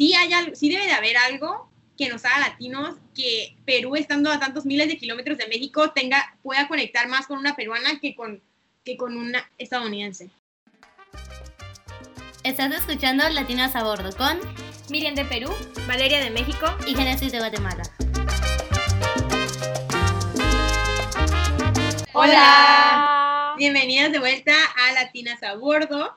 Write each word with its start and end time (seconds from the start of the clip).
sí, 0.00 0.14
hay, 0.14 0.32
sí 0.54 0.70
debe 0.70 0.86
de 0.86 0.92
haber 0.92 1.18
algo 1.18 1.70
que 1.98 2.08
nos 2.08 2.24
haga 2.24 2.38
latinos, 2.38 2.96
que 3.14 3.58
Perú, 3.66 3.96
estando 3.96 4.32
a 4.32 4.40
tantos 4.40 4.64
miles 4.64 4.88
de 4.88 4.96
kilómetros 4.96 5.36
de 5.36 5.46
México, 5.46 5.90
tenga, 5.90 6.38
pueda 6.42 6.66
conectar 6.68 7.06
más 7.06 7.26
con 7.26 7.38
una 7.38 7.54
peruana 7.54 8.00
que 8.00 8.14
con, 8.14 8.42
que 8.82 8.96
con 8.96 9.14
una 9.14 9.46
estadounidense. 9.58 10.30
Estás 12.44 12.72
escuchando 12.72 13.28
Latinas 13.28 13.76
a 13.76 13.84
Bordo 13.84 14.16
con 14.16 14.40
Miriam 14.88 15.14
de 15.14 15.26
Perú, 15.26 15.50
Valeria 15.86 16.20
de 16.20 16.30
México 16.30 16.64
y 16.86 16.94
Genesis 16.94 17.30
de 17.30 17.38
Guatemala. 17.38 17.82
Hola. 22.14 23.54
Bienvenidas 23.58 24.12
de 24.12 24.18
vuelta 24.18 24.54
a 24.54 24.92
Latinas 24.92 25.42
a 25.42 25.56
Bordo. 25.56 26.16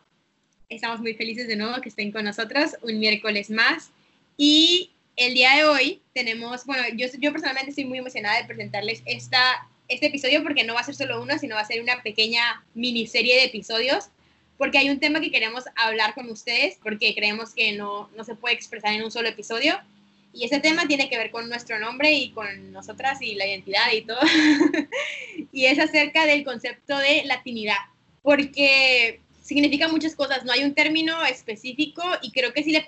Estamos 0.69 0.99
muy 0.99 1.13
felices 1.13 1.47
de 1.47 1.55
nuevo 1.55 1.81
que 1.81 1.89
estén 1.89 2.11
con 2.11 2.25
nosotros 2.25 2.75
un 2.81 2.99
miércoles 2.99 3.49
más. 3.49 3.91
Y 4.37 4.91
el 5.15 5.33
día 5.33 5.55
de 5.55 5.65
hoy 5.65 6.01
tenemos, 6.13 6.65
bueno, 6.65 6.83
yo, 6.95 7.07
yo 7.19 7.31
personalmente 7.31 7.69
estoy 7.69 7.85
muy 7.85 7.99
emocionada 7.99 8.41
de 8.41 8.45
presentarles 8.45 9.03
esta, 9.05 9.67
este 9.87 10.07
episodio 10.07 10.41
porque 10.43 10.63
no 10.63 10.73
va 10.73 10.81
a 10.81 10.83
ser 10.83 10.95
solo 10.95 11.21
uno, 11.21 11.37
sino 11.37 11.55
va 11.55 11.61
a 11.61 11.65
ser 11.65 11.81
una 11.81 12.01
pequeña 12.01 12.63
miniserie 12.73 13.35
de 13.35 13.45
episodios 13.45 14.05
porque 14.57 14.77
hay 14.77 14.89
un 14.89 14.99
tema 14.99 15.19
que 15.19 15.31
queremos 15.31 15.65
hablar 15.75 16.13
con 16.13 16.29
ustedes 16.29 16.77
porque 16.81 17.13
creemos 17.13 17.53
que 17.53 17.73
no, 17.73 18.09
no 18.15 18.23
se 18.23 18.35
puede 18.35 18.55
expresar 18.55 18.93
en 18.93 19.03
un 19.03 19.11
solo 19.11 19.27
episodio 19.27 19.79
y 20.33 20.45
ese 20.45 20.59
tema 20.59 20.87
tiene 20.87 21.09
que 21.09 21.17
ver 21.17 21.29
con 21.29 21.47
nuestro 21.47 21.77
nombre 21.79 22.11
y 22.11 22.31
con 22.31 22.71
nosotras 22.71 23.21
y 23.21 23.35
la 23.35 23.45
identidad 23.45 23.91
y 23.93 24.01
todo. 24.01 24.19
y 25.51 25.65
es 25.65 25.77
acerca 25.77 26.25
del 26.25 26.43
concepto 26.43 26.97
de 26.97 27.23
latinidad, 27.25 27.77
porque 28.23 29.19
significa 29.43 29.87
muchas 29.87 30.15
cosas, 30.15 30.43
no 30.45 30.51
hay 30.51 30.63
un 30.63 30.73
término 30.73 31.23
específico 31.25 32.01
y 32.21 32.31
creo 32.31 32.53
que 32.53 32.63
si 32.63 32.71
le, 32.71 32.85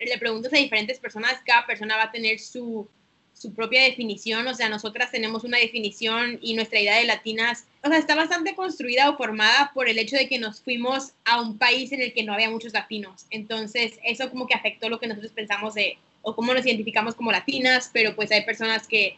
le 0.00 0.18
preguntas 0.18 0.52
a 0.52 0.56
diferentes 0.56 0.98
personas, 0.98 1.40
cada 1.44 1.66
persona 1.66 1.96
va 1.96 2.04
a 2.04 2.10
tener 2.10 2.40
su, 2.40 2.88
su 3.34 3.54
propia 3.54 3.84
definición, 3.84 4.46
o 4.48 4.54
sea, 4.54 4.68
nosotras 4.68 5.12
tenemos 5.12 5.44
una 5.44 5.58
definición 5.58 6.38
y 6.42 6.54
nuestra 6.54 6.80
idea 6.80 6.96
de 6.96 7.04
latinas, 7.04 7.66
o 7.84 7.88
sea, 7.88 7.98
está 7.98 8.14
bastante 8.14 8.56
construida 8.56 9.10
o 9.10 9.16
formada 9.16 9.70
por 9.74 9.88
el 9.88 9.98
hecho 9.98 10.16
de 10.16 10.28
que 10.28 10.38
nos 10.38 10.60
fuimos 10.60 11.12
a 11.24 11.40
un 11.40 11.58
país 11.58 11.92
en 11.92 12.00
el 12.00 12.12
que 12.12 12.24
no 12.24 12.32
había 12.32 12.50
muchos 12.50 12.72
latinos. 12.72 13.26
Entonces, 13.30 14.00
eso 14.02 14.28
como 14.30 14.46
que 14.46 14.54
afectó 14.54 14.88
lo 14.88 14.98
que 14.98 15.06
nosotros 15.06 15.32
pensamos 15.32 15.74
de 15.74 15.98
o 16.22 16.34
cómo 16.34 16.52
nos 16.52 16.66
identificamos 16.66 17.14
como 17.14 17.30
latinas, 17.30 17.90
pero 17.92 18.16
pues 18.16 18.32
hay 18.32 18.44
personas 18.44 18.88
que 18.88 19.16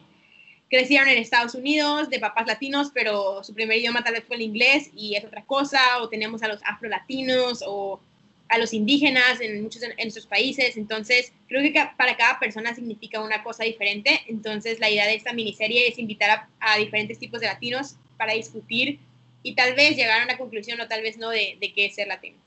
crecieron 0.71 1.09
en 1.09 1.17
Estados 1.17 1.53
Unidos 1.53 2.09
de 2.09 2.17
papás 2.17 2.47
latinos, 2.47 2.91
pero 2.93 3.43
su 3.43 3.53
primer 3.53 3.77
idioma 3.77 4.05
tal 4.05 4.13
vez 4.13 4.23
fue 4.25 4.37
el 4.37 4.43
inglés 4.43 4.89
y 4.95 5.15
es 5.15 5.25
otra 5.25 5.43
cosa, 5.43 5.79
o 5.99 6.07
tenemos 6.07 6.41
a 6.43 6.47
los 6.47 6.61
afro-latinos 6.63 7.61
o 7.67 7.99
a 8.47 8.57
los 8.57 8.73
indígenas 8.73 9.41
en 9.41 9.63
muchos 9.63 9.83
en, 9.83 9.93
nuestros 9.97 10.25
países, 10.25 10.77
entonces 10.77 11.33
creo 11.47 11.61
que 11.61 11.73
para 11.97 12.15
cada 12.15 12.39
persona 12.39 12.73
significa 12.73 13.21
una 13.21 13.43
cosa 13.43 13.65
diferente, 13.65 14.21
entonces 14.27 14.79
la 14.79 14.89
idea 14.89 15.05
de 15.05 15.15
esta 15.15 15.33
miniserie 15.33 15.89
es 15.89 15.99
invitar 15.99 16.47
a, 16.59 16.77
diferentes 16.77 17.19
tipos 17.19 17.41
de 17.41 17.47
latinos 17.47 17.95
para 18.17 18.33
discutir 18.33 18.99
y 19.43 19.55
tal 19.55 19.75
vez 19.75 19.97
llegar 19.97 20.21
a 20.21 20.23
una 20.23 20.37
conclusión 20.37 20.79
o 20.79 20.87
tal 20.87 21.01
vez 21.01 21.17
no 21.17 21.29
de, 21.29 21.57
de 21.59 21.73
qué 21.73 21.85
es 21.85 21.95
ser 21.95 22.07
latino. 22.07 22.37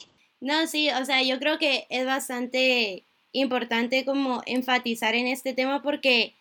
No, 0.40 0.66
sí, 0.66 0.88
o 0.90 1.04
sea, 1.04 1.22
yo 1.22 1.38
creo 1.38 1.58
que 1.58 1.86
es 1.90 2.06
bastante 2.06 3.04
importante 3.32 4.06
como 4.06 4.42
enfatizar 4.46 5.14
en 5.14 5.26
este 5.26 5.52
tema 5.52 5.82
porque 5.82 6.34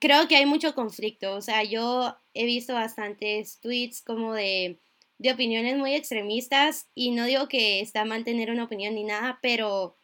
creo 0.00 0.28
que 0.28 0.36
hay 0.36 0.46
mucho 0.46 0.74
conflicto. 0.74 1.34
O 1.34 1.40
sea, 1.40 1.62
yo 1.64 2.16
he 2.34 2.44
visto 2.44 2.74
bastantes 2.74 3.60
tweets 3.60 4.02
como 4.02 4.32
de, 4.32 4.80
de 5.18 5.32
opiniones 5.32 5.76
muy 5.76 5.94
extremistas 5.94 6.88
y 6.94 7.10
no 7.10 7.24
digo 7.24 7.48
que 7.48 7.80
está 7.80 8.04
mal 8.04 8.24
tener 8.24 8.50
una 8.50 8.64
opinión 8.64 8.94
ni 8.94 9.04
nada, 9.04 9.38
pero 9.42 9.96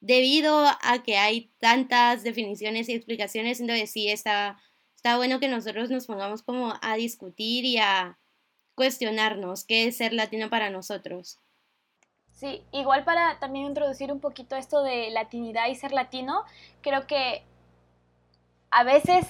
debido 0.00 0.66
a 0.82 1.02
que 1.02 1.16
hay 1.16 1.50
tantas 1.58 2.22
definiciones 2.22 2.88
y 2.88 2.92
explicaciones, 2.92 3.60
entonces 3.60 3.90
sí 3.90 4.08
está, 4.10 4.60
está 4.94 5.16
bueno 5.16 5.40
que 5.40 5.48
nosotros 5.48 5.90
nos 5.90 6.06
pongamos 6.06 6.42
como 6.42 6.74
a 6.82 6.96
discutir 6.96 7.64
y 7.64 7.78
a 7.78 8.18
cuestionarnos 8.74 9.64
qué 9.64 9.86
es 9.86 9.96
ser 9.96 10.12
latino 10.12 10.50
para 10.50 10.70
nosotros. 10.70 11.38
Sí, 12.32 12.62
igual 12.72 13.04
para 13.04 13.38
también 13.38 13.66
introducir 13.66 14.10
un 14.12 14.20
poquito 14.20 14.56
esto 14.56 14.82
de 14.82 15.10
latinidad 15.10 15.68
y 15.68 15.76
ser 15.76 15.92
latino, 15.92 16.44
creo 16.82 17.06
que 17.06 17.44
a 18.74 18.82
veces 18.82 19.26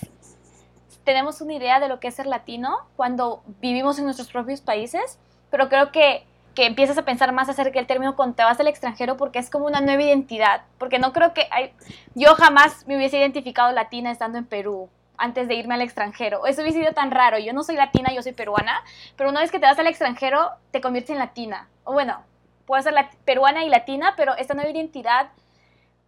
tenemos 1.05 1.43
una 1.43 1.53
idea 1.53 1.78
de 1.78 1.88
lo 1.88 2.00
que 2.00 2.09
es 2.09 2.15
ser 2.15 2.27
latino 2.27 2.78
cuando 2.97 3.43
vivimos 3.60 3.99
en 3.99 4.06
nuestros 4.06 4.32
propios 4.32 4.62
países, 4.62 5.19
pero 5.50 5.69
creo 5.69 5.93
que, 5.93 6.25
que 6.55 6.65
empiezas 6.65 6.97
a 6.97 7.05
pensar 7.05 7.31
más 7.32 7.50
acerca 7.50 7.78
del 7.78 7.87
término 7.87 8.16
cuando 8.16 8.37
te 8.37 8.43
vas 8.43 8.59
al 8.59 8.69
extranjero 8.69 9.19
porque 9.19 9.38
es 9.38 9.50
como 9.50 9.66
una 9.66 9.83
nueva 9.83 10.03
identidad, 10.03 10.62
porque 10.78 10.99
no 10.99 11.12
creo 11.12 11.34
que 11.34 11.47
hay, 11.50 11.75
yo 12.15 12.34
jamás 12.37 12.87
me 12.87 12.97
hubiese 12.97 13.19
identificado 13.19 13.71
latina 13.72 14.10
estando 14.10 14.38
en 14.38 14.47
Perú 14.47 14.88
antes 15.19 15.47
de 15.47 15.54
irme 15.56 15.75
al 15.75 15.83
extranjero. 15.83 16.47
Eso 16.47 16.62
hubiese 16.62 16.81
sido 16.81 16.94
tan 16.94 17.10
raro. 17.10 17.38
Yo 17.38 17.53
no 17.53 17.62
soy 17.62 17.77
latina, 17.77 18.12
yo 18.15 18.22
soy 18.22 18.33
peruana, 18.33 18.83
pero 19.16 19.28
una 19.28 19.41
vez 19.41 19.50
que 19.50 19.59
te 19.59 19.66
vas 19.66 19.78
al 19.78 19.87
extranjero 19.87 20.53
te 20.71 20.81
conviertes 20.81 21.10
en 21.10 21.19
latina. 21.19 21.69
O 21.84 21.93
bueno, 21.93 22.22
puede 22.65 22.83
ser 22.83 22.94
peruana 23.27 23.62
y 23.62 23.69
latina, 23.69 24.15
pero 24.16 24.34
esta 24.37 24.54
nueva 24.54 24.71
identidad 24.71 25.28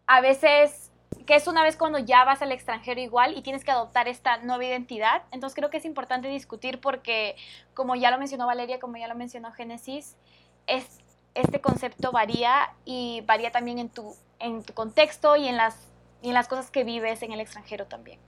a 0.06 0.20
veces, 0.20 0.85
que 1.26 1.34
es 1.34 1.46
una 1.46 1.62
vez 1.62 1.76
cuando 1.76 1.98
ya 1.98 2.24
vas 2.24 2.40
al 2.42 2.52
extranjero 2.52 3.00
igual 3.00 3.36
y 3.36 3.42
tienes 3.42 3.64
que 3.64 3.70
adoptar 3.70 4.08
esta 4.08 4.38
nueva 4.38 4.64
identidad, 4.64 5.22
entonces 5.32 5.54
creo 5.56 5.70
que 5.70 5.78
es 5.78 5.84
importante 5.84 6.28
discutir 6.28 6.80
porque, 6.80 7.36
como 7.74 7.96
ya 7.96 8.10
lo 8.10 8.18
mencionó 8.18 8.46
Valeria, 8.46 8.78
como 8.78 8.96
ya 8.96 9.08
lo 9.08 9.14
mencionó 9.14 9.52
Génesis, 9.52 10.16
es, 10.66 10.86
este 11.34 11.60
concepto 11.60 12.12
varía 12.12 12.70
y 12.84 13.22
varía 13.26 13.50
también 13.50 13.78
en 13.78 13.88
tu, 13.88 14.14
en 14.38 14.62
tu 14.62 14.72
contexto 14.72 15.36
y 15.36 15.48
en, 15.48 15.56
las, 15.56 15.76
en 16.22 16.32
las 16.32 16.48
cosas 16.48 16.70
que 16.70 16.84
vives 16.84 17.22
en 17.22 17.32
el 17.32 17.40
extranjero 17.40 17.86
también. 17.86 18.18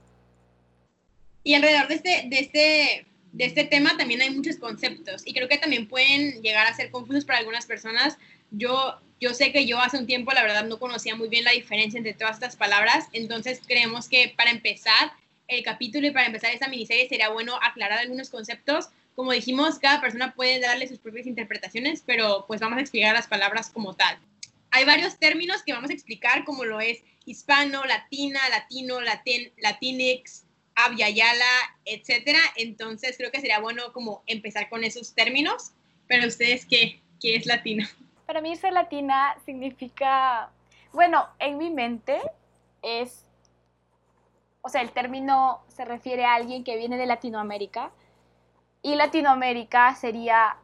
Y 1.43 1.53
alrededor 1.53 1.87
de 1.87 1.95
este, 1.95 2.23
de 2.27 2.39
este 2.39 3.05
de 3.31 3.45
este 3.45 3.63
tema 3.63 3.95
también 3.97 4.21
hay 4.21 4.31
muchos 4.31 4.57
conceptos 4.57 5.21
y 5.25 5.33
creo 5.33 5.47
que 5.47 5.57
también 5.57 5.87
pueden 5.87 6.41
llegar 6.41 6.67
a 6.67 6.73
ser 6.73 6.91
confusos 6.91 7.25
para 7.25 7.39
algunas 7.39 7.65
personas. 7.65 8.17
Yo, 8.51 8.99
yo 9.19 9.33
sé 9.33 9.51
que 9.51 9.65
yo 9.65 9.79
hace 9.79 9.97
un 9.97 10.07
tiempo, 10.07 10.31
la 10.31 10.43
verdad, 10.43 10.65
no 10.65 10.79
conocía 10.79 11.15
muy 11.15 11.27
bien 11.27 11.43
la 11.43 11.51
diferencia 11.51 11.97
entre 11.97 12.13
todas 12.13 12.35
estas 12.35 12.55
palabras, 12.55 13.07
entonces 13.13 13.61
creemos 13.65 14.07
que 14.07 14.33
para 14.35 14.51
empezar 14.51 15.11
el 15.47 15.63
capítulo 15.63 16.07
y 16.07 16.11
para 16.11 16.27
empezar 16.27 16.53
esta 16.53 16.67
miniserie 16.67 17.09
sería 17.09 17.29
bueno 17.29 17.59
aclarar 17.61 17.99
algunos 17.99 18.29
conceptos. 18.29 18.89
Como 19.15 19.33
dijimos, 19.33 19.79
cada 19.79 19.99
persona 19.99 20.33
puede 20.33 20.59
darle 20.59 20.87
sus 20.87 20.99
propias 20.99 21.27
interpretaciones, 21.27 22.03
pero 22.05 22.45
pues 22.47 22.61
vamos 22.61 22.77
a 22.77 22.81
explicar 22.81 23.13
las 23.13 23.27
palabras 23.27 23.69
como 23.69 23.95
tal. 23.95 24.17
Hay 24.71 24.85
varios 24.85 25.17
términos 25.17 25.63
que 25.63 25.73
vamos 25.73 25.89
a 25.89 25.93
explicar, 25.93 26.45
como 26.45 26.63
lo 26.63 26.79
es 26.79 26.99
hispano, 27.25 27.83
latina, 27.85 28.39
latino, 28.49 29.01
latin, 29.01 29.51
latinx, 29.57 30.45
Yala, 30.97 31.45
etcétera. 31.83 32.39
Entonces 32.55 33.17
creo 33.17 33.31
que 33.31 33.41
sería 33.41 33.59
bueno 33.59 33.91
como 33.91 34.23
empezar 34.27 34.69
con 34.69 34.83
esos 34.83 35.13
términos. 35.13 35.71
Pero 36.07 36.27
ustedes, 36.27 36.65
¿qué, 36.65 37.01
qué 37.19 37.35
es 37.35 37.45
latino? 37.45 37.85
Para 38.29 38.41
mí 38.41 38.55
ser 38.55 38.73
latina 38.73 39.35
significa, 39.43 40.51
bueno, 40.93 41.27
en 41.39 41.57
mi 41.57 41.71
mente 41.71 42.21
es, 42.83 43.25
o 44.61 44.69
sea, 44.69 44.83
el 44.83 44.91
término 44.91 45.63
se 45.67 45.83
refiere 45.83 46.25
a 46.25 46.35
alguien 46.35 46.63
que 46.63 46.77
viene 46.77 46.97
de 46.97 47.07
Latinoamérica 47.07 47.89
y 48.83 48.93
Latinoamérica 48.93 49.95
sería 49.95 50.57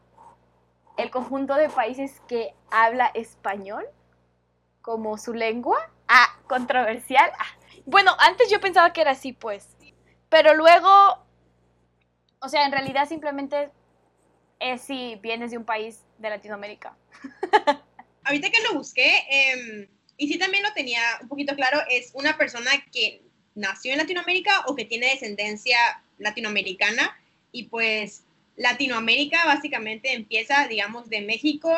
el 0.97 1.09
conjunto 1.09 1.55
de 1.55 1.67
países 1.69 2.21
que 2.27 2.53
habla 2.69 3.07
español 3.15 3.83
como 4.83 5.17
su 5.17 5.33
lengua. 5.33 5.89
Ah, 6.07 6.37
controversial. 6.47 7.31
Ah. 7.39 7.45
Bueno, 7.87 8.11
antes 8.19 8.47
yo 8.51 8.61
pensaba 8.61 8.93
que 8.93 9.01
era 9.01 9.11
así, 9.13 9.33
pues. 9.33 9.75
Pero 10.29 10.53
luego, 10.53 10.91
o 12.41 12.47
sea, 12.47 12.63
en 12.67 12.71
realidad 12.71 13.07
simplemente 13.07 13.71
es 14.59 14.81
si 14.81 15.15
vienes 15.15 15.49
de 15.49 15.57
un 15.57 15.65
país 15.65 16.04
de 16.17 16.29
Latinoamérica. 16.29 16.95
Ahorita 18.23 18.49
que 18.49 18.61
lo 18.63 18.75
busqué, 18.75 19.23
em, 19.29 19.87
y 20.17 20.27
sí 20.27 20.39
también 20.39 20.63
lo 20.63 20.73
tenía 20.73 21.01
un 21.21 21.27
poquito 21.27 21.55
claro, 21.55 21.79
es 21.89 22.11
una 22.13 22.37
persona 22.37 22.71
que 22.91 23.21
nació 23.53 23.91
en 23.91 23.99
Latinoamérica 23.99 24.63
o 24.67 24.75
que 24.75 24.85
tiene 24.85 25.07
descendencia 25.07 25.77
latinoamericana 26.17 27.17
y 27.51 27.63
pues 27.63 28.23
Latinoamérica 28.55 29.45
básicamente 29.45 30.13
empieza, 30.13 30.67
digamos, 30.67 31.09
de 31.09 31.21
México 31.21 31.73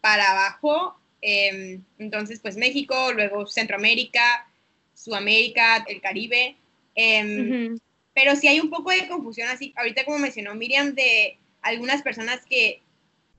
para 0.00 0.30
abajo. 0.30 0.98
Em, 1.20 1.82
entonces, 1.98 2.40
pues 2.40 2.56
México, 2.56 3.12
luego 3.12 3.46
Centroamérica, 3.46 4.46
Sudamérica, 4.94 5.84
el 5.88 6.00
Caribe. 6.00 6.56
Em, 6.94 7.78
pero 8.14 8.36
sí 8.36 8.48
hay 8.48 8.60
un 8.60 8.70
poco 8.70 8.90
de 8.90 9.08
confusión, 9.08 9.48
así, 9.48 9.72
ahorita 9.76 10.04
como 10.04 10.18
mencionó 10.18 10.54
Miriam, 10.54 10.94
de 10.94 11.38
algunas 11.62 12.02
personas 12.02 12.44
que, 12.44 12.82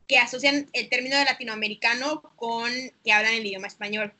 que 0.10 0.18
asocian 0.18 0.68
el 0.74 0.90
término 0.90 1.16
de 1.18 1.26
latinoamericano 1.26 2.24
con 2.36 2.72
que 3.06 3.12
hablan 3.14 3.36
el 3.36 3.46
idioma 3.46 3.68
español. 3.68 4.12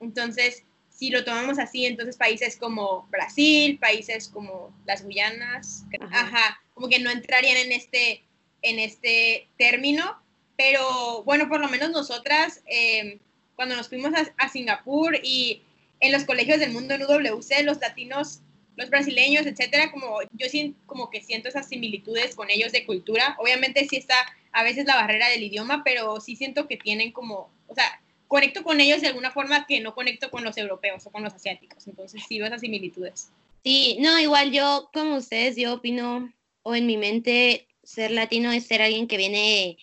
Entonces, 0.00 0.62
si 0.88 1.10
lo 1.10 1.24
tomamos 1.24 1.58
así, 1.58 1.86
entonces 1.86 2.16
países 2.16 2.56
como 2.56 3.08
Brasil, 3.10 3.76
países 3.80 4.28
como 4.28 4.72
las 4.86 5.04
Guyanas, 5.04 5.84
ajá, 6.12 6.62
como 6.72 6.88
que 6.88 7.00
no 7.00 7.10
entrarían 7.10 7.56
en 7.56 7.72
este, 7.72 8.22
en 8.62 8.78
este 8.78 9.48
término, 9.58 10.22
pero 10.56 11.24
bueno, 11.24 11.48
por 11.48 11.58
lo 11.58 11.68
menos 11.68 11.90
nosotras, 11.90 12.62
eh, 12.66 13.18
cuando 13.56 13.74
nos 13.74 13.88
fuimos 13.88 14.14
a, 14.14 14.32
a 14.38 14.48
Singapur 14.48 15.18
y 15.20 15.62
en 15.98 16.12
los 16.12 16.24
colegios 16.24 16.60
del 16.60 16.70
mundo 16.70 16.94
en 16.94 17.02
UWC, 17.02 17.64
los 17.64 17.80
latinos, 17.80 18.40
los 18.76 18.88
brasileños, 18.88 19.46
etcétera, 19.46 19.90
como 19.90 20.20
yo 20.32 20.46
como 20.86 21.10
que 21.10 21.22
siento 21.22 21.48
esas 21.48 21.68
similitudes 21.68 22.36
con 22.36 22.50
ellos 22.50 22.70
de 22.70 22.86
cultura. 22.86 23.36
Obviamente 23.40 23.84
sí 23.88 23.96
está 23.96 24.14
a 24.54 24.62
veces 24.62 24.86
la 24.86 24.96
barrera 24.96 25.28
del 25.28 25.42
idioma, 25.42 25.82
pero 25.84 26.20
sí 26.20 26.36
siento 26.36 26.66
que 26.66 26.76
tienen 26.76 27.12
como, 27.12 27.50
o 27.68 27.74
sea, 27.74 28.00
conecto 28.28 28.62
con 28.62 28.80
ellos 28.80 29.00
de 29.00 29.08
alguna 29.08 29.30
forma 29.30 29.66
que 29.66 29.80
no 29.80 29.94
conecto 29.94 30.30
con 30.30 30.44
los 30.44 30.56
europeos 30.56 31.06
o 31.06 31.10
con 31.10 31.22
los 31.22 31.34
asiáticos. 31.34 31.86
Entonces 31.86 32.22
sí 32.26 32.38
veo 32.38 32.46
esas 32.46 32.60
similitudes. 32.60 33.30
Sí, 33.64 33.96
no, 34.00 34.18
igual 34.18 34.52
yo, 34.52 34.90
como 34.92 35.16
ustedes, 35.16 35.56
yo 35.56 35.74
opino, 35.74 36.32
o 36.62 36.74
en 36.74 36.86
mi 36.86 36.96
mente, 36.96 37.66
ser 37.82 38.12
latino 38.12 38.52
es 38.52 38.66
ser 38.66 38.80
alguien 38.80 39.08
que 39.08 39.16
viene 39.16 39.76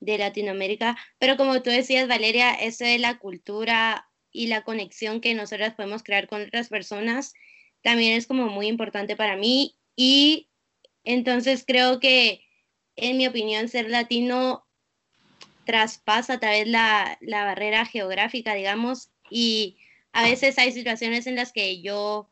de 0.00 0.18
Latinoamérica, 0.18 0.96
pero 1.18 1.36
como 1.36 1.62
tú 1.62 1.70
decías, 1.70 2.08
Valeria, 2.08 2.52
eso 2.52 2.84
de 2.84 2.98
la 2.98 3.18
cultura 3.18 4.08
y 4.32 4.48
la 4.48 4.62
conexión 4.62 5.20
que 5.20 5.34
nosotras 5.34 5.74
podemos 5.74 6.02
crear 6.02 6.26
con 6.26 6.42
otras 6.42 6.68
personas 6.68 7.32
también 7.82 8.16
es 8.16 8.26
como 8.26 8.48
muy 8.48 8.66
importante 8.66 9.16
para 9.16 9.36
mí 9.36 9.76
y 9.94 10.48
entonces 11.04 11.64
creo 11.66 12.00
que, 12.00 12.45
en 12.96 13.16
mi 13.16 13.26
opinión, 13.26 13.68
ser 13.68 13.90
latino 13.90 14.66
traspasa 15.64 16.34
a 16.34 16.40
través 16.40 16.66
la, 16.66 17.18
la 17.20 17.44
barrera 17.44 17.84
geográfica, 17.86 18.54
digamos, 18.54 19.10
y 19.30 19.76
a 20.12 20.22
veces 20.22 20.58
hay 20.58 20.72
situaciones 20.72 21.26
en 21.26 21.36
las 21.36 21.52
que 21.52 21.82
yo 21.82 22.30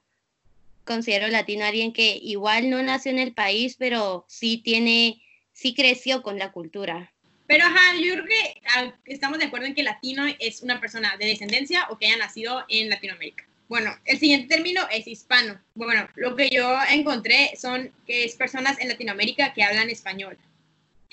considero 0.85 1.29
latino 1.29 1.65
a 1.65 1.69
alguien 1.69 1.93
que 1.93 2.19
igual 2.23 2.71
no 2.71 2.83
nació 2.83 3.11
en 3.11 3.19
el 3.19 3.35
país, 3.35 3.77
pero 3.79 4.25
sí 4.29 4.59
tiene, 4.59 5.23
sí 5.53 5.75
creció 5.75 6.23
con 6.23 6.39
la 6.39 6.53
cultura. 6.53 7.13
Pero 7.47 7.65
ajá, 7.67 7.97
yo 7.97 8.15
creo 8.15 8.25
que 8.25 8.61
ah, 8.75 8.95
estamos 9.05 9.39
de 9.39 9.47
acuerdo 9.47 9.67
en 9.67 9.75
que 9.75 9.83
latino 9.83 10.25
es 10.39 10.63
una 10.63 10.81
persona 10.81 11.17
de 11.19 11.27
descendencia 11.27 11.87
o 11.91 11.99
que 11.99 12.07
haya 12.07 12.17
nacido 12.17 12.65
en 12.69 12.89
Latinoamérica. 12.89 13.45
Bueno, 13.69 13.95
el 14.05 14.19
siguiente 14.19 14.55
término 14.55 14.83
es 14.91 15.07
hispano. 15.07 15.59
Bueno, 15.75 16.09
lo 16.17 16.37
que 16.37 16.49
yo 16.51 16.77
encontré 16.91 17.55
son 17.57 17.93
que 18.07 18.25
es 18.25 18.37
personas 18.37 18.79
en 18.81 18.89
Latinoamérica 18.89 19.53
que 19.53 19.63
hablan 19.63 19.91
español. 19.91 20.39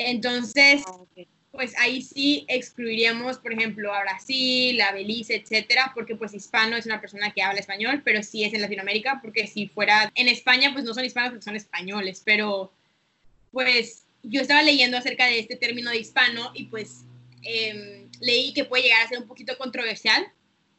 Entonces, 0.09 0.83
ah, 0.87 0.97
pues 1.51 1.77
ahí 1.77 2.01
sí 2.01 2.45
excluiríamos, 2.47 3.37
por 3.37 3.53
ejemplo, 3.53 3.93
a 3.93 4.01
Brasil, 4.01 4.79
a 4.81 4.93
Belice, 4.93 5.35
etcétera, 5.35 5.91
porque 5.93 6.15
pues 6.15 6.33
hispano 6.33 6.77
es 6.77 6.85
una 6.85 7.01
persona 7.01 7.33
que 7.33 7.43
habla 7.43 7.59
español, 7.59 8.01
pero 8.05 8.23
sí 8.23 8.43
es 8.43 8.53
en 8.53 8.61
Latinoamérica, 8.61 9.19
porque 9.21 9.47
si 9.47 9.67
fuera 9.67 10.11
en 10.15 10.27
España, 10.29 10.71
pues 10.71 10.85
no 10.85 10.93
son 10.93 11.03
hispanos, 11.03 11.31
porque 11.31 11.43
son 11.43 11.57
españoles, 11.57 12.21
pero 12.23 12.71
pues 13.51 14.05
yo 14.23 14.41
estaba 14.41 14.63
leyendo 14.63 14.97
acerca 14.97 15.25
de 15.25 15.39
este 15.39 15.57
término 15.57 15.91
de 15.91 15.97
hispano 15.97 16.51
y 16.53 16.65
pues 16.65 17.03
em, 17.43 18.09
leí 18.21 18.53
que 18.53 18.63
puede 18.63 18.83
llegar 18.83 19.05
a 19.05 19.09
ser 19.09 19.19
un 19.19 19.27
poquito 19.27 19.57
controversial, 19.57 20.25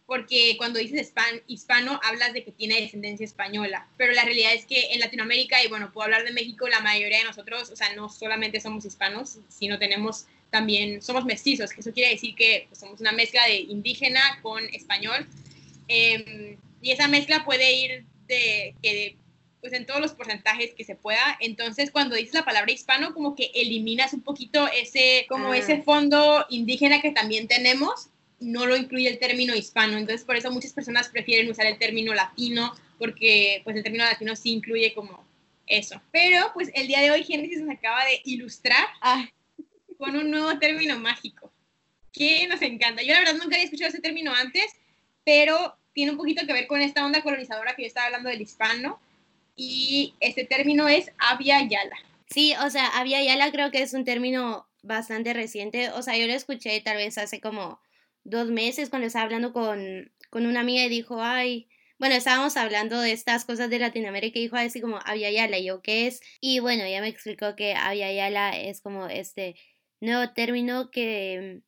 porque 0.07 0.57
cuando 0.59 0.79
dices 0.79 1.13
hispano 1.47 2.01
hablas 2.03 2.33
de 2.33 2.45
que 2.45 2.53
tiene 2.53 2.81
descendencia 2.81 3.25
española, 3.25 3.89
pero 3.97 4.13
la 4.13 4.25
realidad 4.25 4.53
es 4.53 4.67
que 4.67 4.93
en 4.93 5.01
Latinoamérica, 5.01 5.63
y 5.65 5.69
bueno, 5.69 5.93
puedo 5.93 6.05
hablar 6.05 6.25
de 6.25 6.33
México, 6.33 6.69
la 6.69 6.81
mayoría 6.81 7.19
de 7.19 7.25
nosotros, 7.25 7.71
o 7.71 7.77
sea, 7.77 7.95
no 7.95 8.09
solamente 8.09 8.61
somos 8.61 8.85
hispanos, 8.85 9.39
sino 9.49 9.79
tenemos 9.79 10.27
también 10.53 11.01
somos 11.01 11.25
mestizos, 11.25 11.73
que 11.73 11.81
eso 11.81 11.93
quiere 11.93 12.11
decir 12.11 12.35
que 12.35 12.67
pues, 12.69 12.79
somos 12.79 13.01
una 13.01 13.11
mezcla 13.11 13.45
de 13.47 13.57
indígena 13.57 14.21
con 14.43 14.63
español. 14.75 15.27
Em, 15.89 16.59
y 16.83 16.91
esa 16.91 17.09
mezcla 17.09 17.45
puede 17.45 17.73
ir 17.73 18.05
de, 18.29 18.75
que 18.83 19.17
pues 19.63 19.73
en 19.73 19.87
todos 19.87 20.01
los 20.01 20.13
porcentajes 20.13 20.75
que 20.75 20.85
se 20.85 20.95
pueda. 20.95 21.39
Entonces, 21.41 21.91
cuando 21.91 22.17
dices 22.17 22.35
la 22.35 22.45
palabra 22.45 22.71
hispano, 22.71 23.15
como 23.15 23.35
que 23.35 23.51
eliminas 23.55 24.13
un 24.13 24.21
poquito 24.21 24.69
ese, 24.69 25.25
como 25.29 25.53
ah. 25.53 25.57
ese 25.57 25.81
fondo 25.83 26.45
indígena 26.51 27.01
que 27.01 27.13
también 27.13 27.49
tenemos, 27.49 28.09
no 28.43 28.67
lo 28.67 28.77
incluye 28.77 29.09
el 29.09 29.19
término 29.19 29.55
hispano. 29.55 29.97
Entonces, 29.97 30.25
por 30.25 30.37
eso 30.37 30.51
muchas 30.51 30.73
personas 30.73 31.09
prefieren 31.09 31.51
usar 31.51 31.67
el 31.67 31.79
término 31.79 32.13
latino, 32.15 32.75
porque 32.99 33.63
pues 33.65 33.77
el 33.77 33.83
término 33.83 34.05
latino 34.05 34.37
sí 34.37 34.53
incluye 34.53 34.93
como 34.95 35.25
eso. 35.67 36.01
Pero 36.11 36.51
pues 36.55 36.71
el 36.75 36.87
día 36.87 37.01
de 37.01 37.11
hoy 37.11 37.25
Génesis 37.25 37.61
nos 37.61 37.75
acaba 37.75 38.05
de 38.05 38.21
ilustrar. 38.25 38.87
Ah 39.01 39.29
con 40.03 40.17
un 40.17 40.33
nuevo 40.33 40.59
término 40.59 40.99
mágico 40.99 41.53
que 42.13 42.49
nos 42.49 42.61
encanta. 42.61 43.03
Yo 43.03 43.13
la 43.13 43.21
verdad 43.21 43.35
nunca 43.35 43.55
había 43.55 43.67
escuchado 43.67 43.89
ese 43.89 44.01
término 44.01 44.35
antes, 44.35 44.67
pero 45.25 45.77
tiene 45.93 46.11
un 46.11 46.17
poquito 46.17 46.45
que 46.45 46.53
ver 46.53 46.67
con 46.67 46.81
esta 46.83 47.07
onda 47.07 47.23
colonizadora 47.23 47.77
que 47.77 47.83
yo 47.83 47.87
estaba 47.87 48.07
hablando 48.07 48.29
del 48.29 48.41
hispano 48.41 49.01
y 49.55 50.15
este 50.19 50.45
término 50.45 50.89
es 50.89 51.13
Avia 51.19 51.63
Yala. 51.63 51.97
Sí, 52.29 52.53
o 52.65 52.69
sea, 52.69 52.89
Avia 52.99 53.23
Yala 53.23 53.53
creo 53.53 53.71
que 53.71 53.81
es 53.81 53.95
un 53.95 54.05
término 54.05 54.67
bastante 54.83 55.35
reciente, 55.35 55.91
o 55.91 56.03
sea, 56.03 56.17
yo 56.17 56.27
lo 56.27 56.33
escuché 56.33 56.81
tal 56.81 56.97
vez 56.97 57.17
hace 57.17 57.41
como 57.41 57.81
dos 58.25 58.49
meses 58.49 58.91
cuando 58.91 59.07
estaba 59.07 59.25
hablando 59.25 59.53
con, 59.53 60.13
con 60.31 60.47
una 60.47 60.61
amiga 60.61 60.85
y 60.85 60.89
dijo, 60.89 61.23
ay, 61.23 61.69
bueno, 61.99 62.17
estábamos 62.17 62.57
hablando 62.57 63.01
de 63.01 63.13
estas 63.13 63.45
cosas 63.45 63.71
de 63.71 63.79
Latinoamérica 63.79 64.39
y 64.39 64.43
dijo 64.43 64.57
así 64.57 64.81
como 64.81 64.99
Avia 65.05 65.31
Yala, 65.31 65.59
y 65.59 65.67
yo, 65.67 65.83
¿qué 65.83 66.09
es? 66.09 66.21
Y 66.41 66.59
bueno, 66.59 66.83
ella 66.85 67.01
me 67.01 67.09
explicó 67.09 67.55
que 67.55 67.75
Avia 67.75 68.13
Yala 68.13 68.59
es 68.59 68.81
como 68.81 69.07
este 69.07 69.55
nuevo 70.01 70.33
término 70.33 70.91
que 70.91 71.63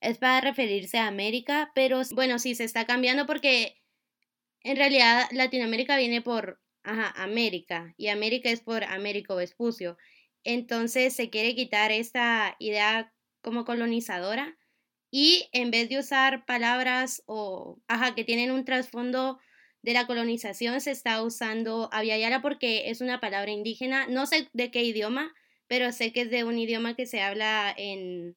es 0.00 0.18
para 0.18 0.40
referirse 0.40 0.98
a 0.98 1.08
América, 1.08 1.72
pero 1.74 2.02
bueno, 2.12 2.38
sí 2.38 2.54
se 2.54 2.64
está 2.64 2.86
cambiando 2.86 3.26
porque 3.26 3.82
en 4.62 4.76
realidad 4.76 5.26
Latinoamérica 5.32 5.96
viene 5.96 6.22
por 6.22 6.60
ajá, 6.84 7.12
América 7.16 7.94
y 7.96 8.08
América 8.08 8.50
es 8.50 8.60
por 8.60 8.84
Américo 8.84 9.36
Vespucio. 9.36 9.96
Entonces 10.44 11.16
se 11.16 11.30
quiere 11.30 11.54
quitar 11.54 11.90
esta 11.90 12.54
idea 12.58 13.12
como 13.42 13.64
colonizadora 13.64 14.56
y 15.16 15.48
en 15.52 15.70
vez 15.70 15.88
de 15.88 16.00
usar 16.00 16.44
palabras 16.44 17.22
o 17.26 17.78
ajá, 17.86 18.16
que 18.16 18.24
tienen 18.24 18.50
un 18.50 18.64
trasfondo 18.64 19.38
de 19.80 19.92
la 19.92 20.08
colonización, 20.08 20.80
se 20.80 20.90
está 20.90 21.22
usando 21.22 21.88
aviala 21.92 22.42
porque 22.42 22.90
es 22.90 23.00
una 23.00 23.20
palabra 23.20 23.52
indígena, 23.52 24.08
no 24.08 24.26
sé 24.26 24.48
de 24.54 24.72
qué 24.72 24.82
idioma, 24.82 25.32
pero 25.68 25.92
sé 25.92 26.12
que 26.12 26.22
es 26.22 26.30
de 26.30 26.42
un 26.42 26.58
idioma 26.58 26.96
que 26.96 27.06
se 27.06 27.20
habla 27.20 27.72
en, 27.78 28.34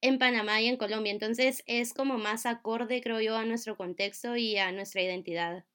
en 0.00 0.18
Panamá 0.18 0.62
y 0.62 0.66
en 0.68 0.78
Colombia. 0.78 1.12
Entonces 1.12 1.62
es 1.66 1.92
como 1.92 2.16
más 2.16 2.46
acorde, 2.46 3.02
creo 3.02 3.20
yo, 3.20 3.36
a 3.36 3.44
nuestro 3.44 3.76
contexto 3.76 4.38
y 4.38 4.56
a 4.56 4.72
nuestra 4.72 5.02
identidad. 5.02 5.66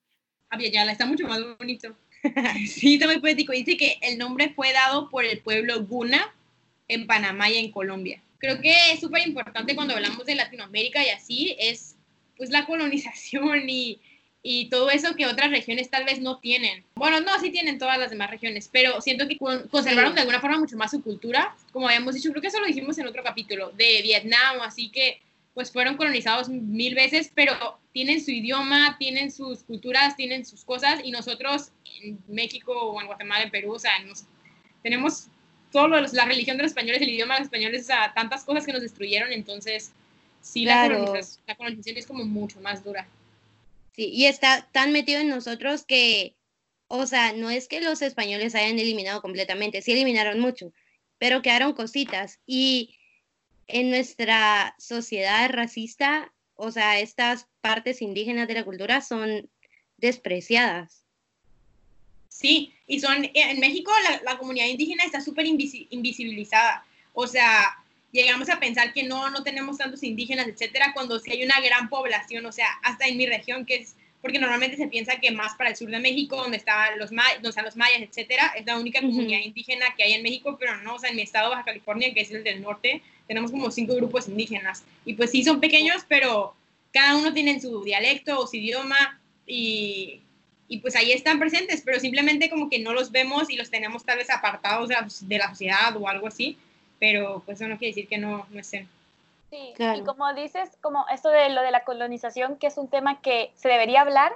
Aviala 0.50 0.90
está 0.90 1.06
mucho 1.06 1.28
más 1.28 1.40
bonito. 1.58 1.96
sí, 2.66 2.94
está 2.94 3.06
muy 3.06 3.20
poético. 3.20 3.52
Dice 3.52 3.76
que 3.76 3.98
el 4.02 4.18
nombre 4.18 4.52
fue 4.52 4.72
dado 4.72 5.08
por 5.10 5.24
el 5.24 5.38
pueblo 5.42 5.84
Guna 5.84 6.34
en 6.88 7.06
Panamá 7.06 7.50
y 7.50 7.58
en 7.58 7.70
Colombia. 7.70 8.20
Creo 8.46 8.60
que 8.60 8.92
es 8.92 9.00
súper 9.00 9.26
importante 9.26 9.74
cuando 9.74 9.94
hablamos 9.94 10.24
de 10.24 10.36
Latinoamérica 10.36 11.04
y 11.04 11.08
así, 11.08 11.56
es 11.58 11.96
pues 12.36 12.50
la 12.50 12.64
colonización 12.64 13.68
y 13.68 13.98
y 14.48 14.66
todo 14.66 14.90
eso 14.90 15.16
que 15.16 15.26
otras 15.26 15.50
regiones 15.50 15.90
tal 15.90 16.04
vez 16.04 16.20
no 16.20 16.38
tienen. 16.38 16.84
Bueno, 16.94 17.18
no, 17.20 17.36
sí 17.40 17.50
tienen 17.50 17.80
todas 17.80 17.98
las 17.98 18.10
demás 18.10 18.30
regiones, 18.30 18.70
pero 18.72 19.00
siento 19.00 19.26
que 19.26 19.38
conservaron 19.38 20.14
de 20.14 20.20
alguna 20.20 20.40
forma 20.40 20.60
mucho 20.60 20.76
más 20.76 20.92
su 20.92 21.02
cultura, 21.02 21.56
como 21.72 21.88
habíamos 21.88 22.14
dicho, 22.14 22.30
creo 22.30 22.40
que 22.40 22.46
eso 22.46 22.60
lo 22.60 22.66
dijimos 22.66 22.96
en 22.98 23.08
otro 23.08 23.24
capítulo, 23.24 23.72
de 23.72 24.02
Vietnam, 24.02 24.60
así 24.62 24.88
que 24.90 25.20
pues 25.52 25.72
fueron 25.72 25.96
colonizados 25.96 26.48
mil 26.48 26.94
veces, 26.94 27.32
pero 27.34 27.80
tienen 27.92 28.24
su 28.24 28.30
idioma, 28.30 28.96
tienen 29.00 29.32
sus 29.32 29.64
culturas, 29.64 30.14
tienen 30.14 30.46
sus 30.46 30.64
cosas, 30.64 31.00
y 31.02 31.10
nosotros 31.10 31.72
en 32.00 32.20
México 32.28 32.72
o 32.72 33.00
en 33.00 33.08
Guatemala, 33.08 33.42
en 33.42 33.50
Perú, 33.50 33.72
o 33.72 33.78
sea, 33.80 33.94
tenemos 34.84 35.26
todo 35.72 35.88
lo, 35.88 36.00
la 36.00 36.24
religión 36.24 36.56
de 36.56 36.64
los 36.64 36.72
españoles, 36.72 37.02
el 37.02 37.10
idioma 37.10 37.34
de 37.34 37.40
los 37.40 37.46
españoles, 37.46 37.82
o 37.82 37.86
sea, 37.86 38.12
tantas 38.14 38.44
cosas 38.44 38.64
que 38.64 38.72
nos 38.72 38.82
destruyeron, 38.82 39.32
entonces 39.32 39.92
sí, 40.40 40.64
la, 40.64 40.88
la 40.88 41.54
colonización 41.56 41.96
es 41.96 42.06
como 42.06 42.24
mucho 42.24 42.60
más 42.60 42.84
dura. 42.84 43.06
Sí, 43.94 44.10
y 44.12 44.26
está 44.26 44.68
tan 44.72 44.92
metido 44.92 45.20
en 45.20 45.28
nosotros 45.28 45.84
que, 45.84 46.36
o 46.88 47.06
sea, 47.06 47.32
no 47.32 47.50
es 47.50 47.66
que 47.66 47.80
los 47.80 48.02
españoles 48.02 48.54
hayan 48.54 48.78
eliminado 48.78 49.22
completamente, 49.22 49.80
sí 49.80 49.92
eliminaron 49.92 50.38
mucho, 50.38 50.72
pero 51.18 51.40
quedaron 51.42 51.72
cositas. 51.72 52.40
Y 52.46 52.96
en 53.66 53.90
nuestra 53.90 54.74
sociedad 54.78 55.50
racista, 55.50 56.32
o 56.54 56.70
sea, 56.70 57.00
estas 57.00 57.48
partes 57.60 58.02
indígenas 58.02 58.48
de 58.48 58.54
la 58.54 58.64
cultura 58.64 59.00
son 59.00 59.50
despreciadas. 59.96 61.05
Sí, 62.38 62.74
y 62.86 63.00
son, 63.00 63.30
en 63.32 63.60
México 63.60 63.90
la, 64.22 64.36
comunidad 64.36 64.66
indígena 64.66 65.04
está 65.04 65.22
súper 65.22 65.46
invisibilizada. 65.46 66.84
O 67.14 67.26
sea, 67.26 67.78
llegamos 68.12 68.50
a 68.50 68.60
pensar 68.60 68.92
que 68.92 69.04
no, 69.04 69.30
no 69.30 69.42
tenemos 69.42 69.78
tantos 69.78 70.02
indígenas, 70.02 70.46
etcétera, 70.46 70.92
cuando 70.92 71.18
sí 71.18 71.32
hay 71.32 71.42
una 71.42 71.58
gran 71.62 71.88
población, 71.88 72.44
o 72.44 72.52
sea, 72.52 72.68
hasta 72.82 73.06
en 73.06 73.16
mi 73.16 73.24
región, 73.24 73.64
que 73.64 73.76
es, 73.76 73.96
porque 74.20 74.38
normalmente 74.38 74.76
se 74.76 74.86
piensa 74.86 75.18
que 75.18 75.30
más 75.30 75.54
para 75.54 75.70
el 75.70 75.76
sur 75.76 75.88
de 75.88 75.98
México, 75.98 76.36
donde, 76.36 76.58
estaban 76.58 76.98
los, 76.98 77.08
donde 77.08 77.48
están 77.48 77.64
los 77.64 77.76
mayas, 77.76 78.02
etcétera, 78.02 78.52
es 78.54 78.66
la 78.66 78.78
única 78.78 79.00
comunidad 79.00 79.40
indígena 79.40 79.86
que 79.96 80.02
hay 80.02 80.12
en 80.12 80.22
México, 80.22 80.58
pero 80.60 80.76
no, 80.82 80.96
o 80.96 80.98
sea, 80.98 81.08
en 81.08 81.16
mi 81.16 81.22
estado, 81.22 81.48
Baja 81.48 81.64
California, 81.64 82.12
que 82.12 82.20
es 82.20 82.30
el 82.32 82.44
del 82.44 82.60
norte, 82.60 83.00
tenemos 83.26 83.50
como 83.50 83.70
cinco 83.70 83.94
grupos 83.94 84.28
indígenas. 84.28 84.84
Y 85.06 85.14
pues 85.14 85.30
sí, 85.30 85.42
son 85.42 85.58
pequeños, 85.58 86.04
pero 86.06 86.54
cada 86.92 87.16
uno 87.16 87.32
tiene 87.32 87.58
su 87.62 87.82
dialecto 87.82 88.38
o 88.38 88.46
su 88.46 88.56
idioma 88.56 89.18
y, 89.46 90.20
y 90.68 90.78
pues 90.78 90.96
ahí 90.96 91.12
están 91.12 91.38
presentes, 91.38 91.82
pero 91.84 92.00
simplemente 92.00 92.50
como 92.50 92.68
que 92.68 92.78
no 92.78 92.92
los 92.92 93.12
vemos 93.12 93.50
y 93.50 93.56
los 93.56 93.70
tenemos 93.70 94.04
tal 94.04 94.18
vez 94.18 94.30
apartados 94.30 94.88
de 94.88 94.94
la, 94.94 95.06
de 95.20 95.38
la 95.38 95.48
sociedad 95.50 95.96
o 95.96 96.08
algo 96.08 96.26
así 96.26 96.58
pero 96.98 97.42
pues 97.44 97.60
eso 97.60 97.68
no 97.68 97.78
quiere 97.78 97.94
decir 97.94 98.08
que 98.08 98.18
no, 98.18 98.46
no 98.50 98.60
estén. 98.60 98.88
Sí, 99.50 99.74
Sí, 99.76 99.84
y 99.96 100.02
como 100.02 100.32
dices, 100.34 100.70
como 100.80 101.06
esto 101.08 101.28
de 101.28 101.50
lo 101.50 101.62
de 101.62 101.70
la 101.70 101.84
colonización, 101.84 102.56
que 102.56 102.66
es 102.66 102.76
un 102.78 102.88
tema 102.88 103.20
que 103.20 103.52
se 103.54 103.68
debería 103.68 104.00
hablar 104.00 104.32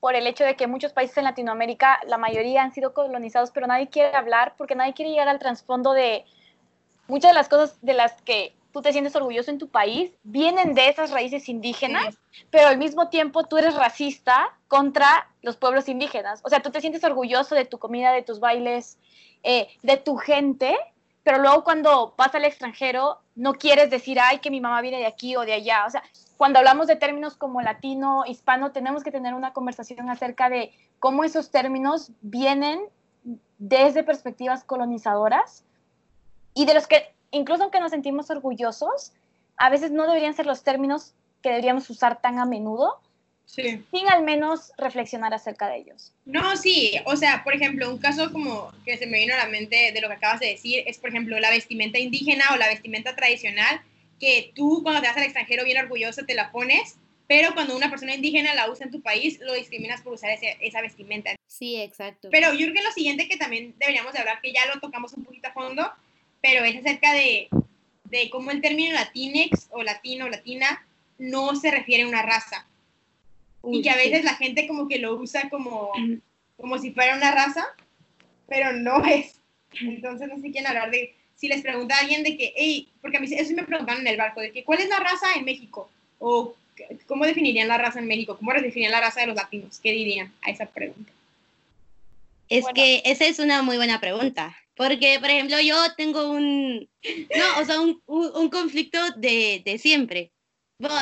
por 0.00 0.14
el 0.14 0.26
hecho 0.26 0.44
de 0.44 0.54
que 0.54 0.66
muchos 0.66 0.92
países 0.92 1.16
en 1.18 1.24
Latinoamérica, 1.24 1.98
la 2.06 2.16
mayoría 2.16 2.62
han 2.62 2.72
sido 2.72 2.92
colonizados, 2.92 3.50
pero 3.50 3.66
nadie 3.66 3.88
quiere 3.88 4.16
hablar 4.16 4.54
porque 4.56 4.74
nadie 4.74 4.94
quiere 4.94 5.10
llegar 5.10 5.28
al 5.28 5.38
trasfondo 5.38 5.92
de 5.94 6.24
muchas 7.08 7.30
de 7.30 7.34
las 7.34 7.48
cosas 7.48 7.76
de 7.82 7.94
las 7.94 8.12
que 8.22 8.52
tú 8.76 8.82
te 8.82 8.92
sientes 8.92 9.16
orgulloso 9.16 9.50
en 9.50 9.56
tu 9.56 9.70
país 9.70 10.12
vienen 10.22 10.74
de 10.74 10.90
esas 10.90 11.10
raíces 11.10 11.48
indígenas, 11.48 12.18
pero 12.50 12.68
al 12.68 12.76
mismo 12.76 13.08
tiempo 13.08 13.44
tú 13.44 13.56
eres 13.56 13.74
racista 13.74 14.54
contra 14.68 15.30
los 15.40 15.56
pueblos 15.56 15.88
indígenas. 15.88 16.42
O 16.44 16.50
sea, 16.50 16.60
tú 16.60 16.70
te 16.70 16.82
sientes 16.82 17.02
orgulloso 17.02 17.54
de 17.54 17.64
tu 17.64 17.78
comida, 17.78 18.12
de 18.12 18.20
tus 18.20 18.38
bailes, 18.38 18.98
eh, 19.42 19.68
de 19.82 19.96
tu 19.96 20.18
gente, 20.18 20.76
pero 21.22 21.38
luego 21.38 21.64
cuando 21.64 22.12
vas 22.18 22.34
al 22.34 22.44
extranjero 22.44 23.18
no 23.34 23.54
quieres 23.54 23.88
decir, 23.88 24.20
ay, 24.20 24.40
que 24.40 24.50
mi 24.50 24.60
mamá 24.60 24.82
viene 24.82 24.98
de 24.98 25.06
aquí 25.06 25.36
o 25.36 25.46
de 25.46 25.54
allá. 25.54 25.86
O 25.86 25.90
sea, 25.90 26.02
cuando 26.36 26.58
hablamos 26.58 26.86
de 26.86 26.96
términos 26.96 27.34
como 27.34 27.62
latino, 27.62 28.24
hispano, 28.26 28.72
tenemos 28.72 29.02
que 29.02 29.10
tener 29.10 29.32
una 29.32 29.54
conversación 29.54 30.10
acerca 30.10 30.50
de 30.50 30.70
cómo 30.98 31.24
esos 31.24 31.50
términos 31.50 32.12
vienen 32.20 32.82
desde 33.56 34.04
perspectivas 34.04 34.64
colonizadoras 34.64 35.64
y 36.52 36.66
de 36.66 36.74
los 36.74 36.86
que, 36.86 37.15
incluso 37.30 37.62
aunque 37.62 37.80
nos 37.80 37.90
sentimos 37.90 38.30
orgullosos, 38.30 39.12
a 39.56 39.70
veces 39.70 39.90
no 39.90 40.06
deberían 40.06 40.34
ser 40.34 40.46
los 40.46 40.62
términos 40.62 41.14
que 41.42 41.50
deberíamos 41.50 41.88
usar 41.90 42.20
tan 42.20 42.38
a 42.38 42.44
menudo, 42.44 43.00
Sí. 43.46 43.80
Sin 43.92 44.08
al 44.08 44.24
menos 44.24 44.72
reflexionar 44.76 45.32
acerca 45.32 45.68
de 45.68 45.78
ellos. 45.78 46.12
No, 46.24 46.56
sí, 46.56 46.94
o 47.04 47.16
sea, 47.16 47.44
por 47.44 47.54
ejemplo, 47.54 47.88
un 47.88 47.98
caso 47.98 48.32
como 48.32 48.72
que 48.84 48.98
se 48.98 49.06
me 49.06 49.18
vino 49.18 49.34
a 49.34 49.38
la 49.38 49.46
mente 49.46 49.92
de 49.92 50.00
lo 50.00 50.08
que 50.08 50.14
acabas 50.14 50.40
de 50.40 50.48
decir 50.48 50.82
es, 50.86 50.98
por 50.98 51.10
ejemplo, 51.10 51.38
la 51.38 51.50
vestimenta 51.50 51.98
indígena 51.98 52.44
o 52.52 52.56
la 52.56 52.68
vestimenta 52.68 53.14
tradicional, 53.14 53.80
que 54.18 54.50
tú 54.54 54.80
cuando 54.82 55.00
te 55.00 55.06
vas 55.06 55.16
al 55.16 55.22
extranjero 55.22 55.64
bien 55.64 55.78
orgulloso 55.78 56.24
te 56.26 56.34
la 56.34 56.50
pones, 56.50 56.96
pero 57.28 57.54
cuando 57.54 57.76
una 57.76 57.88
persona 57.88 58.14
indígena 58.14 58.54
la 58.54 58.70
usa 58.70 58.86
en 58.86 58.92
tu 58.92 59.00
país, 59.00 59.38
lo 59.40 59.54
discriminas 59.54 60.02
por 60.02 60.14
usar 60.14 60.36
esa 60.60 60.80
vestimenta. 60.80 61.30
Sí, 61.46 61.80
exacto. 61.80 62.28
Pero 62.30 62.52
yo 62.52 62.66
creo 62.66 62.74
que 62.74 62.82
lo 62.82 62.92
siguiente 62.92 63.28
que 63.28 63.36
también 63.36 63.74
deberíamos 63.78 64.12
de 64.12 64.18
hablar, 64.18 64.40
que 64.40 64.52
ya 64.52 64.66
lo 64.66 64.80
tocamos 64.80 65.12
un 65.14 65.24
poquito 65.24 65.48
a 65.48 65.52
fondo, 65.52 65.92
pero 66.46 66.64
es 66.64 66.76
acerca 66.76 67.12
de, 67.12 67.48
de 68.04 68.30
cómo 68.30 68.52
el 68.52 68.60
término 68.60 68.94
latinex 68.94 69.66
o 69.72 69.82
latino 69.82 70.26
o 70.26 70.28
latina 70.28 70.86
no 71.18 71.56
se 71.56 71.72
refiere 71.72 72.04
a 72.04 72.08
una 72.08 72.22
raza 72.22 72.64
y 73.64 73.82
que 73.82 73.90
a 73.90 73.96
veces 73.96 74.22
la 74.22 74.36
gente 74.36 74.68
como 74.68 74.86
que 74.86 75.00
lo 75.00 75.16
usa 75.16 75.50
como, 75.50 75.90
como 76.56 76.78
si 76.78 76.92
fuera 76.92 77.16
una 77.16 77.32
raza, 77.32 77.66
pero 78.46 78.72
no 78.72 79.04
es. 79.04 79.40
Entonces 79.80 80.28
no 80.28 80.40
sé 80.40 80.52
quién 80.52 80.68
hablar 80.68 80.92
de, 80.92 81.16
si 81.34 81.48
les 81.48 81.62
pregunta 81.62 81.96
a 81.96 82.00
alguien 82.02 82.22
de 82.22 82.36
que, 82.36 82.54
hey, 82.54 82.88
porque 83.00 83.16
a 83.16 83.20
mí 83.20 83.26
eso 83.28 83.54
me 83.54 83.64
preguntaron 83.64 84.02
en 84.02 84.06
el 84.06 84.16
barco, 84.16 84.40
de 84.40 84.52
que, 84.52 84.62
¿cuál 84.62 84.78
es 84.78 84.88
la 84.88 85.00
raza 85.00 85.34
en 85.34 85.44
México? 85.44 85.90
O, 86.20 86.54
¿cómo 87.08 87.26
definirían 87.26 87.66
la 87.66 87.78
raza 87.78 87.98
en 87.98 88.06
México? 88.06 88.36
¿Cómo 88.36 88.52
definirían 88.52 88.92
la 88.92 89.00
raza 89.00 89.22
de 89.22 89.26
los 89.26 89.36
latinos? 89.36 89.80
¿Qué 89.80 89.90
dirían 89.90 90.32
a 90.42 90.50
esa 90.50 90.66
pregunta? 90.66 91.10
Es 92.48 92.64
que 92.72 93.02
esa 93.04 93.26
es 93.26 93.40
una 93.40 93.62
muy 93.62 93.78
buena 93.78 93.98
pregunta. 93.98 94.56
Porque, 94.76 95.18
por 95.18 95.30
ejemplo, 95.30 95.58
yo 95.60 95.76
tengo 95.96 96.30
un, 96.30 96.88
no, 97.34 97.60
o 97.60 97.64
sea, 97.64 97.80
un, 97.80 98.02
un, 98.06 98.50
conflicto 98.50 98.98
de, 99.16 99.62
de 99.64 99.78
siempre, 99.78 100.32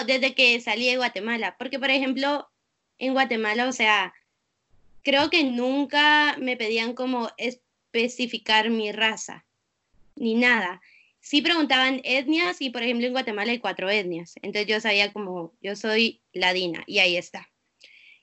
desde 0.06 0.34
que 0.34 0.60
salí 0.60 0.86
de 0.86 0.96
Guatemala. 0.96 1.56
Porque, 1.58 1.80
por 1.80 1.90
ejemplo, 1.90 2.48
en 2.98 3.14
Guatemala, 3.14 3.68
o 3.68 3.72
sea, 3.72 4.14
creo 5.02 5.28
que 5.28 5.42
nunca 5.42 6.36
me 6.38 6.56
pedían 6.56 6.94
como 6.94 7.30
especificar 7.36 8.70
mi 8.70 8.92
raza, 8.92 9.44
ni 10.14 10.34
nada. 10.34 10.80
Sí 11.20 11.42
preguntaban 11.42 12.00
etnias 12.04 12.60
y, 12.60 12.70
por 12.70 12.82
ejemplo, 12.82 13.06
en 13.06 13.12
Guatemala 13.12 13.50
hay 13.50 13.58
cuatro 13.58 13.90
etnias. 13.90 14.34
Entonces 14.42 14.66
yo 14.66 14.80
sabía 14.80 15.12
como, 15.12 15.52
yo 15.60 15.74
soy 15.74 16.22
ladina 16.32 16.84
y 16.86 16.98
ahí 16.98 17.16
está. 17.16 17.50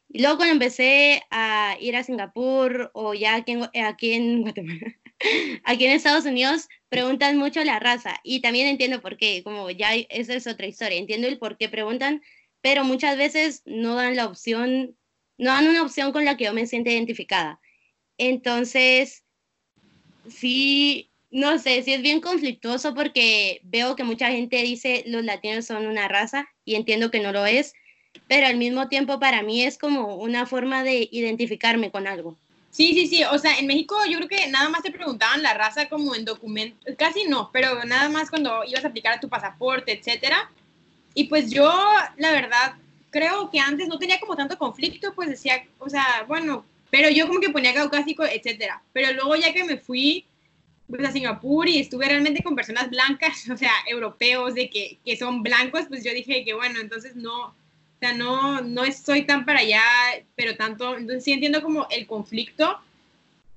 Y 0.08 0.22
luego 0.22 0.38
cuando 0.38 0.54
empecé 0.54 1.24
a 1.30 1.78
ir 1.80 1.96
a 1.96 2.04
Singapur 2.04 2.92
o 2.94 3.14
ya 3.14 3.36
aquí 3.36 3.54
en, 3.54 3.70
aquí 3.84 4.14
en 4.14 4.42
Guatemala, 4.44 4.96
aquí 5.64 5.86
en 5.86 5.92
Estados 5.92 6.26
Unidos, 6.26 6.68
preguntan 6.90 7.38
mucho 7.38 7.64
la 7.64 7.80
raza 7.80 8.20
y 8.24 8.42
también 8.42 8.68
entiendo 8.68 9.02
por 9.02 9.18
qué, 9.18 9.44
como 9.44 9.70
ya 9.70 9.94
esa 9.96 10.34
es 10.34 10.48
otra 10.48 10.68
historia, 10.68 10.98
entiendo 10.98 11.28
el 11.28 11.38
por 11.38 11.58
qué 11.58 11.70
preguntan, 11.70 12.22
pero 12.62 12.84
muchas 12.84 13.18
veces 13.18 13.62
no 13.66 13.96
dan 13.96 14.16
la 14.16 14.26
opción, 14.26 14.96
no 15.38 15.52
dan 15.52 15.68
una 15.68 15.84
opción 15.84 16.12
con 16.12 16.26
la 16.26 16.38
que 16.38 16.46
yo 16.46 16.54
me 16.54 16.68
siento 16.68 16.90
identificada. 16.90 17.60
Entonces, 18.18 19.24
sí, 20.30 21.12
no 21.32 21.58
sé, 21.58 21.82
sí 21.82 21.94
es 21.94 22.02
bien 22.02 22.22
conflictuoso 22.22 22.94
porque 22.94 23.62
veo 23.64 23.96
que 23.96 24.04
mucha 24.04 24.30
gente 24.30 24.62
dice 24.62 25.04
los 25.08 25.24
latinos 25.24 25.66
son 25.66 25.88
una 25.88 26.08
raza 26.08 26.48
y 26.66 26.76
entiendo 26.76 27.10
que 27.10 27.22
no 27.22 27.32
lo 27.32 27.46
es, 27.46 27.74
pero 28.28 28.48
al 28.48 28.58
mismo 28.58 28.90
tiempo 28.90 29.20
para 29.20 29.42
mí 29.42 29.64
es 29.64 29.78
como 29.78 30.18
una 30.18 30.46
forma 30.46 30.84
de 30.84 31.08
identificarme 31.12 31.90
con 31.90 32.08
algo. 32.08 32.38
Sí, 32.72 32.94
sí, 32.94 33.08
sí, 33.08 33.24
o 33.26 33.38
sea, 33.38 33.60
en 33.60 33.68
México 33.68 33.98
yo 34.10 34.18
creo 34.18 34.30
que 34.30 34.48
nada 34.48 34.70
más 34.70 34.82
te 34.82 34.92
preguntaban 34.92 35.44
la 35.44 35.54
raza 35.54 35.90
como 35.90 36.16
en 36.16 36.24
documento, 36.24 36.78
casi 36.98 37.26
no, 37.26 37.52
pero 37.52 37.84
nada 37.84 38.08
más 38.10 38.30
cuando 38.30 38.64
ibas 38.66 38.86
a 38.86 38.88
aplicar 38.88 39.14
a 39.14 39.20
tu 39.20 39.28
pasaporte, 39.28 39.92
etcétera, 39.92 40.50
y 41.14 41.26
pues 41.26 41.52
yo, 41.52 41.70
la 42.18 42.32
verdad, 42.32 42.76
creo 43.10 43.50
que 43.52 43.60
antes 43.60 43.88
no 43.88 44.00
tenía 44.00 44.20
como 44.20 44.36
tanto 44.36 44.58
conflicto, 44.58 45.14
pues 45.14 45.30
decía, 45.30 45.66
o 45.80 45.90
sea, 45.90 46.24
bueno, 46.28 46.66
pero 46.90 47.10
yo 47.10 47.28
como 47.28 47.40
que 47.40 47.50
ponía 47.50 47.74
caucásico, 47.74 48.24
etcétera. 48.24 48.82
Pero 48.94 49.14
luego 49.14 49.36
ya 49.36 49.54
que 49.54 49.64
me 49.64 49.78
fui 49.78 50.26
pues, 50.88 51.08
a 51.08 51.12
Singapur 51.12 51.68
y 51.68 51.80
estuve 51.80 52.06
realmente 52.08 52.44
con 52.44 52.56
personas 52.56 52.90
blancas, 52.90 53.50
o 53.54 53.58
sea, 53.58 53.72
europeos, 53.88 54.56
de 54.56 54.70
que, 54.70 54.98
que 55.06 55.18
son 55.18 55.44
blancos, 55.44 55.86
pues 55.88 56.04
yo 56.04 56.14
dije 56.14 56.44
que 56.46 56.54
bueno, 56.54 56.80
entonces 56.80 57.16
no, 57.16 57.54
o 58.02 58.04
sea, 58.04 58.16
no, 58.16 58.62
no 58.62 58.92
soy 58.92 59.28
tan 59.28 59.46
para 59.46 59.60
allá, 59.60 59.84
pero 60.36 60.56
tanto, 60.56 60.98
entonces 60.98 61.24
sí 61.24 61.34
entiendo 61.34 61.62
como 61.62 61.88
el 61.92 62.08
conflicto, 62.08 62.80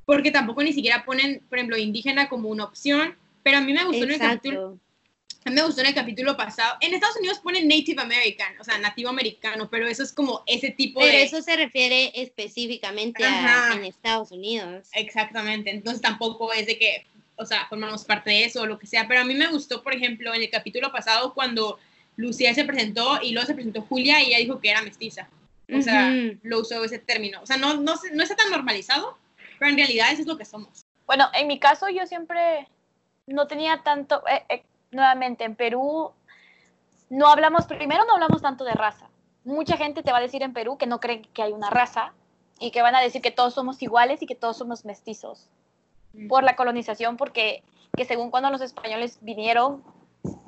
porque 0.04 0.30
tampoco 0.30 0.62
ni 0.62 0.74
siquiera 0.74 1.06
ponen, 1.06 1.40
por 1.48 1.56
ejemplo, 1.56 1.78
indígena 1.78 2.28
como 2.28 2.50
una 2.50 2.64
opción, 2.64 3.16
pero 3.42 3.56
a 3.56 3.60
mí 3.62 3.72
me 3.72 3.86
gustó 3.86 4.04
en 4.04 4.10
el 4.10 4.18
capítulo, 4.18 4.78
a 5.46 5.48
mí 5.48 5.56
me 5.56 5.62
gustó 5.62 5.80
en 5.80 5.86
el 5.86 5.94
capítulo 5.94 6.36
pasado. 6.36 6.76
En 6.82 6.92
Estados 6.92 7.16
Unidos 7.16 7.38
ponen 7.38 7.66
Native 7.66 8.02
American, 8.02 8.52
o 8.60 8.64
sea, 8.64 8.76
nativo 8.76 9.08
americano, 9.08 9.70
pero 9.70 9.86
eso 9.86 10.02
es 10.02 10.12
como 10.12 10.42
ese 10.44 10.72
tipo 10.72 11.00
de. 11.00 11.06
Pero 11.06 11.18
eso 11.24 11.40
se 11.40 11.56
refiere 11.56 12.12
específicamente 12.14 13.24
a 13.24 13.72
en 13.74 13.84
Estados 13.86 14.30
Unidos. 14.30 14.88
Exactamente. 14.92 15.70
Entonces 15.70 16.02
tampoco 16.02 16.52
es 16.52 16.66
de 16.66 16.76
que, 16.76 17.06
o 17.36 17.46
sea, 17.46 17.66
formamos 17.70 18.04
parte 18.04 18.28
de 18.28 18.44
eso 18.44 18.60
o 18.60 18.66
lo 18.66 18.78
que 18.78 18.86
sea. 18.86 19.08
Pero 19.08 19.22
a 19.22 19.24
mí 19.24 19.32
me 19.32 19.46
gustó, 19.46 19.82
por 19.82 19.94
ejemplo, 19.94 20.34
en 20.34 20.42
el 20.42 20.50
capítulo 20.50 20.92
pasado 20.92 21.32
cuando 21.32 21.78
Lucía 22.16 22.54
se 22.54 22.64
presentó 22.64 23.20
y 23.22 23.32
luego 23.32 23.46
se 23.46 23.54
presentó 23.54 23.82
Julia 23.82 24.22
y 24.22 24.28
ella 24.28 24.38
dijo 24.38 24.60
que 24.60 24.70
era 24.70 24.82
mestiza. 24.82 25.28
O 25.72 25.80
sea, 25.80 26.12
lo 26.42 26.60
usó 26.60 26.84
ese 26.84 26.98
término. 26.98 27.40
O 27.42 27.46
sea, 27.46 27.56
no, 27.56 27.74
no, 27.74 27.94
no 28.12 28.22
está 28.22 28.36
tan 28.36 28.50
normalizado, 28.50 29.16
pero 29.58 29.70
en 29.70 29.76
realidad 29.76 30.12
eso 30.12 30.22
es 30.22 30.26
lo 30.26 30.36
que 30.36 30.44
somos. 30.44 30.84
Bueno, 31.06 31.28
en 31.34 31.46
mi 31.46 31.58
caso 31.58 31.88
yo 31.88 32.06
siempre 32.06 32.68
no 33.26 33.46
tenía 33.46 33.82
tanto. 33.82 34.22
Eh, 34.28 34.44
eh, 34.48 34.62
nuevamente, 34.90 35.44
en 35.44 35.56
Perú 35.56 36.12
no 37.10 37.28
hablamos, 37.28 37.66
primero 37.66 38.04
no 38.04 38.14
hablamos 38.14 38.42
tanto 38.42 38.64
de 38.64 38.72
raza. 38.72 39.08
Mucha 39.44 39.76
gente 39.76 40.02
te 40.02 40.12
va 40.12 40.18
a 40.18 40.22
decir 40.22 40.42
en 40.42 40.52
Perú 40.52 40.78
que 40.78 40.86
no 40.86 41.00
creen 41.00 41.22
que 41.32 41.42
hay 41.42 41.52
una 41.52 41.70
raza 41.70 42.12
y 42.58 42.70
que 42.70 42.82
van 42.82 42.94
a 42.94 43.00
decir 43.00 43.20
que 43.20 43.30
todos 43.30 43.54
somos 43.54 43.82
iguales 43.82 44.22
y 44.22 44.26
que 44.26 44.34
todos 44.34 44.56
somos 44.56 44.84
mestizos 44.84 45.48
mm. 46.12 46.28
por 46.28 46.44
la 46.44 46.56
colonización, 46.56 47.16
porque 47.16 47.62
que 47.96 48.04
según 48.04 48.30
cuando 48.30 48.50
los 48.50 48.60
españoles 48.60 49.18
vinieron, 49.20 49.82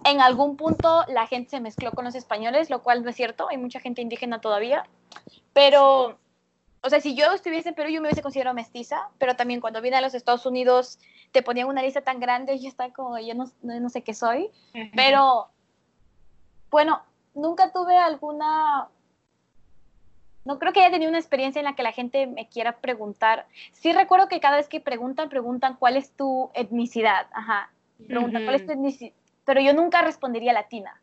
en 0.06 0.20
algún 0.20 0.56
punto 0.56 1.04
la 1.08 1.26
gente 1.26 1.50
se 1.50 1.60
mezcló 1.60 1.90
con 1.92 2.04
los 2.04 2.14
españoles, 2.14 2.70
lo 2.70 2.82
cual 2.82 3.02
no 3.02 3.10
es 3.10 3.16
cierto, 3.16 3.48
hay 3.48 3.58
mucha 3.58 3.80
gente 3.80 4.02
indígena 4.02 4.40
todavía, 4.40 4.86
pero, 5.52 6.18
o 6.82 6.90
sea, 6.90 7.00
si 7.00 7.14
yo 7.14 7.32
estuviese 7.32 7.70
en 7.70 7.74
Perú 7.74 7.90
yo 7.90 8.00
me 8.00 8.08
hubiese 8.08 8.22
considerado 8.22 8.54
mestiza, 8.54 9.08
pero 9.18 9.36
también 9.36 9.60
cuando 9.60 9.82
vine 9.82 9.96
a 9.96 10.00
los 10.00 10.14
Estados 10.14 10.46
Unidos 10.46 10.98
te 11.32 11.42
ponían 11.42 11.68
una 11.68 11.82
lista 11.82 12.02
tan 12.02 12.20
grande 12.20 12.54
y 12.54 12.66
está 12.66 12.92
como, 12.92 13.18
yo 13.18 13.34
no, 13.34 13.50
no 13.62 13.88
sé 13.88 14.02
qué 14.02 14.14
soy, 14.14 14.50
pero 14.94 15.48
bueno, 16.70 17.02
nunca 17.34 17.72
tuve 17.72 17.96
alguna, 17.96 18.88
no 20.44 20.58
creo 20.58 20.72
que 20.72 20.80
haya 20.80 20.92
tenido 20.92 21.08
una 21.08 21.18
experiencia 21.18 21.58
en 21.58 21.64
la 21.64 21.74
que 21.74 21.82
la 21.82 21.92
gente 21.92 22.26
me 22.26 22.48
quiera 22.48 22.76
preguntar. 22.76 23.46
Sí 23.72 23.92
recuerdo 23.92 24.28
que 24.28 24.40
cada 24.40 24.56
vez 24.56 24.68
que 24.68 24.80
preguntan, 24.80 25.28
preguntan 25.28 25.76
cuál 25.76 25.96
es 25.96 26.12
tu 26.12 26.50
etnicidad, 26.54 27.26
ajá, 27.32 27.72
preguntan 28.06 28.44
cuál 28.44 28.56
es 28.56 28.66
tu 28.66 28.72
etnicidad, 28.72 29.12
pero 29.46 29.62
yo 29.62 29.72
nunca 29.72 30.02
respondería 30.02 30.52
latina, 30.52 31.00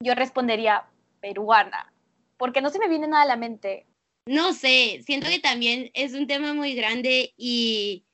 yo 0.00 0.14
respondería 0.14 0.84
peruana, 1.20 1.90
porque 2.36 2.60
no 2.60 2.68
se 2.68 2.78
me 2.78 2.88
viene 2.88 3.06
nada 3.06 3.22
a 3.22 3.26
la 3.26 3.36
mente. 3.36 3.86
No 4.26 4.52
sé, 4.52 5.00
siento 5.06 5.28
que 5.30 5.38
también 5.38 5.90
es 5.94 6.12
un 6.12 6.26
tema 6.26 6.52
muy 6.52 6.74
grande 6.74 7.32
y 7.38 8.04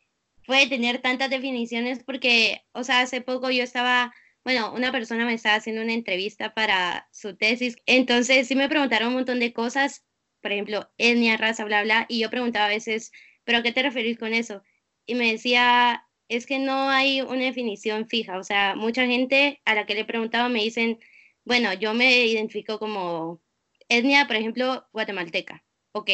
puede 0.47 0.69
tener 0.69 1.01
tantas 1.01 1.31
definiciones 1.31 2.05
porque, 2.05 2.63
o 2.73 2.85
sea, 2.85 3.01
hace 3.01 3.23
poco 3.23 3.51
yo 3.51 3.65
estaba, 3.65 4.15
bueno, 4.45 4.73
una 4.75 4.93
persona 4.93 5.25
me 5.25 5.35
estaba 5.35 5.57
haciendo 5.57 5.83
una 5.83 5.95
entrevista 5.95 6.55
para 6.55 7.09
su 7.11 7.35
tesis, 7.35 7.77
entonces 7.87 8.47
sí 8.47 8.55
me 8.55 8.69
preguntaron 8.69 9.09
un 9.09 9.15
montón 9.15 9.41
de 9.41 9.55
cosas, 9.55 10.05
por 10.43 10.53
ejemplo, 10.53 10.91
etnia, 10.99 11.39
raza, 11.39 11.65
bla, 11.65 11.83
bla, 11.83 12.05
y 12.09 12.21
yo 12.21 12.31
preguntaba 12.31 12.67
a 12.67 12.69
veces, 12.69 13.13
¿pero 13.45 13.59
a 13.59 13.63
qué 13.63 13.73
te 13.73 13.83
referís 13.83 14.19
con 14.19 14.35
eso? 14.35 14.63
Y 15.07 15.15
me 15.15 15.33
decía, 15.33 16.04
es 16.29 16.47
que 16.47 16.59
no 16.59 16.89
hay 16.91 17.21
una 17.21 17.45
definición 17.45 18.09
fija, 18.09 18.39
o 18.39 18.45
sea, 18.45 18.75
mucha 18.77 19.07
gente 19.07 19.61
a 19.65 19.75
la 19.75 19.87
que 19.87 19.95
le 19.95 20.05
preguntaba 20.05 20.49
me 20.49 20.63
dicen, 20.63 20.99
bueno, 21.45 21.73
yo 21.75 21.95
me 21.95 22.27
identifico 22.27 22.79
como 22.79 23.41
etnia, 23.89 24.27
por 24.27 24.37
ejemplo, 24.37 24.87
guatemalteca. 24.93 25.65
Ok. 25.93 26.11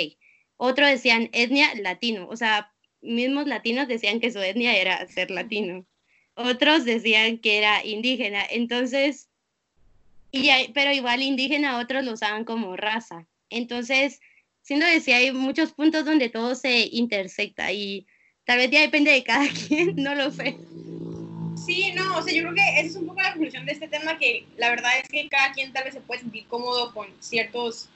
Otros 0.56 0.88
decían 0.90 1.30
etnia 1.32 1.74
latino. 1.76 2.28
O 2.28 2.36
sea, 2.36 2.72
mismos 3.00 3.46
latinos 3.46 3.88
decían 3.88 4.20
que 4.20 4.32
su 4.32 4.40
etnia 4.40 4.76
era 4.76 5.06
ser 5.06 5.30
latino. 5.30 5.86
Otros 6.34 6.84
decían 6.84 7.38
que 7.38 7.58
era 7.58 7.84
indígena. 7.84 8.44
Entonces, 8.50 9.30
y 10.32 10.50
pero 10.74 10.92
igual 10.92 11.22
indígena 11.22 11.78
otros 11.78 12.04
lo 12.04 12.12
usaban 12.12 12.44
como 12.44 12.76
raza. 12.76 13.26
Entonces, 13.48 14.20
siendo 14.62 14.86
que 15.04 15.14
hay 15.14 15.32
muchos 15.32 15.72
puntos 15.72 16.04
donde 16.04 16.28
todo 16.28 16.54
se 16.54 16.88
intersecta 16.92 17.72
y 17.72 18.06
tal 18.50 18.58
vez 18.58 18.68
ya 18.68 18.80
depende 18.80 19.12
de 19.12 19.22
cada 19.22 19.46
quien, 19.68 19.94
no 19.94 20.12
lo 20.12 20.28
sé. 20.32 20.56
Sí, 21.64 21.92
no, 21.94 22.16
o 22.16 22.22
sea, 22.22 22.34
yo 22.34 22.42
creo 22.42 22.54
que 22.54 22.80
esa 22.80 22.88
es 22.88 22.96
un 22.96 23.06
poco 23.06 23.22
la 23.22 23.30
conclusión 23.30 23.64
de 23.64 23.70
este 23.70 23.86
tema, 23.86 24.18
que 24.18 24.44
la 24.56 24.70
verdad 24.70 24.90
es 25.00 25.08
que 25.08 25.28
cada 25.28 25.52
quien 25.52 25.72
tal 25.72 25.84
vez 25.84 25.94
se 25.94 26.00
puede 26.00 26.22
sentir 26.22 26.48
cómodo 26.48 26.92
con 26.92 27.06
ciertos 27.20 27.88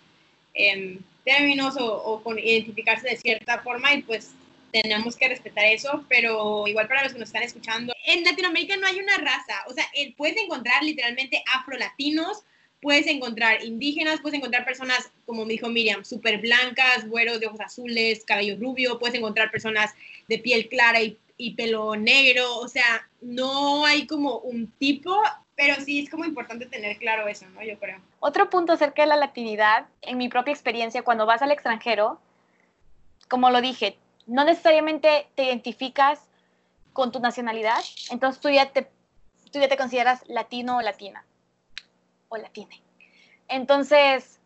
em, 0.53 1.01
términos 1.25 1.77
o, 1.77 1.93
o, 1.93 2.23
con 2.23 2.39
identificarse 2.39 3.09
de 3.09 3.17
cierta 3.17 3.63
forma 3.63 3.95
y 3.95 4.03
pues 4.03 4.31
tenemos 4.71 5.17
que 5.17 5.27
respetar 5.27 5.65
eso, 5.65 6.05
pero 6.09 6.69
igual 6.69 6.87
para 6.87 7.03
los 7.03 7.15
que 7.15 7.19
nos 7.19 7.31
están 7.31 7.43
escuchando, 7.43 7.93
en 8.07 8.23
Latinoamérica 8.23 8.77
no 8.77 8.87
hay 8.87 9.01
una 9.01 9.17
raza, 9.17 9.57
o 9.69 9.73
sea, 9.73 9.85
puedes 10.17 10.37
encontrar 10.37 10.85
literalmente 10.85 11.43
afrolatinos, 11.53 12.45
puedes 12.85 13.07
encontrar 13.07 13.65
indígenas, 13.65 14.21
puedes 14.21 14.37
encontrar 14.37 14.67
personas, 14.67 15.11
como 15.25 15.47
me 15.47 15.55
dijo 15.55 15.71
Miriam, 15.71 16.05
súper 16.05 16.39
blancas, 16.43 17.09
güeros 17.09 17.41
de 17.41 17.47
ojos 17.47 17.61
azules, 17.61 18.25
cabello 18.27 18.59
rubio, 18.61 18.99
puedes 18.99 19.17
encontrar 19.17 19.51
personas 19.51 19.95
de 20.29 20.39
piel 20.39 20.69
clara 20.69 21.01
y, 21.01 21.19
y, 21.39 21.55
pelo 21.55 21.97
negro, 21.97 22.59
o 22.59 22.69
sea, 22.69 23.09
no 23.23 23.87
hay 23.87 24.07
como 24.07 24.37
un 24.41 24.71
tipo, 24.73 25.19
pero 25.57 25.77
sí 25.77 26.01
es 26.01 26.11
como 26.11 26.27
importante 26.27 26.67
tener 26.67 26.99
claro 26.99 27.27
eso, 27.27 27.47
¿no? 27.55 27.65
Yo 27.65 27.79
creo. 27.79 28.03
Otro 28.21 28.51
punto 28.51 28.75
acerca 28.75 29.01
de 29.01 29.09
la 29.09 29.17
latinidad, 29.17 29.87
en 30.03 30.19
mi 30.19 30.29
propia 30.29 30.53
experiencia, 30.53 31.01
cuando 31.01 31.25
vas 31.25 31.41
al 31.41 31.53
extranjero, 31.53 32.21
como 33.29 33.49
lo 33.49 33.63
dije, 33.63 33.97
no 34.27 34.45
necesariamente 34.45 35.27
te 35.35 35.45
identificas 35.45 36.21
con 36.93 37.13
tu 37.13 37.19
nacionalidad, 37.19 37.83
entonces 38.11 38.43
tú 38.43 38.51
ya 38.51 38.71
te, 38.71 38.83
tú 39.51 39.59
ya 39.59 39.69
te 39.69 39.79
consideras 39.79 40.23
latino 40.29 40.77
o 40.77 40.83
latina, 40.83 41.25
o 42.35 42.39
latine. 42.39 42.83
Entonces, 43.49 44.41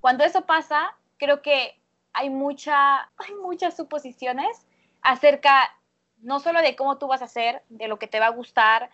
cuando 0.00 0.24
eso 0.24 0.46
pasa, 0.46 0.96
creo 1.16 1.42
que 1.42 1.80
hay, 2.12 2.30
mucha, 2.30 3.00
hay 3.16 3.34
muchas 3.40 3.76
suposiciones 3.76 4.66
acerca 5.02 5.74
no 6.18 6.40
solo 6.40 6.60
de 6.60 6.74
cómo 6.74 6.98
tú 6.98 7.06
vas 7.06 7.22
a 7.22 7.28
ser, 7.28 7.62
de 7.68 7.88
lo 7.88 7.98
que 7.98 8.08
te 8.08 8.20
va 8.20 8.26
a 8.26 8.30
gustar 8.30 8.90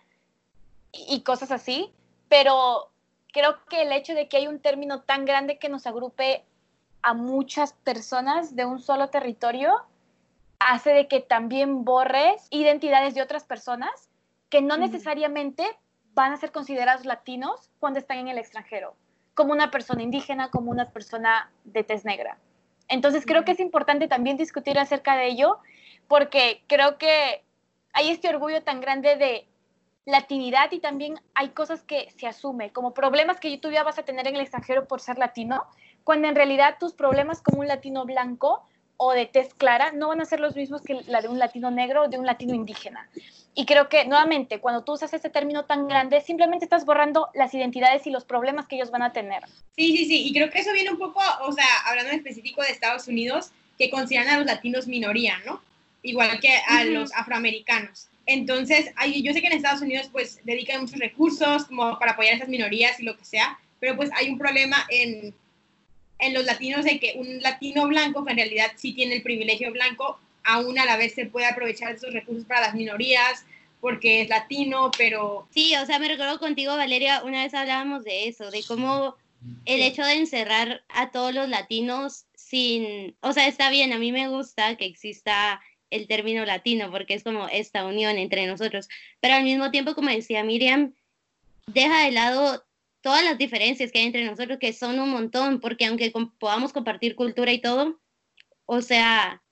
y, 0.91 1.15
y 1.15 1.21
cosas 1.23 1.51
así, 1.51 1.91
pero 2.29 2.91
creo 3.31 3.65
que 3.65 3.81
el 3.81 3.91
hecho 3.91 4.13
de 4.13 4.27
que 4.27 4.37
hay 4.37 4.47
un 4.47 4.59
término 4.59 5.01
tan 5.01 5.25
grande 5.25 5.57
que 5.57 5.69
nos 5.69 5.87
agrupe 5.87 6.45
a 7.01 7.13
muchas 7.13 7.73
personas 7.73 8.55
de 8.55 8.65
un 8.65 8.79
solo 8.79 9.09
territorio 9.09 9.85
hace 10.59 10.91
de 10.91 11.07
que 11.07 11.19
también 11.19 11.85
borres 11.85 12.47
identidades 12.49 13.13
de 13.13 13.21
otras 13.21 13.43
personas 13.43 14.09
que 14.49 14.61
no 14.61 14.77
necesariamente 14.77 15.65
van 16.15 16.31
a 16.31 16.37
ser 16.37 16.51
considerados 16.51 17.05
latinos 17.05 17.69
cuando 17.79 17.99
están 17.99 18.17
en 18.17 18.29
el 18.29 18.37
extranjero, 18.37 18.95
como 19.35 19.51
una 19.51 19.69
persona 19.69 20.01
indígena, 20.01 20.49
como 20.49 20.71
una 20.71 20.89
persona 20.89 21.51
de 21.65 21.83
tez 21.83 22.05
negra. 22.05 22.39
Entonces 22.87 23.25
creo 23.25 23.43
que 23.43 23.51
es 23.51 23.59
importante 23.59 24.07
también 24.07 24.37
discutir 24.37 24.79
acerca 24.79 25.17
de 25.17 25.27
ello, 25.27 25.59
porque 26.07 26.63
creo 26.67 26.97
que 26.97 27.43
hay 27.93 28.09
este 28.09 28.29
orgullo 28.29 28.63
tan 28.63 28.79
grande 28.79 29.17
de 29.17 29.47
latinidad 30.05 30.71
y 30.71 30.79
también 30.79 31.19
hay 31.33 31.49
cosas 31.49 31.83
que 31.83 32.09
se 32.11 32.27
asume, 32.27 32.71
como 32.71 32.93
problemas 32.93 33.39
que 33.39 33.57
tú 33.57 33.71
ya 33.71 33.83
vas 33.83 33.99
a 33.99 34.03
tener 34.03 34.27
en 34.27 34.35
el 34.35 34.41
extranjero 34.41 34.87
por 34.87 35.01
ser 35.01 35.17
latino, 35.17 35.65
cuando 36.03 36.27
en 36.27 36.35
realidad 36.35 36.77
tus 36.79 36.93
problemas 36.93 37.41
como 37.41 37.59
un 37.59 37.67
latino 37.67 38.05
blanco 38.05 38.63
o 38.97 39.11
de 39.13 39.25
tez 39.25 39.53
clara 39.53 39.91
no 39.91 40.09
van 40.09 40.21
a 40.21 40.25
ser 40.25 40.39
los 40.39 40.55
mismos 40.55 40.81
que 40.81 41.01
la 41.07 41.21
de 41.21 41.27
un 41.27 41.39
latino 41.39 41.71
negro 41.71 42.03
o 42.03 42.07
de 42.07 42.17
un 42.17 42.25
latino 42.25 42.53
indígena. 42.53 43.09
Y 43.57 43.65
creo 43.65 43.87
que, 43.87 44.03
nuevamente, 44.05 44.59
cuando 44.59 44.83
tú 44.83 44.93
usas 44.93 45.13
ese 45.13 45.29
término 45.29 45.63
tan 45.63 45.87
grande, 45.87 46.19
simplemente 46.19 46.65
estás 46.65 46.85
borrando 46.85 47.29
las 47.33 47.53
identidades 47.53 48.05
y 48.05 48.09
los 48.09 48.25
problemas 48.25 48.67
que 48.67 48.75
ellos 48.75 48.91
van 48.91 49.01
a 49.01 49.13
tener. 49.13 49.43
Sí, 49.77 49.95
sí, 49.95 50.05
sí, 50.05 50.27
y 50.27 50.33
creo 50.33 50.49
que 50.49 50.59
eso 50.59 50.73
viene 50.73 50.91
un 50.91 50.97
poco, 50.97 51.21
o 51.41 51.51
sea, 51.53 51.65
hablando 51.85 52.11
en 52.11 52.17
específico 52.17 52.61
de 52.61 52.69
Estados 52.69 53.07
Unidos, 53.07 53.51
que 53.77 53.89
consideran 53.89 54.27
a 54.29 54.37
los 54.37 54.45
latinos 54.45 54.87
minoría, 54.87 55.37
¿no? 55.45 55.61
Igual 56.01 56.39
que 56.41 56.53
a 56.67 56.83
los 56.83 57.13
afroamericanos. 57.13 58.09
Entonces, 58.25 58.91
yo 59.21 59.33
sé 59.33 59.41
que 59.41 59.47
en 59.47 59.53
Estados 59.53 59.81
Unidos, 59.81 60.09
pues, 60.11 60.39
dedican 60.43 60.81
muchos 60.81 60.99
recursos 60.99 61.65
como 61.65 61.97
para 61.97 62.11
apoyar 62.11 62.33
a 62.33 62.37
esas 62.37 62.49
minorías 62.49 62.99
y 62.99 63.03
lo 63.03 63.15
que 63.17 63.23
sea, 63.23 63.57
pero 63.79 63.95
pues 63.95 64.09
hay 64.15 64.29
un 64.29 64.37
problema 64.37 64.85
en 64.89 65.33
en 66.19 66.33
los 66.33 66.45
latinos 66.45 66.85
de 66.85 66.99
que 66.99 67.13
un 67.17 67.41
latino 67.41 67.87
blanco, 67.87 68.23
que 68.23 68.31
en 68.31 68.37
realidad 68.37 68.71
sí 68.75 68.93
tiene 68.93 69.15
el 69.15 69.23
privilegio 69.23 69.71
blanco, 69.71 70.19
aún 70.43 70.77
a 70.79 70.85
la 70.85 70.97
vez 70.97 71.13
se 71.13 71.25
puede 71.25 71.47
aprovechar 71.47 71.93
esos 71.93 72.13
recursos 72.13 72.45
para 72.45 72.61
las 72.61 72.75
minorías 72.75 73.45
porque 73.81 74.21
es 74.21 74.29
latino, 74.29 74.89
pero... 74.97 75.47
Sí, 75.51 75.75
o 75.75 75.85
sea, 75.85 75.99
me 75.99 76.07
recuerdo 76.07 76.39
contigo, 76.39 76.75
Valeria, 76.75 77.23
una 77.23 77.43
vez 77.43 77.53
hablábamos 77.53 78.03
de 78.03 78.27
eso, 78.27 78.49
de 78.49 78.63
cómo 78.63 79.15
el 79.65 79.81
hecho 79.81 80.03
de 80.03 80.13
encerrar 80.13 80.83
a 80.89 81.11
todos 81.11 81.33
los 81.33 81.47
latinos 81.49 82.25
sin, 82.33 83.15
o 83.21 83.31
sea, 83.33 83.47
está 83.47 83.69
bien, 83.69 83.93
a 83.93 83.99
mí 83.99 84.11
me 84.11 84.27
gusta 84.27 84.75
que 84.75 84.85
exista 84.85 85.61
el 85.91 86.07
término 86.07 86.45
latino 86.45 86.89
porque 86.91 87.13
es 87.13 87.23
como 87.23 87.47
esta 87.47 87.85
unión 87.85 88.17
entre 88.17 88.47
nosotros, 88.47 88.87
pero 89.19 89.35
al 89.35 89.43
mismo 89.43 89.71
tiempo, 89.71 89.93
como 89.93 90.09
decía 90.09 90.43
Miriam, 90.43 90.93
deja 91.67 92.05
de 92.05 92.11
lado 92.11 92.63
todas 93.05 93.23
las 93.23 93.37
diferencias 93.37 93.91
que 93.91 93.99
hay 93.99 94.05
entre 94.05 94.25
nosotros, 94.25 94.57
que 94.57 94.73
son 94.73 94.99
un 94.99 95.11
montón, 95.11 95.59
porque 95.59 95.85
aunque 95.85 96.11
podamos 96.39 96.73
compartir 96.73 97.13
cultura 97.13 97.53
y 97.53 97.61
todo, 97.61 97.99
o 98.65 98.81
sea, 98.81 99.43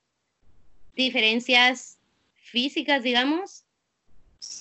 diferencias 0.95 1.99
físicas, 2.33 3.03
digamos, 3.03 3.65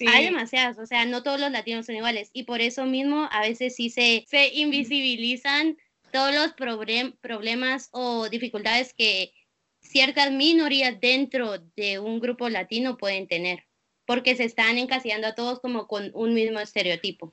hay 0.07 0.27
demasiadas, 0.27 0.77
o 0.79 0.85
sea, 0.85 1.07
no 1.07 1.23
todos 1.23 1.41
los 1.41 1.51
latinos 1.51 1.87
son 1.87 1.97
iguales, 1.97 2.29
y 2.35 2.43
por 2.43 2.61
eso 2.61 2.85
mismo 2.85 3.31
a 3.33 3.41
veces 3.41 3.77
sí 3.77 3.89
se, 3.89 4.27
se 4.29 4.49
invisibilizan 4.57 5.79
todos 6.13 6.35
los 6.35 6.53
problemas 6.53 7.89
o 7.93 8.29
dificultades 8.29 8.93
que 8.93 9.33
ciertas 9.81 10.31
minorías 10.33 11.01
dentro 11.01 11.57
de 11.77 11.99
un 11.99 12.21
grupo 12.21 12.51
latino 12.51 12.99
pueden 12.99 13.27
tener, 13.27 13.65
porque 14.05 14.37
se 14.37 14.45
están 14.45 14.77
encasillando 14.77 15.29
a 15.29 15.35
todos 15.35 15.61
como 15.61 15.87
con 15.87 16.11
un 16.13 16.35
mismo 16.35 16.61
estereotipo. 16.61 17.33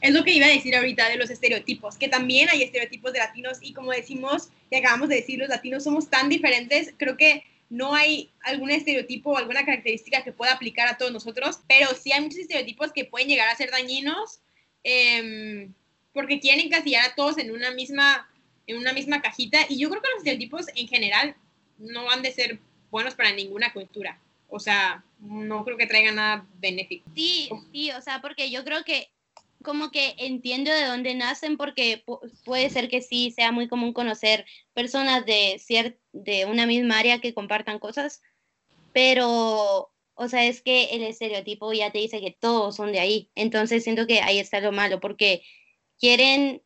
Es 0.00 0.12
lo 0.12 0.24
que 0.24 0.32
iba 0.32 0.46
a 0.46 0.50
decir 0.50 0.74
ahorita 0.74 1.08
de 1.08 1.16
los 1.16 1.30
estereotipos, 1.30 1.96
que 1.96 2.08
también 2.08 2.48
hay 2.50 2.62
estereotipos 2.62 3.12
de 3.12 3.18
latinos 3.18 3.58
y 3.60 3.72
como 3.74 3.92
decimos 3.92 4.48
y 4.70 4.76
acabamos 4.76 5.08
de 5.08 5.16
decir, 5.16 5.38
los 5.38 5.48
latinos 5.48 5.84
somos 5.84 6.08
tan 6.08 6.28
diferentes, 6.28 6.94
creo 6.96 7.16
que 7.16 7.44
no 7.68 7.94
hay 7.94 8.30
algún 8.42 8.70
estereotipo 8.70 9.30
o 9.30 9.36
alguna 9.36 9.64
característica 9.64 10.24
que 10.24 10.32
pueda 10.32 10.52
aplicar 10.52 10.88
a 10.88 10.96
todos 10.96 11.12
nosotros, 11.12 11.60
pero 11.68 11.88
sí 11.94 12.12
hay 12.12 12.20
muchos 12.20 12.40
estereotipos 12.40 12.92
que 12.92 13.04
pueden 13.04 13.28
llegar 13.28 13.48
a 13.48 13.56
ser 13.56 13.70
dañinos 13.70 14.40
em, 14.82 15.72
porque 16.12 16.40
quieren 16.40 16.66
encasillar 16.66 17.04
a 17.04 17.14
todos 17.14 17.38
en 17.38 17.50
una 17.50 17.70
misma 17.70 18.26
en 18.66 18.78
una 18.78 18.92
misma 18.92 19.20
cajita 19.20 19.58
y 19.68 19.78
yo 19.78 19.90
creo 19.90 20.00
que 20.00 20.08
los 20.10 20.18
estereotipos 20.18 20.66
en 20.74 20.86
general 20.86 21.36
no 21.78 22.04
van 22.04 22.22
de 22.22 22.32
ser 22.32 22.58
buenos 22.90 23.14
para 23.14 23.32
ninguna 23.32 23.72
cultura. 23.72 24.18
O 24.48 24.60
sea, 24.60 25.04
no 25.20 25.64
creo 25.64 25.76
que 25.76 25.86
traigan 25.86 26.16
nada 26.16 26.46
benéfico. 26.58 27.08
Sí, 27.14 27.48
sí, 27.72 27.90
o 27.92 28.00
sea, 28.00 28.20
porque 28.20 28.50
yo 28.50 28.64
creo 28.64 28.84
que 28.84 29.08
como 29.62 29.90
que 29.90 30.14
entiendo 30.18 30.72
de 30.72 30.86
dónde 30.86 31.14
nacen 31.14 31.56
porque 31.56 32.04
puede 32.44 32.70
ser 32.70 32.88
que 32.88 33.02
sí 33.02 33.30
sea 33.30 33.52
muy 33.52 33.68
común 33.68 33.92
conocer 33.92 34.46
personas 34.72 35.26
de, 35.26 35.60
de 36.12 36.44
una 36.46 36.66
misma 36.66 36.98
área 36.98 37.20
que 37.20 37.34
compartan 37.34 37.78
cosas, 37.78 38.22
pero, 38.92 39.92
o 40.14 40.28
sea, 40.28 40.44
es 40.46 40.62
que 40.62 40.84
el 40.92 41.02
estereotipo 41.02 41.72
ya 41.72 41.90
te 41.90 41.98
dice 41.98 42.20
que 42.20 42.36
todos 42.38 42.76
son 42.76 42.92
de 42.92 43.00
ahí, 43.00 43.30
entonces 43.34 43.84
siento 43.84 44.06
que 44.06 44.20
ahí 44.20 44.38
está 44.38 44.60
lo 44.60 44.72
malo, 44.72 45.00
porque 45.00 45.42
quieren 45.98 46.62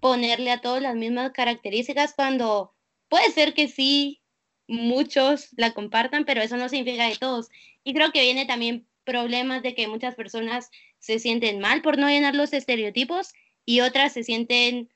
ponerle 0.00 0.50
a 0.50 0.60
todos 0.60 0.80
las 0.80 0.96
mismas 0.96 1.32
características 1.32 2.14
cuando 2.14 2.74
puede 3.08 3.30
ser 3.32 3.54
que 3.54 3.68
sí, 3.68 4.22
muchos 4.66 5.48
la 5.56 5.72
compartan, 5.74 6.24
pero 6.24 6.40
eso 6.40 6.56
no 6.56 6.68
significa 6.68 7.08
de 7.08 7.16
todos. 7.16 7.48
Y 7.84 7.92
creo 7.92 8.12
que 8.12 8.22
viene 8.22 8.46
también 8.46 8.86
problemas 9.04 9.62
de 9.62 9.74
que 9.74 9.88
muchas 9.88 10.14
personas 10.14 10.70
se 11.00 11.18
sienten 11.18 11.58
mal 11.58 11.82
por 11.82 11.98
no 11.98 12.08
llenar 12.08 12.34
los 12.34 12.52
estereotipos 12.52 13.32
y 13.64 13.80
otras 13.80 14.12
se 14.12 14.22
sienten 14.22 14.88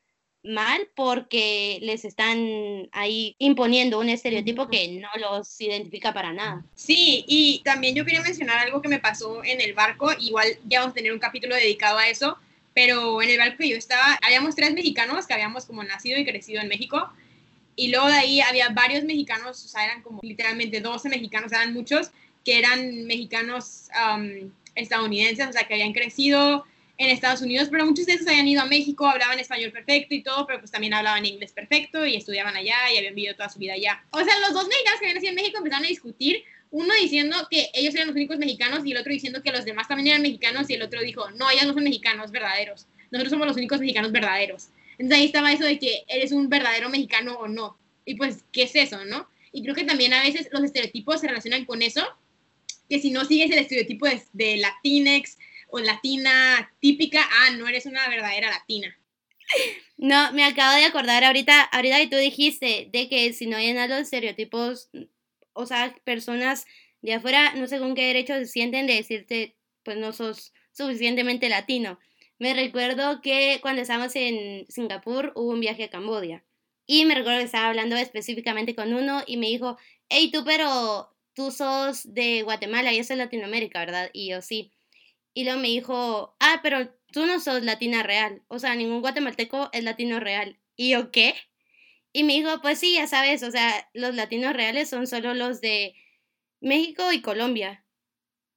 mal 0.44 0.88
porque 0.94 1.78
les 1.80 2.04
están 2.04 2.88
ahí 2.92 3.34
imponiendo 3.38 3.98
un 3.98 4.10
estereotipo 4.10 4.68
que 4.68 5.00
no 5.00 5.08
los 5.18 5.58
identifica 5.60 6.12
para 6.12 6.32
nada. 6.32 6.64
Sí, 6.74 7.24
y 7.26 7.62
también 7.64 7.94
yo 7.94 8.04
quería 8.04 8.20
mencionar 8.20 8.58
algo 8.58 8.82
que 8.82 8.88
me 8.88 8.98
pasó 8.98 9.42
en 9.42 9.60
el 9.60 9.72
barco, 9.72 10.12
igual 10.20 10.48
ya 10.68 10.80
vamos 10.80 10.92
a 10.92 10.96
tener 10.96 11.12
un 11.12 11.18
capítulo 11.18 11.56
dedicado 11.56 11.98
a 11.98 12.08
eso, 12.08 12.36
pero 12.74 13.22
en 13.22 13.30
el 13.30 13.38
barco 13.38 13.58
que 13.58 13.70
yo 13.70 13.76
estaba, 13.76 14.18
habíamos 14.22 14.54
tres 14.54 14.74
mexicanos 14.74 15.26
que 15.26 15.32
habíamos 15.32 15.64
como 15.64 15.82
nacido 15.82 16.18
y 16.18 16.26
crecido 16.26 16.60
en 16.60 16.68
México, 16.68 17.10
y 17.76 17.88
luego 17.88 18.06
de 18.08 18.14
ahí 18.14 18.40
había 18.40 18.68
varios 18.68 19.02
mexicanos, 19.04 19.64
o 19.64 19.68
sea, 19.68 19.84
eran 19.84 20.02
como 20.02 20.20
literalmente 20.22 20.80
12 20.80 21.08
mexicanos, 21.08 21.52
eran 21.52 21.72
muchos, 21.72 22.10
que 22.44 22.58
eran 22.58 23.04
mexicanos 23.04 23.88
estadounidenses, 24.74 25.48
o 25.48 25.52
sea, 25.52 25.64
que 25.64 25.74
habían 25.74 25.92
crecido 25.92 26.64
en 26.96 27.10
Estados 27.10 27.42
Unidos, 27.42 27.68
pero 27.70 27.86
muchos 27.86 28.06
de 28.06 28.14
esos 28.14 28.26
habían 28.26 28.46
ido 28.46 28.62
a 28.62 28.66
México, 28.66 29.06
hablaban 29.06 29.38
español 29.38 29.72
perfecto 29.72 30.14
y 30.14 30.22
todo, 30.22 30.46
pero 30.46 30.60
pues 30.60 30.70
también 30.70 30.94
hablaban 30.94 31.26
inglés 31.26 31.52
perfecto 31.52 32.06
y 32.06 32.16
estudiaban 32.16 32.54
allá 32.56 32.76
y 32.92 32.98
habían 32.98 33.14
vivido 33.14 33.34
toda 33.34 33.48
su 33.48 33.58
vida 33.58 33.72
allá. 33.72 34.04
O 34.10 34.22
sea, 34.22 34.38
los 34.40 34.52
dos 34.52 34.68
mexicanos 34.68 35.00
que 35.00 35.06
habían 35.06 35.16
nacido 35.16 35.30
en 35.30 35.36
México 35.36 35.58
empezaron 35.58 35.84
a 35.84 35.88
discutir, 35.88 36.44
uno 36.70 36.92
diciendo 37.00 37.36
que 37.50 37.70
ellos 37.74 37.94
eran 37.94 38.08
los 38.08 38.16
únicos 38.16 38.38
mexicanos 38.38 38.84
y 38.84 38.92
el 38.92 38.98
otro 38.98 39.12
diciendo 39.12 39.42
que 39.42 39.52
los 39.52 39.64
demás 39.64 39.88
también 39.88 40.08
eran 40.08 40.22
mexicanos 40.22 40.70
y 40.70 40.74
el 40.74 40.82
otro 40.82 41.00
dijo, 41.00 41.30
no, 41.32 41.50
ellos 41.50 41.66
no 41.66 41.74
son 41.74 41.84
mexicanos 41.84 42.30
verdaderos, 42.30 42.86
nosotros 43.10 43.30
somos 43.30 43.46
los 43.46 43.56
únicos 43.56 43.80
mexicanos 43.80 44.12
verdaderos. 44.12 44.68
Entonces 44.98 45.18
ahí 45.18 45.26
estaba 45.26 45.52
eso 45.52 45.64
de 45.64 45.78
que 45.78 46.04
eres 46.06 46.32
un 46.32 46.48
verdadero 46.48 46.88
mexicano 46.88 47.34
o 47.34 47.48
no. 47.48 47.76
Y 48.04 48.14
pues, 48.14 48.44
¿qué 48.52 48.64
es 48.64 48.76
eso, 48.76 49.04
no? 49.04 49.28
Y 49.52 49.62
creo 49.62 49.74
que 49.74 49.84
también 49.84 50.12
a 50.14 50.22
veces 50.22 50.48
los 50.52 50.62
estereotipos 50.62 51.20
se 51.20 51.28
relacionan 51.28 51.64
con 51.64 51.82
eso, 51.82 52.04
que 52.94 53.00
si 53.00 53.10
no 53.10 53.24
sigues 53.24 53.50
el 53.50 53.58
estereotipo 53.58 54.06
de, 54.06 54.22
de 54.32 54.56
Latinex, 54.58 55.36
o 55.68 55.80
latina 55.80 56.72
típica, 56.78 57.20
ah, 57.28 57.50
no 57.56 57.66
eres 57.66 57.86
una 57.86 58.08
verdadera 58.08 58.48
latina. 58.48 58.96
No, 59.96 60.32
me 60.32 60.44
acabo 60.44 60.76
de 60.76 60.84
acordar 60.84 61.24
ahorita, 61.24 61.62
ahorita 61.62 61.98
que 61.98 62.06
tú 62.06 62.16
dijiste 62.16 62.88
de 62.92 63.08
que 63.08 63.32
si 63.32 63.46
no 63.46 63.58
llenas 63.58 63.88
los 63.88 64.00
estereotipos, 64.00 64.90
o 65.52 65.66
sea, 65.66 65.94
personas 66.04 66.66
de 67.02 67.14
afuera, 67.14 67.54
no 67.56 67.66
sé 67.66 67.80
con 67.80 67.94
qué 67.94 68.06
derecho 68.06 68.34
se 68.34 68.46
sienten 68.46 68.86
de 68.86 68.94
decirte, 68.94 69.56
pues 69.82 69.96
no 69.96 70.12
sos 70.12 70.52
suficientemente 70.72 71.48
latino. 71.48 71.98
Me 72.38 72.54
recuerdo 72.54 73.20
que 73.20 73.58
cuando 73.60 73.82
estábamos 73.82 74.14
en 74.14 74.66
Singapur 74.68 75.32
hubo 75.34 75.50
un 75.50 75.60
viaje 75.60 75.84
a 75.84 75.90
Cambodia 75.90 76.44
y 76.86 77.04
me 77.04 77.14
recuerdo 77.14 77.40
que 77.40 77.46
estaba 77.46 77.68
hablando 77.68 77.96
específicamente 77.96 78.74
con 78.74 78.94
uno 78.94 79.22
y 79.26 79.38
me 79.38 79.46
dijo, 79.46 79.76
hey 80.08 80.30
tú, 80.32 80.44
pero 80.44 81.13
tú 81.34 81.50
sos 81.50 82.14
de 82.14 82.42
Guatemala 82.42 82.92
y 82.92 82.98
eso 82.98 83.12
es 83.12 83.18
Latinoamérica, 83.18 83.80
¿verdad? 83.80 84.10
Y 84.12 84.30
yo 84.30 84.42
sí. 84.42 84.72
Y 85.34 85.44
luego 85.44 85.60
me 85.60 85.68
dijo, 85.68 86.36
ah, 86.40 86.60
pero 86.62 86.94
tú 87.12 87.26
no 87.26 87.40
sos 87.40 87.62
latina 87.62 88.02
real. 88.02 88.42
O 88.48 88.58
sea, 88.58 88.74
ningún 88.76 89.00
guatemalteco 89.00 89.70
es 89.72 89.84
latino 89.84 90.20
real. 90.20 90.60
¿Y 90.76 90.90
yo 90.90 91.10
qué? 91.10 91.34
Y 92.12 92.22
me 92.24 92.34
dijo, 92.34 92.60
pues 92.62 92.78
sí, 92.78 92.94
ya 92.94 93.08
sabes, 93.08 93.42
o 93.42 93.50
sea, 93.50 93.90
los 93.92 94.14
latinos 94.14 94.54
reales 94.54 94.88
son 94.88 95.06
solo 95.08 95.34
los 95.34 95.60
de 95.60 95.94
México 96.60 97.12
y 97.12 97.20
Colombia. 97.20 97.84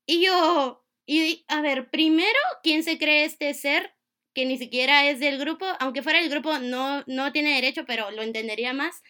Y 0.05 0.25
yo, 0.25 0.85
y 1.05 1.43
a 1.47 1.61
ver, 1.61 1.89
primero, 1.89 2.39
¿quién 2.63 2.83
se 2.83 2.97
cree 2.99 3.25
este 3.25 3.53
ser 3.53 3.95
que 4.33 4.45
ni 4.45 4.57
siquiera 4.57 5.09
es 5.09 5.19
del 5.19 5.39
grupo? 5.39 5.65
Aunque 5.79 6.03
fuera 6.03 6.19
del 6.19 6.29
grupo, 6.29 6.59
no, 6.59 7.03
no 7.07 7.31
tiene 7.31 7.55
derecho, 7.55 7.85
pero 7.87 8.11
lo 8.11 8.21
entendería 8.21 8.73
más. 8.73 9.01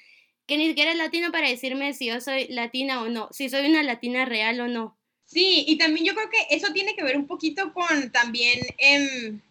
Que 0.48 0.58
ni 0.58 0.68
siquiera 0.68 0.92
es 0.92 0.98
latino 0.98 1.32
para 1.32 1.50
decirme 1.50 1.94
si 1.94 2.08
yo 2.08 2.22
soy 2.22 2.48
latina 2.48 3.02
o 3.02 3.10
no, 3.10 3.30
si 3.32 3.50
soy 3.50 3.68
una 3.68 3.84
latina 3.84 4.26
real 4.26 4.60
o 4.62 4.68
no. 4.68 4.98
Sí, 5.26 5.66
y 5.68 5.78
también 5.78 6.06
yo 6.06 6.16
creo 6.16 6.30
que 6.30 6.56
eso 6.56 6.72
tiene 6.72 6.96
que 6.96 7.04
ver 7.04 7.18
un 7.18 7.28
poquito 7.28 7.74
con 7.74 8.12
también, 8.12 8.62
em, 8.78 9.42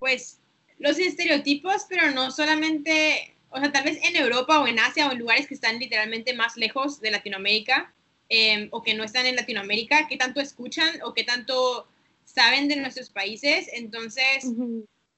pues, 0.00 0.40
los 0.80 0.98
estereotipos, 0.98 1.86
pero 1.88 2.10
no 2.10 2.32
solamente, 2.32 3.36
o 3.50 3.60
sea, 3.60 3.70
tal 3.70 3.84
vez 3.84 4.00
en 4.02 4.16
Europa 4.16 4.60
o 4.60 4.66
en 4.66 4.80
Asia 4.80 5.06
o 5.06 5.12
en 5.12 5.20
lugares 5.20 5.46
que 5.46 5.54
están 5.54 5.78
literalmente 5.78 6.34
más 6.34 6.56
lejos 6.56 7.00
de 7.00 7.12
Latinoamérica 7.12 7.94
em, 8.28 8.68
o 8.72 8.82
que 8.82 8.94
no 8.94 9.04
están 9.04 9.26
en 9.26 9.36
Latinoamérica, 9.36 10.08
qué 10.08 10.16
tanto 10.16 10.40
escuchan 10.40 11.00
o 11.04 11.14
qué 11.14 11.22
tanto 11.22 11.86
saben 12.24 12.66
de 12.66 12.76
nuestros 12.76 13.10
países. 13.10 13.68
Entonces, 13.74 14.44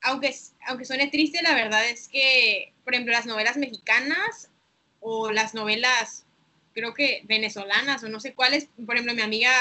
aunque, 0.03 0.35
aunque 0.67 0.85
suene 0.85 1.09
triste, 1.09 1.41
la 1.43 1.55
verdad 1.55 1.89
es 1.89 2.09
que, 2.09 2.75
por 2.85 2.93
ejemplo, 2.93 3.13
las 3.15 3.25
novelas 3.25 3.57
mexicanas 3.57 4.51
o 5.05 5.31
las 5.31 5.53
novelas 5.55 6.25
creo 6.73 6.95
que 6.95 7.23
venezolanas 7.25 8.03
o 8.03 8.09
no 8.09 8.19
sé 8.19 8.35
cuáles. 8.35 8.69
Por 8.85 8.97
ejemplo, 8.97 9.14
mi 9.14 9.23
amiga, 9.23 9.53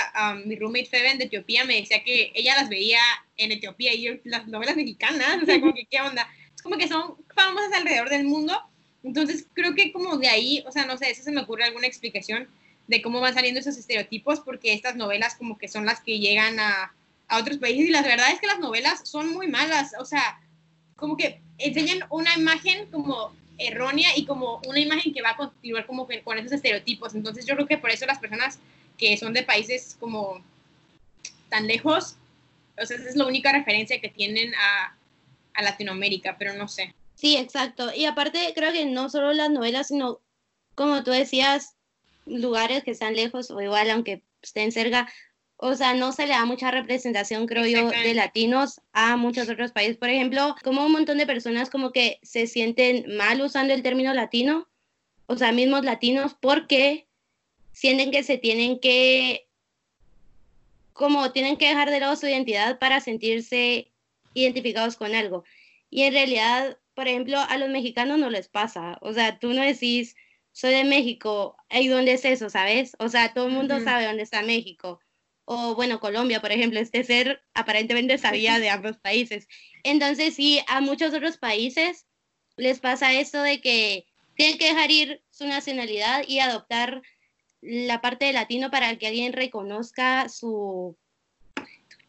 mi 0.45 0.55
roommate 0.55 0.85
Feben 0.85 1.17
de 1.17 1.25
Etiopía 1.25 1.65
me 1.65 1.75
decía 1.75 2.03
que 2.03 2.31
ella 2.33 2.55
las 2.55 2.69
veía 2.69 2.99
en 3.37 3.51
Etiopía 3.51 3.93
y 3.93 4.21
las 4.23 4.47
novelas 4.47 4.75
mexicanas, 4.75 5.43
o 5.43 5.45
sea, 5.45 5.59
como 5.59 5.73
que 5.73 5.85
qué 5.85 6.01
onda. 6.01 6.27
Es 6.55 6.61
como 6.61 6.77
que 6.77 6.87
son 6.87 7.15
famosas 7.35 7.73
alrededor 7.73 8.09
del 8.09 8.23
mundo. 8.23 8.59
Entonces, 9.03 9.45
creo 9.53 9.75
que 9.75 9.91
como 9.91 10.17
de 10.17 10.29
ahí, 10.29 10.63
o 10.65 10.71
sea, 10.71 10.85
no 10.85 10.97
sé, 10.97 11.11
eso 11.11 11.23
se 11.23 11.31
me 11.31 11.41
ocurre 11.41 11.65
alguna 11.65 11.87
explicación 11.87 12.47
de 12.87 13.01
cómo 13.01 13.19
van 13.19 13.33
saliendo 13.33 13.59
esos 13.59 13.77
estereotipos, 13.77 14.39
porque 14.39 14.73
estas 14.73 14.95
novelas 14.95 15.35
como 15.35 15.57
que 15.57 15.67
son 15.67 15.85
las 15.85 15.99
que 15.99 16.19
llegan 16.19 16.59
a, 16.59 16.93
a 17.27 17.37
otros 17.37 17.57
países 17.57 17.87
y 17.87 17.91
la 17.91 18.01
verdad 18.01 18.31
es 18.31 18.39
que 18.39 18.47
las 18.47 18.59
novelas 18.59 19.07
son 19.07 19.33
muy 19.33 19.47
malas, 19.47 19.91
o 19.99 20.05
sea, 20.05 20.39
como 20.95 21.17
que 21.17 21.41
enseñan 21.57 21.99
una 22.09 22.33
imagen 22.37 22.89
como 22.91 23.33
errónea 23.57 24.09
y 24.15 24.25
como 24.25 24.61
una 24.67 24.79
imagen 24.79 25.13
que 25.13 25.21
va 25.21 25.31
a 25.31 25.37
continuar 25.37 25.85
como 25.85 26.07
con 26.07 26.37
esos 26.37 26.51
estereotipos. 26.51 27.15
Entonces 27.15 27.45
yo 27.45 27.55
creo 27.55 27.67
que 27.67 27.77
por 27.77 27.91
eso 27.91 28.05
las 28.05 28.19
personas 28.19 28.59
que 28.97 29.17
son 29.17 29.33
de 29.33 29.43
países 29.43 29.97
como 29.99 30.43
tan 31.49 31.67
lejos, 31.67 32.15
o 32.81 32.85
sea, 32.85 32.97
esa 32.97 33.09
es 33.09 33.15
la 33.15 33.25
única 33.25 33.51
referencia 33.51 34.01
que 34.01 34.09
tienen 34.09 34.53
a, 34.55 34.95
a 35.53 35.61
Latinoamérica, 35.61 36.35
pero 36.37 36.53
no 36.53 36.67
sé. 36.67 36.93
Sí, 37.15 37.37
exacto. 37.37 37.93
Y 37.93 38.05
aparte 38.05 38.51
creo 38.55 38.71
que 38.71 38.85
no 38.85 39.09
solo 39.09 39.33
las 39.33 39.49
novelas, 39.49 39.87
sino 39.87 40.19
como 40.75 41.03
tú 41.03 41.11
decías, 41.11 41.75
lugares 42.25 42.83
que 42.83 42.91
están 42.91 43.15
lejos 43.15 43.51
o 43.51 43.61
igual 43.61 43.89
aunque 43.89 44.23
estén 44.41 44.71
cerca, 44.71 45.11
o 45.57 45.75
sea, 45.75 45.93
no 45.93 46.11
se 46.11 46.27
le 46.27 46.33
da 46.33 46.45
mucha 46.45 46.71
representación, 46.71 47.47
creo 47.47 47.65
yo, 47.65 47.89
de 47.89 48.13
latinos 48.13 48.81
a 48.91 49.15
muchos 49.15 49.47
otros 49.49 49.71
países. 49.71 49.97
Por 49.97 50.09
ejemplo, 50.09 50.55
como 50.63 50.85
un 50.85 50.91
montón 50.91 51.17
de 51.17 51.25
personas 51.25 51.69
como 51.69 51.91
que 51.91 52.19
se 52.21 52.47
sienten 52.47 53.15
mal 53.15 53.41
usando 53.41 53.73
el 53.73 53.83
término 53.83 54.13
latino, 54.13 54.67
o 55.27 55.37
sea, 55.37 55.51
mismos 55.51 55.85
latinos, 55.85 56.35
porque 56.39 57.07
sienten 57.71 58.11
que 58.11 58.23
se 58.23 58.37
tienen 58.37 58.79
que, 58.79 59.47
como 60.91 61.31
tienen 61.31 61.57
que 61.57 61.69
dejar 61.69 61.89
de 61.89 61.99
lado 61.99 62.15
su 62.15 62.27
identidad 62.27 62.77
para 62.79 62.99
sentirse 62.99 63.91
identificados 64.33 64.97
con 64.97 65.15
algo. 65.15 65.45
Y 65.89 66.03
en 66.03 66.13
realidad, 66.13 66.77
por 66.93 67.07
ejemplo, 67.07 67.39
a 67.39 67.57
los 67.57 67.69
mexicanos 67.69 68.19
no 68.19 68.29
les 68.29 68.49
pasa. 68.49 68.97
O 69.01 69.13
sea, 69.13 69.39
tú 69.39 69.53
no 69.53 69.61
decís, 69.61 70.15
soy 70.51 70.73
de 70.73 70.83
México, 70.83 71.55
¿y 71.69 71.87
dónde 71.87 72.13
es 72.13 72.25
eso, 72.25 72.49
sabes? 72.49 72.97
O 72.99 73.07
sea, 73.07 73.33
todo 73.33 73.47
el 73.47 73.53
mundo 73.53 73.79
sabe 73.79 74.05
dónde 74.05 74.23
está 74.23 74.41
México 74.41 74.99
o 75.45 75.75
bueno, 75.75 75.99
Colombia, 75.99 76.39
por 76.39 76.51
ejemplo, 76.51 76.79
este 76.79 77.03
ser 77.03 77.43
aparentemente 77.53 78.17
sabía 78.17 78.59
de 78.59 78.69
ambos 78.69 78.97
países. 78.97 79.47
Entonces, 79.83 80.35
sí, 80.35 80.61
a 80.67 80.81
muchos 80.81 81.13
otros 81.13 81.37
países 81.37 82.05
les 82.55 82.79
pasa 82.79 83.13
esto 83.13 83.41
de 83.41 83.61
que 83.61 84.05
tienen 84.35 84.57
que 84.57 84.69
dejar 84.69 84.91
ir 84.91 85.23
su 85.31 85.45
nacionalidad 85.45 86.23
y 86.27 86.39
adoptar 86.39 87.01
la 87.61 88.01
parte 88.01 88.25
de 88.25 88.33
latino 88.33 88.71
para 88.71 88.95
que 88.97 89.07
alguien 89.07 89.33
reconozca 89.33 90.27
su 90.29 90.97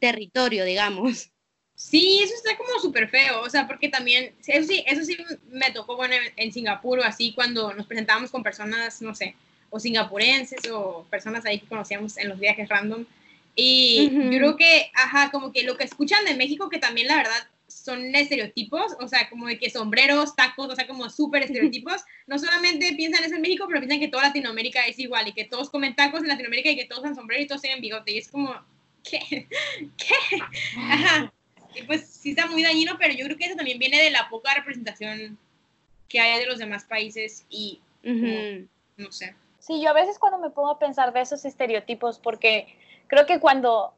territorio, 0.01 0.65
digamos. 0.65 1.31
Sí, 1.77 2.21
eso 2.23 2.35
está 2.35 2.57
como 2.57 2.79
súper 2.81 3.09
feo, 3.09 3.41
o 3.43 3.51
sea, 3.51 3.67
porque 3.67 3.89
también, 3.89 4.35
eso 4.47 4.67
sí, 4.67 4.85
eso 4.87 5.05
sí 5.05 5.17
me 5.49 5.73
tocó, 5.73 5.97
bueno, 5.97 6.15
en 6.37 6.53
Singapur 6.53 7.01
así, 7.01 7.33
cuando 7.33 7.75
nos 7.75 7.87
presentábamos 7.87 8.31
con 8.31 8.45
personas, 8.45 9.03
no 9.03 9.15
sé, 9.15 9.35
o 9.71 9.81
singapurenses 9.81 10.71
o 10.71 11.05
personas 11.11 11.45
ahí 11.45 11.59
que 11.59 11.67
conocíamos 11.67 12.17
en 12.17 12.29
los 12.29 12.39
viajes 12.39 12.69
random, 12.69 13.05
y 13.55 14.11
yo 14.11 14.39
creo 14.39 14.57
que, 14.57 14.91
ajá, 14.95 15.31
como 15.31 15.53
que 15.53 15.63
lo 15.63 15.77
que 15.77 15.85
escuchan 15.85 16.25
de 16.25 16.35
México, 16.35 16.69
que 16.69 16.79
también 16.79 17.09
la 17.09 17.17
verdad 17.17 17.49
son 17.69 18.15
estereotipos, 18.15 18.97
o 19.01 19.09
sea, 19.09 19.29
como 19.29 19.47
de 19.47 19.59
que 19.59 19.71
sombreros, 19.71 20.37
tacos, 20.37 20.71
o 20.71 20.77
sea, 20.77 20.87
como 20.87 21.11
súper 21.11 21.43
estereotipos. 21.43 22.03
No 22.27 22.39
solamente 22.39 22.95
piensan 22.95 23.25
eso 23.25 23.35
en 23.35 23.43
México, 23.43 23.67
pero 23.69 23.81
piensan 23.81 24.01
que 24.01 24.09
toda 24.09 24.25
Latinoamérica 24.25 24.87
es 24.87 24.99
igual 24.99 25.29
y 25.29 25.33
que 25.33 25.45
todos 25.45 25.71
comen 25.71 25.95
tacos 25.95 26.23
en 26.23 26.29
Latinoamérica 26.29 26.71
y 26.71 26.77
que 26.77 26.87
todos 26.87 27.03
usan 27.03 27.15
sombrero 27.15 27.43
y 27.43 27.47
todos 27.47 27.63
tienen 27.63 27.81
bigote. 27.81 28.13
Y 28.13 28.19
es 28.19 28.29
como, 28.29 28.55
¿qué? 29.03 29.19
¿Qué? 29.97 30.39
Ajá. 30.79 31.33
Y 31.75 31.83
pues 31.83 32.07
sí 32.07 32.31
está 32.31 32.47
muy 32.47 32.63
dañino, 32.63 32.97
pero 32.99 33.15
yo 33.15 33.25
creo 33.25 33.37
que 33.37 33.47
eso 33.47 33.57
también 33.57 33.79
viene 33.79 34.01
de 34.01 34.11
la 34.11 34.29
poca 34.29 34.55
representación 34.55 35.39
que 36.09 36.21
hay 36.21 36.39
de 36.39 36.47
los 36.47 36.59
demás 36.59 36.85
países 36.85 37.45
y 37.51 37.81
no 38.03 39.11
sé. 39.11 39.35
Sí, 39.59 39.81
yo 39.83 39.91
a 39.91 39.95
veces 39.95 40.19
cuando 40.19 40.39
me 40.39 40.51
pongo 40.51 40.71
a 40.71 40.79
pensar 40.79 41.13
de 41.13 41.23
esos 41.23 41.45
estereotipos, 41.45 42.19
porque 42.19 42.77
creo 43.15 43.27
que 43.27 43.39
cuando, 43.39 43.95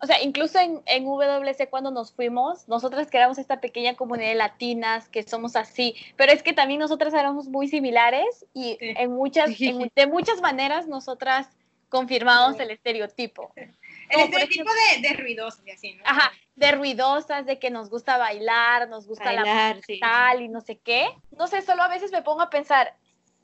o 0.00 0.06
sea, 0.06 0.22
incluso 0.22 0.58
en, 0.60 0.80
en 0.86 1.04
WC 1.04 1.68
cuando 1.68 1.90
nos 1.90 2.12
fuimos, 2.12 2.68
nosotras 2.68 3.08
creamos 3.10 3.38
esta 3.38 3.60
pequeña 3.60 3.96
comunidad 3.96 4.28
de 4.28 4.34
latinas 4.36 5.08
que 5.08 5.24
somos 5.24 5.56
así, 5.56 5.96
pero 6.16 6.32
es 6.32 6.42
que 6.42 6.52
también 6.52 6.78
nosotras 6.78 7.12
éramos 7.12 7.48
muy 7.48 7.66
similares 7.66 8.46
y 8.54 8.78
en 8.80 9.10
muchas, 9.10 9.50
de 9.58 10.06
muchas 10.06 10.40
maneras 10.40 10.86
nosotras 10.86 11.48
confirmamos 11.88 12.60
el 12.60 12.70
estereotipo. 12.70 13.52
El 13.56 14.20
estereotipo 14.20 14.70
de, 14.72 15.08
de, 15.08 15.14
ruidosas 15.14 15.66
y 15.66 15.70
así, 15.72 15.94
¿no? 15.94 16.04
Ajá, 16.06 16.30
de 16.54 16.72
ruidosas, 16.72 17.46
de 17.46 17.58
que 17.58 17.70
nos 17.70 17.90
gusta 17.90 18.16
bailar, 18.16 18.88
nos 18.88 19.08
gusta 19.08 19.32
la 19.32 19.76
tal 20.00 20.40
y 20.40 20.48
no 20.48 20.60
sé 20.60 20.78
qué. 20.78 21.08
No 21.32 21.48
sé, 21.48 21.62
solo 21.62 21.82
a 21.82 21.88
veces 21.88 22.12
me 22.12 22.22
pongo 22.22 22.42
a 22.42 22.50
pensar, 22.50 22.96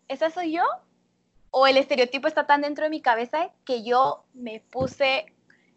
¿esa 0.07 0.31
soy 0.31 0.53
yo? 0.53 0.63
O 1.59 1.67
el 1.67 1.79
estereotipo 1.79 2.29
está 2.29 2.47
tan 2.47 2.61
dentro 2.61 2.85
de 2.85 2.91
mi 2.91 3.01
cabeza 3.01 3.51
que 3.65 3.83
yo 3.83 4.27
me 4.35 4.61
puse 4.61 5.25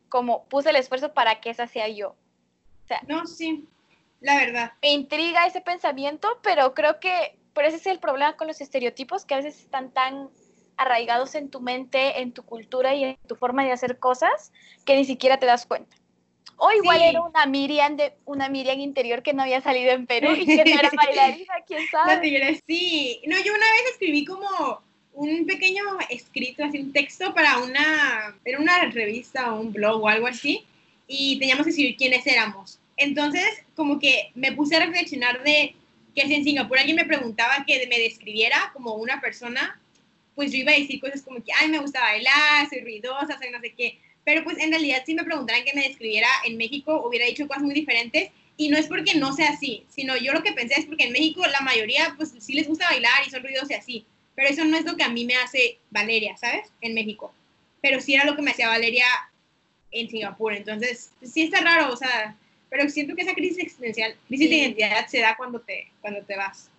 como 0.09 0.43
puse 0.49 0.71
el 0.71 0.75
esfuerzo 0.75 1.13
para 1.13 1.39
que 1.39 1.51
esa 1.51 1.67
sea 1.67 1.87
yo. 1.87 2.17
O 2.83 2.87
sea, 2.87 3.01
no, 3.07 3.25
sí, 3.25 3.65
la 4.19 4.35
verdad. 4.35 4.73
Me 4.81 4.91
intriga 4.91 5.47
ese 5.47 5.61
pensamiento, 5.61 6.27
pero 6.43 6.73
creo 6.73 6.99
que 6.99 7.37
por 7.53 7.63
ese 7.63 7.77
es 7.77 7.85
el 7.85 7.99
problema 7.99 8.35
con 8.35 8.47
los 8.47 8.59
estereotipos, 8.59 9.23
que 9.23 9.35
a 9.35 9.37
veces 9.37 9.57
están 9.57 9.91
tan 9.91 10.29
arraigados 10.75 11.33
en 11.35 11.49
tu 11.49 11.61
mente, 11.61 12.19
en 12.19 12.33
tu 12.33 12.43
cultura 12.43 12.93
y 12.93 13.05
en 13.05 13.17
tu 13.25 13.37
forma 13.37 13.63
de 13.63 13.71
hacer 13.71 13.99
cosas, 13.99 14.51
que 14.83 14.97
ni 14.97 15.05
siquiera 15.05 15.39
te 15.39 15.45
das 15.45 15.65
cuenta. 15.65 15.95
O 16.57 16.73
igual 16.73 17.01
era 17.01 17.21
una 17.21 17.45
Miriam 17.45 17.95
de 17.95 18.17
una 18.25 18.49
Miriam 18.49 18.81
interior 18.81 19.23
que 19.23 19.31
no 19.31 19.43
había 19.43 19.61
salido 19.61 19.91
en 19.91 20.07
Perú 20.07 20.31
y 20.37 20.45
que 20.45 20.65
no 20.65 20.77
era 20.77 20.91
bailarina, 21.05 21.53
quién 21.65 21.87
sabe. 21.87 22.61
sí. 22.67 23.21
No, 23.27 23.37
yo 23.37 23.53
una 23.53 23.71
vez 23.71 23.91
escribí 23.93 24.25
como 24.25 24.88
un 25.13 25.45
pequeño 25.45 25.83
escrito, 26.09 26.63
así 26.63 26.79
un 26.79 26.93
texto 26.93 27.33
para 27.33 27.57
una, 27.59 28.35
era 28.45 28.59
una 28.59 28.85
revista 28.85 29.53
o 29.53 29.61
un 29.61 29.73
blog 29.73 30.03
o 30.03 30.07
algo 30.07 30.27
así, 30.27 30.63
y 31.07 31.39
teníamos 31.39 31.65
que 31.65 31.71
escribir 31.71 31.97
quiénes 31.97 32.25
éramos. 32.27 32.79
Entonces, 32.97 33.63
como 33.75 33.99
que 33.99 34.31
me 34.35 34.51
puse 34.51 34.75
a 34.75 34.85
reflexionar 34.85 35.43
de 35.43 35.75
que 36.15 36.27
si 36.27 36.33
en 36.35 36.43
Singapur 36.43 36.77
alguien 36.77 36.95
me 36.95 37.05
preguntaba 37.05 37.65
que 37.65 37.87
me 37.87 37.99
describiera 37.99 38.71
como 38.73 38.95
una 38.95 39.21
persona, 39.21 39.79
pues 40.35 40.51
yo 40.51 40.59
iba 40.59 40.71
a 40.71 40.79
decir 40.79 40.99
cosas 40.99 41.21
como 41.21 41.43
que, 41.43 41.51
ay, 41.53 41.69
me 41.69 41.79
gusta 41.79 42.01
bailar, 42.01 42.69
soy 42.69 42.81
ruidosa, 42.81 43.37
soy 43.37 43.51
no 43.51 43.59
sé 43.59 43.73
qué. 43.77 43.99
Pero 44.23 44.43
pues 44.43 44.57
en 44.59 44.69
realidad 44.69 45.03
si 45.05 45.15
me 45.15 45.23
preguntaran 45.23 45.63
que 45.63 45.73
me 45.73 45.87
describiera 45.87 46.27
en 46.45 46.57
México, 46.57 47.03
hubiera 47.05 47.25
dicho 47.25 47.47
cosas 47.47 47.63
muy 47.63 47.73
diferentes. 47.73 48.29
Y 48.57 48.67
no 48.67 48.77
es 48.77 48.87
porque 48.87 49.15
no 49.15 49.33
sea 49.33 49.51
así, 49.51 49.85
sino 49.89 50.17
yo 50.17 50.33
lo 50.33 50.43
que 50.43 50.51
pensé 50.51 50.79
es 50.79 50.85
porque 50.85 51.05
en 51.05 51.13
México 51.13 51.41
la 51.47 51.61
mayoría 51.61 52.13
pues 52.17 52.33
sí 52.39 52.53
les 52.53 52.67
gusta 52.67 52.89
bailar 52.89 53.25
y 53.25 53.29
son 53.29 53.41
ruidosos 53.41 53.71
y 53.71 53.73
así. 53.73 54.05
Pero 54.39 54.51
eso 54.51 54.63
no 54.63 54.77
es 54.77 54.85
lo 54.85 54.95
que 54.95 55.03
a 55.03 55.09
mí 55.09 55.25
me 55.25 55.35
hace 55.35 55.79
Valeria, 55.89 56.37
¿sabes? 56.37 56.71
En 56.79 56.93
México. 56.93 57.33
Pero 57.81 57.99
sí 57.99 58.15
era 58.15 58.23
lo 58.23 58.37
que 58.37 58.41
me 58.41 58.51
hacía 58.51 58.69
Valeria 58.69 59.05
en 59.91 60.09
Singapur. 60.09 60.53
Entonces, 60.53 61.11
sí 61.21 61.41
está 61.41 61.59
raro, 61.59 61.91
o 61.91 61.97
sea, 61.97 62.37
pero 62.69 62.87
siento 62.87 63.17
que 63.17 63.23
esa 63.23 63.33
crisis 63.33 63.57
existencial, 63.57 64.15
crisis 64.29 64.49
de 64.49 64.55
identidad 64.55 65.07
se 65.07 65.19
da 65.19 65.35
cuando 65.35 65.59
te, 65.59 65.91
cuando 65.99 66.21
te 66.21 66.37
vas. 66.37 66.69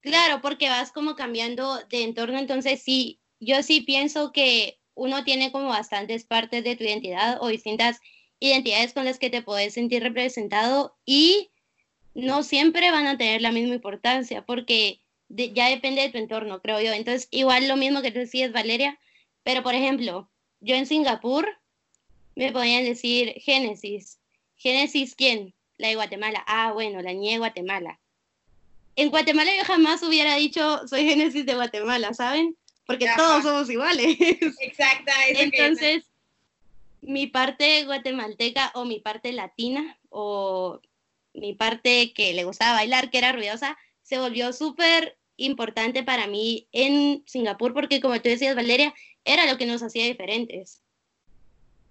Claro, 0.00 0.40
porque 0.40 0.68
vas 0.68 0.90
como 0.90 1.14
cambiando 1.14 1.78
de 1.88 2.02
entorno, 2.02 2.36
entonces 2.36 2.82
sí, 2.82 3.20
yo 3.38 3.62
sí 3.62 3.82
pienso 3.82 4.32
que 4.32 4.80
uno 4.94 5.22
tiene 5.22 5.52
como 5.52 5.68
bastantes 5.68 6.24
partes 6.24 6.64
de 6.64 6.74
tu 6.74 6.82
identidad 6.82 7.38
o 7.40 7.46
distintas 7.46 8.00
identidades 8.40 8.92
con 8.92 9.04
las 9.04 9.20
que 9.20 9.30
te 9.30 9.42
puedes 9.42 9.74
sentir 9.74 10.02
representado 10.02 10.96
y 11.04 11.50
no 12.14 12.42
siempre 12.42 12.90
van 12.90 13.06
a 13.06 13.16
tener 13.16 13.40
la 13.40 13.52
misma 13.52 13.76
importancia 13.76 14.44
porque 14.44 14.98
ya 15.28 15.68
depende 15.68 16.02
de 16.02 16.10
tu 16.10 16.18
entorno, 16.18 16.60
creo 16.60 16.80
yo. 16.80 16.92
Entonces, 16.92 17.28
igual 17.30 17.68
lo 17.68 17.76
mismo 17.76 18.02
que 18.02 18.10
tú 18.10 18.18
decías, 18.18 18.52
Valeria, 18.52 18.98
pero 19.42 19.62
por 19.62 19.74
ejemplo, 19.74 20.30
yo 20.60 20.74
en 20.74 20.86
Singapur 20.86 21.48
me 22.34 22.52
podían 22.52 22.84
decir 22.84 23.34
Génesis, 23.38 24.18
Génesis, 24.56 25.14
¿quién? 25.14 25.54
La 25.76 25.88
de 25.88 25.94
Guatemala. 25.94 26.44
Ah, 26.46 26.72
bueno, 26.72 27.02
la 27.02 27.12
niña 27.12 27.32
de 27.32 27.38
Guatemala. 27.38 28.00
En 28.96 29.10
Guatemala 29.10 29.52
yo 29.56 29.64
jamás 29.64 30.02
hubiera 30.02 30.34
dicho 30.34 30.86
soy 30.88 31.04
Génesis 31.04 31.46
de 31.46 31.54
Guatemala, 31.54 32.14
¿saben? 32.14 32.56
Porque 32.86 33.06
todos 33.16 33.42
somos 33.42 33.68
iguales. 33.70 34.16
Exacta. 34.60 35.12
Entonces, 35.28 36.04
mi 37.00 37.26
parte 37.26 37.84
guatemalteca 37.84 38.72
o 38.74 38.84
mi 38.84 38.98
parte 38.98 39.32
latina 39.32 39.98
o 40.08 40.80
mi 41.34 41.52
parte 41.52 42.12
que 42.12 42.32
le 42.32 42.44
gustaba 42.44 42.72
bailar, 42.72 43.10
que 43.10 43.18
era 43.18 43.32
ruidosa, 43.32 43.76
se 44.02 44.18
volvió 44.18 44.52
súper 44.52 45.17
importante 45.38 46.02
para 46.02 46.26
mí 46.26 46.68
en 46.72 47.22
Singapur 47.26 47.72
porque 47.72 48.00
como 48.00 48.20
tú 48.20 48.28
decías, 48.28 48.54
Valeria, 48.54 48.92
era 49.24 49.50
lo 49.50 49.56
que 49.56 49.66
nos 49.66 49.82
hacía 49.82 50.04
diferentes. 50.04 50.82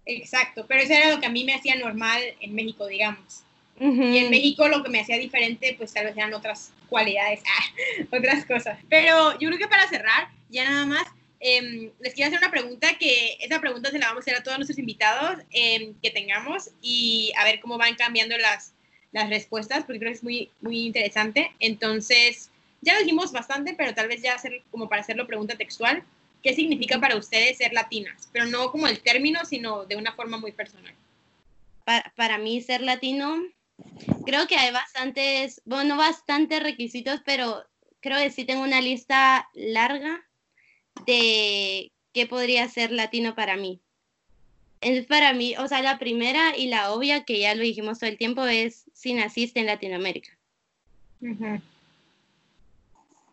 Exacto, 0.06 0.66
pero 0.68 0.82
eso 0.82 0.94
era 0.94 1.12
lo 1.12 1.20
que 1.20 1.26
a 1.26 1.32
mí 1.32 1.44
me 1.44 1.54
hacía 1.54 1.76
normal 1.76 2.22
en 2.40 2.54
México, 2.54 2.86
digamos. 2.88 3.44
Y 3.80 4.18
en 4.18 4.32
México 4.32 4.68
lo 4.68 4.82
que 4.82 4.90
me 4.90 5.02
hacía 5.02 5.18
diferente, 5.18 5.76
pues 5.78 5.94
tal 5.94 6.06
vez 6.06 6.18
eran 6.18 6.34
otras 6.34 6.74
cualidades, 6.90 7.42
ah, 7.46 8.08
otras 8.18 8.44
cosas. 8.46 8.80
Pero 8.90 9.38
yo 9.40 9.50
creo 9.50 9.60
que 9.60 9.68
para 9.68 9.88
cerrar, 9.88 10.30
ya 10.50 10.64
nada 10.64 10.86
más, 10.88 11.08
em, 11.40 11.92
les 12.00 12.16
quiero 12.16 12.30
hacer 12.30 12.40
una 12.40 12.50
pregunta 12.50 12.98
que 12.98 13.38
esa 13.40 13.62
pregunta 13.62 13.92
se 13.92 14.00
la 14.00 14.08
vamos 14.08 14.22
a 14.22 14.24
hacer 14.24 14.36
a 14.36 14.44
todos 14.44 14.58
nuestros 14.58 14.80
invitados 14.80 15.44
em, 15.52 15.94
que 16.02 16.10
tengamos 16.10 16.72
y 16.82 17.32
a 17.38 17.44
ver 17.44 17.60
cómo 17.60 17.78
van 17.78 17.94
cambiando 17.94 18.36
las, 18.40 18.74
las 19.12 19.30
respuestas, 19.30 19.84
porque 19.84 20.00
creo 20.00 20.12
que 20.12 20.18
es 20.18 20.24
muy, 20.24 20.50
muy 20.62 20.80
interesante. 20.80 21.52
Entonces, 21.60 22.50
ya 22.82 22.94
lo 22.94 23.00
dijimos 23.00 23.32
bastante, 23.32 23.74
pero 23.74 23.94
tal 23.94 24.08
vez 24.08 24.22
ya 24.22 24.36
hacer 24.36 24.64
como 24.72 24.90
para 24.90 25.02
hacerlo 25.02 25.28
pregunta 25.28 25.56
textual 25.56 26.04
qué 26.44 26.54
significa 26.54 27.00
para 27.00 27.18
ustedes 27.18 27.58
ser 27.58 27.74
latinas, 27.74 28.30
pero 28.32 28.46
no 28.46 28.72
como 28.72 28.88
el 28.88 29.02
término, 29.02 29.44
sino 29.46 29.86
de 29.86 29.96
una 29.96 30.14
forma 30.14 30.38
muy 30.38 30.52
personal. 30.52 30.94
Para, 31.84 32.14
para 32.16 32.38
mí 32.38 32.62
ser 32.62 32.82
latino, 32.82 33.38
creo 34.26 34.48
que 34.48 34.56
hay 34.56 34.72
bastantes, 34.72 35.62
bueno, 35.66 35.98
bastantes 35.98 36.62
requisitos, 36.62 37.22
pero 37.26 37.66
creo 38.02 38.20
que 38.20 38.30
sí 38.30 38.46
tengo 38.46 38.64
una 38.64 38.82
lista 38.82 39.50
larga 39.54 40.26
de 41.06 41.92
qué 42.14 42.28
podría 42.28 42.68
ser 42.70 42.92
latino 42.92 43.36
para 43.36 43.58
mí. 43.58 43.82
Es 44.82 45.06
para 45.08 45.34
mí, 45.34 45.56
o 45.58 45.68
sea, 45.68 45.82
la 45.82 45.98
primera 45.98 46.56
y 46.56 46.68
la 46.68 46.92
obvia, 46.92 47.24
que 47.24 47.40
ya 47.40 47.56
lo 47.56 47.64
dijimos 47.64 48.00
todo 48.00 48.10
el 48.10 48.18
tiempo, 48.18 48.46
es 48.46 48.86
si 48.94 49.14
naciste 49.14 49.60
en 49.60 49.66
Latinoamérica. 49.66 50.38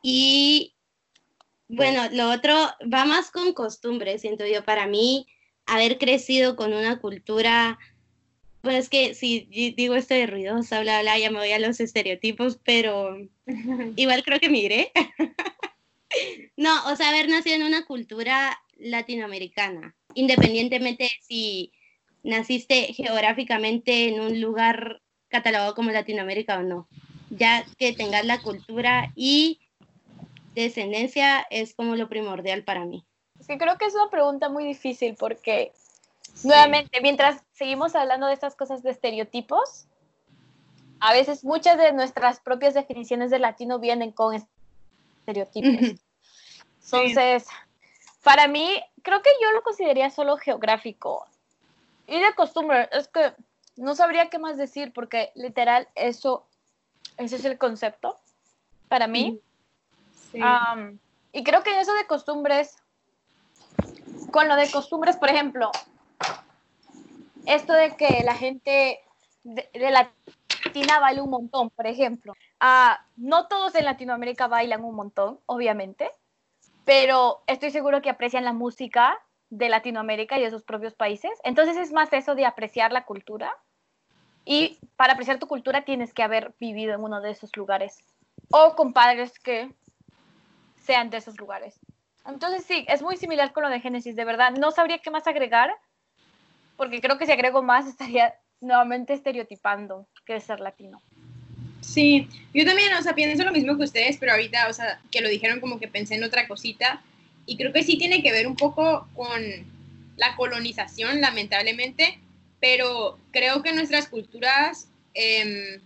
Y 0.07 0.75
bueno, 1.67 2.03
lo 2.13 2.31
otro 2.31 2.55
va 2.93 3.07
más 3.07 3.31
con 3.31 3.55
costumbre, 3.55 4.19
siento 4.19 4.47
yo. 4.47 4.63
Para 4.63 4.87
mí, 4.87 5.27
haber 5.65 5.97
crecido 5.97 6.57
con 6.57 6.75
una 6.75 6.99
cultura, 6.99 7.79
pues 8.61 8.77
es 8.77 8.89
que 8.91 9.15
si 9.15 9.49
digo 9.75 9.95
esto 9.95 10.13
de 10.13 10.27
ruidosa, 10.27 10.83
bla, 10.83 11.01
bla, 11.01 11.19
ya 11.19 11.31
me 11.31 11.39
voy 11.39 11.53
a 11.53 11.59
los 11.59 11.81
estereotipos, 11.81 12.59
pero 12.63 13.17
igual 13.97 14.23
creo 14.23 14.39
que 14.41 14.51
migré. 14.51 14.93
no, 16.59 16.85
o 16.93 16.97
sea, 16.97 17.09
haber 17.09 17.31
nacido 17.31 17.57
en 17.57 17.63
una 17.63 17.87
cultura 17.87 18.61
latinoamericana, 18.77 19.97
independientemente 20.13 21.09
si 21.23 21.73
naciste 22.23 22.93
geográficamente 22.93 24.09
en 24.09 24.21
un 24.21 24.39
lugar 24.43 25.01
catalogado 25.29 25.75
como 25.75 25.93
Latinoamérica 25.93 26.59
o 26.59 26.63
no, 26.63 26.89
ya 27.31 27.65
que 27.79 27.95
tengas 27.95 28.27
la 28.27 28.43
cultura 28.43 29.11
y 29.17 29.61
descendencia 30.55 31.47
es 31.51 31.75
como 31.75 31.97
lo 31.97 32.09
primordial 32.09 32.65
para 32.65 32.85
mí? 32.85 33.05
Que 33.47 33.59
creo 33.59 33.77
que 33.77 33.87
es 33.87 33.95
una 33.95 34.11
pregunta 34.11 34.49
muy 34.49 34.65
difícil 34.65 35.17
porque, 35.19 35.73
nuevamente, 36.45 37.01
mientras 37.01 37.43
seguimos 37.53 37.95
hablando 37.95 38.27
de 38.27 38.35
estas 38.35 38.57
cosas 38.57 38.83
de 38.83 38.91
estereotipos, 38.91 39.87
a 41.01 41.13
veces 41.13 41.45
muchas 41.45 41.77
de 41.77 41.93
nuestras 41.93 42.41
propias 42.41 42.75
definiciones 42.75 43.31
de 43.31 43.39
latino 43.39 43.79
vienen 43.79 44.13
con 44.13 44.35
estereotipos. 45.19 46.01
Entonces, 46.85 47.47
para 48.23 48.49
mí, 48.49 48.81
creo 49.03 49.21
que 49.21 49.31
yo 49.43 49.51
lo 49.53 49.63
consideraría 49.63 50.11
solo 50.11 50.37
geográfico. 50.39 51.27
Y 52.07 52.21
de 52.21 52.35
costumbre, 52.35 52.89
es 52.93 53.09
que 53.09 53.35
no 53.77 53.95
sabría 53.95 54.31
qué 54.31 54.39
más 54.39 54.57
decir 54.57 54.93
porque 54.93 55.33
literal 55.35 55.89
eso, 55.95 56.47
ese 57.17 57.37
es 57.37 57.45
el 57.45 57.59
concepto 57.59 58.19
para 58.89 59.07
mí 59.07 59.41
y 61.33 61.45
creo 61.45 61.63
que 61.63 61.81
eso 61.81 61.95
de 61.95 62.07
costumbres, 62.07 62.77
con 64.31 64.49
lo 64.49 64.57
de 64.57 64.71
costumbres, 64.71 65.17
por 65.17 65.29
ejemplo, 65.29 65.71
esto 67.47 67.73
de 67.73 67.97
que 67.97 68.23
la 68.25 68.35
gente 68.35 69.01
de, 69.45 69.91
Latina 69.91 70.99
baila 71.01 71.23
un 71.23 71.31
montón, 71.31 71.71
por 71.71 71.87
ejemplo. 71.87 72.35
Ah, 72.61 73.05
no 73.17 73.47
todos 73.47 73.75
en 73.75 73.85
Latinoamérica 73.85 74.49
bailan 74.49 74.85
un 74.85 74.95
montón, 74.95 75.41
obviamente, 75.47 76.11
pero 76.85 77.43
estoy 77.47 77.71
seguro 77.71 78.03
que 78.03 78.11
aprecian 78.11 78.45
la 78.45 78.53
música 78.53 79.19
de 79.51 79.69
Latinoamérica 79.69 80.39
y 80.39 80.43
de 80.43 80.51
sus 80.51 80.63
propios 80.63 80.95
países. 80.95 81.33
Entonces 81.45 81.77
es 81.77 81.93
más 81.93 82.13
eso 82.13 82.35
de 82.35 82.47
apreciar 82.47 82.93
la 82.93 83.05
cultura. 83.05 83.53
Y 84.45 84.79
para 84.97 85.15
apreciar 85.15 85.39
tu 85.39 85.47
cultura 85.47 85.85
tienes 85.85 86.13
que 86.13 86.23
haber 86.23 86.55
vivido 86.59 86.95
en 86.95 87.03
uno 87.03 87.21
de 87.21 87.31
esos 87.31 87.57
lugares. 87.57 87.99
O 88.51 88.75
con 88.75 88.93
padres 88.93 89.39
que 89.39 89.73
sean 90.85 91.11
de 91.11 91.19
esos 91.19 91.39
lugares. 91.39 91.79
Entonces 92.27 92.65
sí, 92.65 92.85
es 92.89 93.03
muy 93.03 93.17
similar 93.17 93.53
con 93.53 93.65
lo 93.65 93.71
de 93.71 93.81
Génesis, 93.81 94.17
de 94.17 94.25
verdad. 94.25 94.53
No 94.53 94.71
sabría 94.71 94.99
qué 94.99 95.11
más 95.11 95.27
agregar, 95.27 95.75
porque 96.77 97.01
creo 97.01 97.19
que 97.19 97.27
si 97.27 97.33
agrego 97.33 97.63
más 97.63 97.87
estaría 97.89 98.35
nuevamente 98.61 99.13
estereotipando 99.13 100.07
que 100.25 100.37
es 100.37 100.45
ser 100.45 100.61
latino. 100.61 101.03
Sí, 101.81 102.29
yo 102.55 102.65
también, 102.65 102.95
o 102.95 103.03
sea, 103.03 103.15
pienso 103.15 103.45
lo 103.45 103.53
mismo 103.53 103.77
que 103.77 103.85
ustedes, 103.85 104.17
pero 104.17 104.33
ahorita, 104.33 104.69
o 104.69 104.73
sea, 104.73 105.01
que 105.11 105.21
lo 105.21 105.29
dijeron 105.29 105.61
como 105.61 105.79
que 105.79 105.87
pensé 105.87 106.15
en 106.15 106.25
otra 106.25 106.49
cosita, 106.49 107.03
y 107.45 107.59
creo 107.59 107.75
que 107.75 107.83
sí 107.83 107.99
tiene 107.99 108.23
que 108.23 108.33
ver 108.33 108.47
un 108.47 108.57
poco 108.57 109.07
con 109.15 109.43
la 110.17 110.35
colonización, 110.35 111.21
lamentablemente, 111.21 112.19
pero 112.59 113.19
creo 113.33 113.63
que 113.63 113.73
nuestras 113.73 114.09
culturas... 114.09 114.89
Eh, 115.13 115.81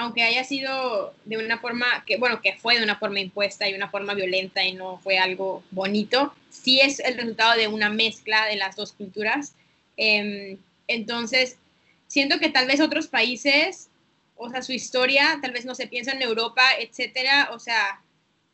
aunque 0.00 0.22
haya 0.22 0.44
sido 0.44 1.14
de 1.26 1.36
una 1.36 1.58
forma, 1.58 2.04
que 2.06 2.16
bueno, 2.16 2.40
que 2.40 2.54
fue 2.54 2.78
de 2.78 2.84
una 2.84 2.98
forma 2.98 3.20
impuesta 3.20 3.68
y 3.68 3.74
una 3.74 3.90
forma 3.90 4.14
violenta 4.14 4.64
y 4.64 4.72
no 4.72 4.98
fue 4.98 5.18
algo 5.18 5.62
bonito, 5.70 6.34
sí 6.48 6.80
es 6.80 7.00
el 7.00 7.18
resultado 7.18 7.58
de 7.58 7.68
una 7.68 7.90
mezcla 7.90 8.46
de 8.46 8.56
las 8.56 8.76
dos 8.76 8.92
culturas. 8.92 9.52
Em, 9.98 10.56
entonces, 10.88 11.58
siento 12.06 12.38
que 12.38 12.48
tal 12.48 12.66
vez 12.66 12.80
otros 12.80 13.08
países, 13.08 13.90
o 14.36 14.48
sea, 14.48 14.62
su 14.62 14.72
historia, 14.72 15.38
tal 15.42 15.52
vez 15.52 15.66
no 15.66 15.74
se 15.74 15.86
piensa 15.86 16.12
en 16.12 16.22
Europa, 16.22 16.62
etcétera, 16.78 17.50
o 17.52 17.58
sea, 17.58 18.00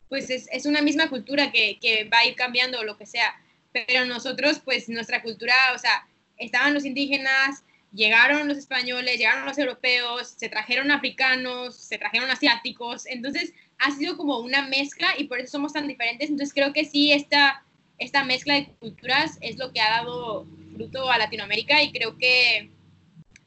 pues 0.08 0.30
es, 0.30 0.48
es 0.50 0.66
una 0.66 0.82
misma 0.82 1.08
cultura 1.08 1.52
que, 1.52 1.78
que 1.80 2.08
va 2.12 2.18
a 2.18 2.26
ir 2.26 2.34
cambiando 2.34 2.80
o 2.80 2.84
lo 2.84 2.98
que 2.98 3.06
sea, 3.06 3.40
pero 3.70 4.04
nosotros, 4.04 4.60
pues 4.64 4.88
nuestra 4.88 5.22
cultura, 5.22 5.54
o 5.76 5.78
sea, 5.78 6.08
estaban 6.38 6.74
los 6.74 6.84
indígenas, 6.84 7.62
llegaron 7.96 8.46
los 8.46 8.58
españoles, 8.58 9.18
llegaron 9.18 9.46
los 9.46 9.58
europeos, 9.58 10.34
se 10.36 10.48
trajeron 10.48 10.90
africanos, 10.90 11.76
se 11.76 11.98
trajeron 11.98 12.30
asiáticos, 12.30 13.06
entonces 13.06 13.52
ha 13.78 13.90
sido 13.90 14.16
como 14.16 14.38
una 14.38 14.68
mezcla 14.68 15.08
y 15.18 15.24
por 15.24 15.40
eso 15.40 15.52
somos 15.52 15.72
tan 15.72 15.88
diferentes, 15.88 16.30
entonces 16.30 16.54
creo 16.54 16.72
que 16.72 16.84
sí, 16.84 17.12
esta, 17.12 17.64
esta 17.98 18.24
mezcla 18.24 18.54
de 18.54 18.66
culturas 18.66 19.38
es 19.40 19.56
lo 19.56 19.72
que 19.72 19.80
ha 19.80 19.90
dado 19.90 20.46
fruto 20.74 21.10
a 21.10 21.18
Latinoamérica 21.18 21.82
y 21.82 21.90
creo 21.90 22.16
que 22.18 22.70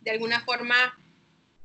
de 0.01 0.11
alguna 0.11 0.41
forma 0.41 0.97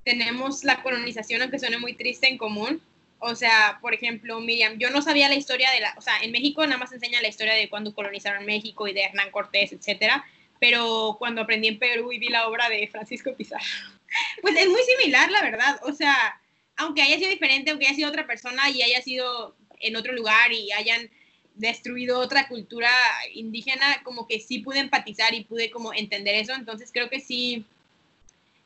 tenemos 0.04 0.64
la 0.64 0.82
colonización, 0.82 1.42
aunque 1.42 1.58
suene 1.58 1.78
muy 1.78 1.94
triste, 1.94 2.28
en 2.28 2.36
común. 2.36 2.82
O 3.18 3.34
sea, 3.34 3.78
por 3.80 3.94
ejemplo, 3.94 4.38
Miriam, 4.40 4.76
yo 4.78 4.90
no 4.90 5.00
sabía 5.00 5.30
la 5.30 5.34
historia 5.34 5.70
de 5.70 5.80
la, 5.80 5.94
o 5.96 6.02
sea, 6.02 6.18
en 6.22 6.30
México 6.30 6.66
nada 6.66 6.76
más 6.76 6.92
enseña 6.92 7.22
la 7.22 7.28
historia 7.28 7.54
de 7.54 7.70
cuando 7.70 7.94
colonizaron 7.94 8.44
México 8.44 8.86
y 8.86 8.92
de 8.92 9.02
Hernán 9.02 9.30
Cortés, 9.30 9.72
etcétera, 9.72 10.26
pero 10.60 11.16
cuando 11.18 11.42
aprendí 11.42 11.68
en 11.68 11.78
Perú 11.78 12.12
y 12.12 12.18
vi 12.18 12.28
la 12.28 12.48
obra 12.48 12.68
de 12.68 12.86
Francisco 12.88 13.34
Pizarro, 13.34 13.64
pues 14.42 14.56
es 14.56 14.68
muy 14.68 14.80
similar, 14.82 15.30
la 15.30 15.42
verdad. 15.42 15.80
O 15.82 15.92
sea, 15.92 16.40
aunque 16.76 17.02
haya 17.02 17.18
sido 17.18 17.30
diferente, 17.30 17.70
aunque 17.70 17.86
haya 17.86 17.96
sido 17.96 18.08
otra 18.08 18.26
persona 18.26 18.70
y 18.70 18.82
haya 18.82 19.00
sido 19.02 19.54
en 19.80 19.96
otro 19.96 20.12
lugar 20.12 20.52
y 20.52 20.72
hayan 20.72 21.10
destruido 21.54 22.18
otra 22.18 22.48
cultura 22.48 22.90
indígena, 23.32 24.02
como 24.02 24.26
que 24.26 24.40
sí 24.40 24.58
pude 24.58 24.80
empatizar 24.80 25.34
y 25.34 25.44
pude 25.44 25.70
como 25.70 25.92
entender 25.92 26.34
eso. 26.34 26.52
Entonces 26.54 26.90
creo 26.92 27.08
que 27.08 27.20
sí, 27.20 27.64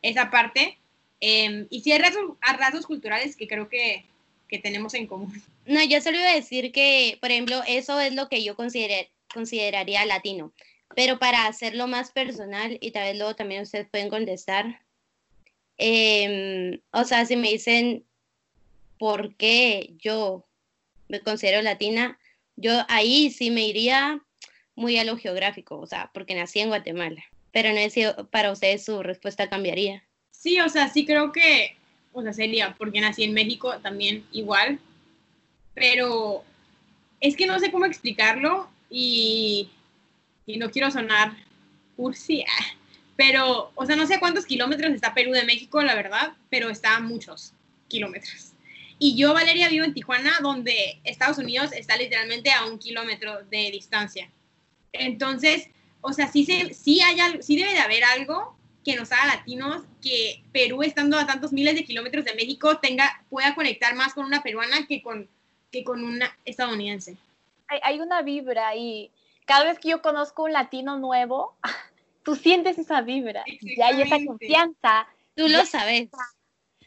esa 0.03 0.31
parte. 0.31 0.79
Em, 1.21 1.67
y 1.71 1.81
sí 1.81 1.93
hay 1.93 1.99
rasgos, 1.99 2.87
culturales 2.87 3.37
que 3.37 3.49
creo 3.49 3.69
que, 3.69 4.05
que, 4.49 4.59
tenemos 4.59 4.95
en 4.95 5.07
común. 5.07 5.43
No, 5.67 5.83
yo 5.83 6.01
solo 6.01 6.19
iba 6.19 6.31
a 6.31 6.35
decir 6.35 6.71
que, 6.71 7.19
por 7.21 7.31
ejemplo, 7.31 7.63
eso 7.67 7.99
es 8.01 8.15
lo 8.15 8.29
que 8.29 8.45
yo 8.45 8.57
consideraría 8.57 10.07
latino. 10.07 10.53
Pero 10.95 11.19
para 11.19 11.47
hacerlo 11.47 11.87
más 11.87 12.11
personal, 12.13 12.79
y 12.81 12.91
tal 12.91 13.05
vez 13.05 13.17
luego 13.19 13.37
también 13.37 13.63
ustedes 13.63 13.89
pueden 13.89 14.09
contestar, 14.09 14.83
em, 15.77 16.81
o 16.93 17.05
sea, 17.05 17.25
si 17.27 17.37
me 17.37 17.51
dicen 17.51 18.05
por 18.99 19.37
qué 19.37 19.95
yo 19.99 20.47
me 21.09 21.21
considero 21.21 21.63
latina, 21.63 22.19
yo 22.57 22.73
ahí 22.89 23.31
sí 23.31 23.51
me 23.51 23.63
iría 23.63 24.21
muy 24.75 24.99
a 24.99 25.05
lo 25.05 25.17
geográfico, 25.17 25.79
o 25.79 25.87
sea, 25.87 26.11
porque 26.13 26.35
nací 26.35 26.61
en 26.61 26.69
Guatemala. 26.69 27.23
Pero 27.53 27.71
no 27.71 27.77
sé 27.77 27.91
si 27.91 28.03
para 28.31 28.53
ustedes 28.53 28.85
su 28.85 29.03
respuesta 29.03 29.49
cambiaría. 29.49 30.05
Sí, 30.31 30.61
o 30.61 30.69
sea, 30.69 30.89
sí 30.89 31.05
creo 31.05 31.33
que, 31.33 31.77
o 32.13 32.23
sea, 32.23 32.33
sería 32.33 32.75
porque 32.79 33.01
nací 33.01 33.25
en 33.25 33.33
México 33.33 33.79
también 33.81 34.25
igual, 34.33 34.79
pero 35.75 36.45
es 37.21 37.37
que 37.37 37.47
no 37.47 37.59
sé 37.59 37.73
cómo 37.73 37.87
explicarlo 37.87 38.69
y 38.91 39.71
y 40.49 40.57
no 40.57 40.71
quiero 40.71 40.91
sonar 40.91 41.33
cursi, 41.95 42.45
pero, 43.17 43.71
o 43.75 43.85
sea, 43.85 43.97
no 43.97 44.07
sé 44.07 44.19
cuántos 44.19 44.47
kilómetros 44.47 44.93
está 44.93 45.13
Perú 45.13 45.33
de 45.33 45.45
México, 45.45 45.83
la 45.83 45.95
verdad, 45.95 46.33
pero 46.49 46.71
está 46.71 46.97
a 46.97 47.01
muchos 47.01 47.53
kilómetros. 47.89 48.53
Y 48.99 49.15
yo, 49.17 49.35
Valeria, 49.35 49.69
vivo 49.69 49.85
en 49.85 49.93
Tijuana, 49.93 50.39
donde 50.41 51.01
Estados 51.05 51.39
Unidos 51.39 51.73
está 51.73 51.97
literalmente 51.97 52.51
a 52.51 52.65
un 52.65 52.79
kilómetro 52.79 53.45
de 53.45 53.71
distancia. 53.71 54.31
Entonces, 54.93 55.69
o 56.01 56.13
sea, 56.13 56.29
sí, 56.29 56.45
sí, 56.45 57.01
hay, 57.03 57.43
sí 57.43 57.57
debe 57.57 57.73
de 57.73 57.81
haber 57.81 58.05
algo 58.05 58.57
que 58.85 58.97
nos 58.97 59.13
haga 59.13 59.37
latinos, 59.37 59.83
que 60.01 60.43
Perú, 60.51 60.83
estando 60.83 61.19
a 61.19 61.27
tantos 61.27 61.53
miles 61.53 61.75
de 61.75 61.85
kilómetros 61.85 62.25
de 62.25 62.35
México, 62.35 62.79
tenga, 62.79 63.23
pueda 63.29 63.55
conectar 63.55 63.95
más 63.95 64.15
con 64.15 64.25
una 64.25 64.43
peruana 64.43 64.87
que 64.87 65.03
con, 65.03 65.29
que 65.71 65.85
con 65.85 66.03
una 66.03 66.35
estadounidense. 66.47 67.19
Hay, 67.67 67.81
hay 67.83 68.01
una 68.01 68.23
vibra 68.23 68.75
y 68.75 69.11
cada 69.49 69.65
vez 69.65 69.79
que 69.79 69.89
yo 69.89 70.03
conozco 70.03 70.45
un 70.45 70.53
latino 70.53 70.99
nuevo, 70.99 71.59
tú 72.23 72.37
sientes 72.37 72.79
esa 72.79 73.01
vibra, 73.01 73.45
ya 73.77 73.87
hay 73.89 74.03
esa 74.03 74.19
confianza. 74.25 75.09
Tú 75.35 75.49
lo 75.49 75.65
sabes. 75.65 76.11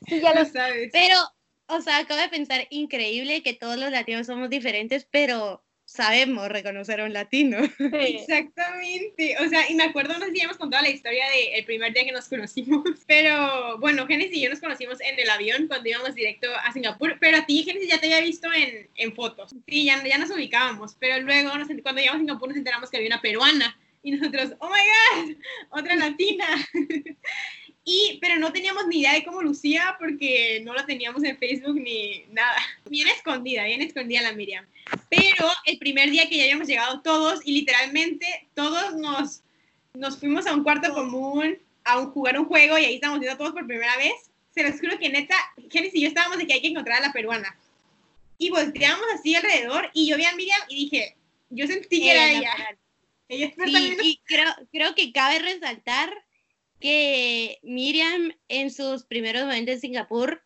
Sí, 0.07 0.21
ya 0.21 0.33
lo 0.33 0.45
sabes. 0.45 0.89
Pero, 0.93 1.15
o 1.67 1.81
sea, 1.81 1.97
acabo 1.97 2.19
de 2.21 2.29
pensar, 2.29 2.67
increíble 2.69 3.43
que 3.43 3.53
todos 3.53 3.77
los 3.77 3.91
latinos 3.91 4.27
somos 4.27 4.49
diferentes, 4.49 5.07
pero 5.09 5.63
sabemos 5.91 6.47
reconocer 6.47 7.01
a 7.01 7.05
un 7.05 7.13
latino. 7.13 7.57
Exactamente. 7.79 9.35
O 9.39 9.49
sea, 9.49 9.69
y 9.69 9.75
me 9.75 9.83
acuerdo, 9.83 10.17
no 10.17 10.25
sé 10.25 10.31
si 10.31 10.41
hemos 10.41 10.57
contado 10.57 10.83
la 10.83 10.89
historia 10.89 11.25
del 11.29 11.65
primer 11.65 11.93
día 11.93 12.05
que 12.05 12.11
nos 12.11 12.29
conocimos, 12.29 12.83
pero 13.07 13.77
bueno, 13.79 14.07
Génesis 14.07 14.37
y 14.37 14.41
yo 14.41 14.49
nos 14.49 14.61
conocimos 14.61 14.99
en 15.01 15.19
el 15.19 15.29
avión 15.29 15.67
cuando 15.67 15.89
íbamos 15.89 16.15
directo 16.15 16.47
a 16.63 16.71
Singapur, 16.71 17.17
pero 17.19 17.37
a 17.37 17.45
ti, 17.45 17.63
Génesis, 17.63 17.89
ya 17.89 17.99
te 17.99 18.05
había 18.07 18.21
visto 18.21 18.47
en, 18.53 18.89
en 18.95 19.13
fotos. 19.13 19.53
Sí, 19.67 19.85
ya, 19.85 20.01
ya 20.03 20.17
nos 20.17 20.31
ubicábamos, 20.31 20.95
pero 20.99 21.19
luego 21.21 21.51
cuando 21.83 22.01
llegamos 22.01 22.19
a 22.19 22.19
Singapur 22.19 22.49
nos 22.49 22.57
enteramos 22.57 22.89
que 22.89 22.97
había 22.97 23.09
una 23.09 23.21
peruana 23.21 23.77
y 24.03 24.11
nosotros, 24.11 24.53
oh 24.59 24.69
my 24.69 25.25
god, 25.27 25.35
otra 25.69 25.95
latina. 25.95 26.45
Y, 27.83 28.19
pero 28.21 28.37
no 28.37 28.53
teníamos 28.53 28.87
ni 28.87 28.99
idea 28.99 29.13
de 29.13 29.23
cómo 29.23 29.41
lucía 29.41 29.95
porque 29.97 30.61
no 30.63 30.73
la 30.73 30.85
teníamos 30.85 31.23
en 31.23 31.37
Facebook 31.37 31.79
ni 31.79 32.25
nada. 32.29 32.55
Bien 32.89 33.07
escondida, 33.07 33.65
bien 33.65 33.81
escondida 33.81 34.21
la 34.21 34.33
Miriam. 34.33 34.65
Pero 35.09 35.49
el 35.65 35.79
primer 35.79 36.11
día 36.11 36.29
que 36.29 36.37
ya 36.37 36.43
habíamos 36.43 36.67
llegado 36.67 37.01
todos 37.01 37.39
y 37.43 37.53
literalmente 37.53 38.47
todos 38.53 38.95
nos, 38.95 39.41
nos 39.93 40.19
fuimos 40.19 40.45
a 40.45 40.53
un 40.53 40.63
cuarto 40.63 40.93
común 40.93 41.57
a 41.83 41.99
un, 41.99 42.11
jugar 42.11 42.39
un 42.39 42.45
juego 42.45 42.77
y 42.77 42.85
ahí 42.85 42.95
estábamos 42.95 43.19
viendo 43.19 43.37
todos 43.37 43.53
por 43.53 43.65
primera 43.65 43.95
vez. 43.97 44.13
Se 44.53 44.63
los 44.63 44.79
juro 44.79 44.99
que 44.99 45.09
neta, 45.09 45.35
Genesis 45.69 45.95
y 45.95 46.01
yo 46.01 46.07
estábamos 46.07 46.37
de 46.37 46.45
que 46.45 46.53
hay 46.53 46.61
que 46.61 46.67
encontrar 46.67 46.99
a 46.99 47.07
la 47.07 47.13
peruana. 47.13 47.57
Y 48.37 48.49
volteamos 48.49 49.05
así 49.13 49.35
alrededor 49.35 49.89
y 49.93 50.07
yo 50.07 50.17
vi 50.17 50.25
a 50.25 50.35
Miriam 50.35 50.61
y 50.67 50.75
dije, 50.75 51.15
yo 51.49 51.67
sentí 51.67 52.01
que 52.01 52.11
era 52.11 52.31
ella. 52.31 52.53
ella 53.29 53.53
sí, 53.65 53.97
y 54.03 54.21
creo, 54.25 54.51
creo 54.71 54.95
que 54.95 55.11
cabe 55.11 55.39
resaltar 55.39 56.11
que 56.81 57.59
Miriam 57.63 58.33
en 58.49 58.71
sus 58.71 59.05
primeros 59.05 59.43
momentos 59.43 59.75
en 59.75 59.81
Singapur, 59.81 60.43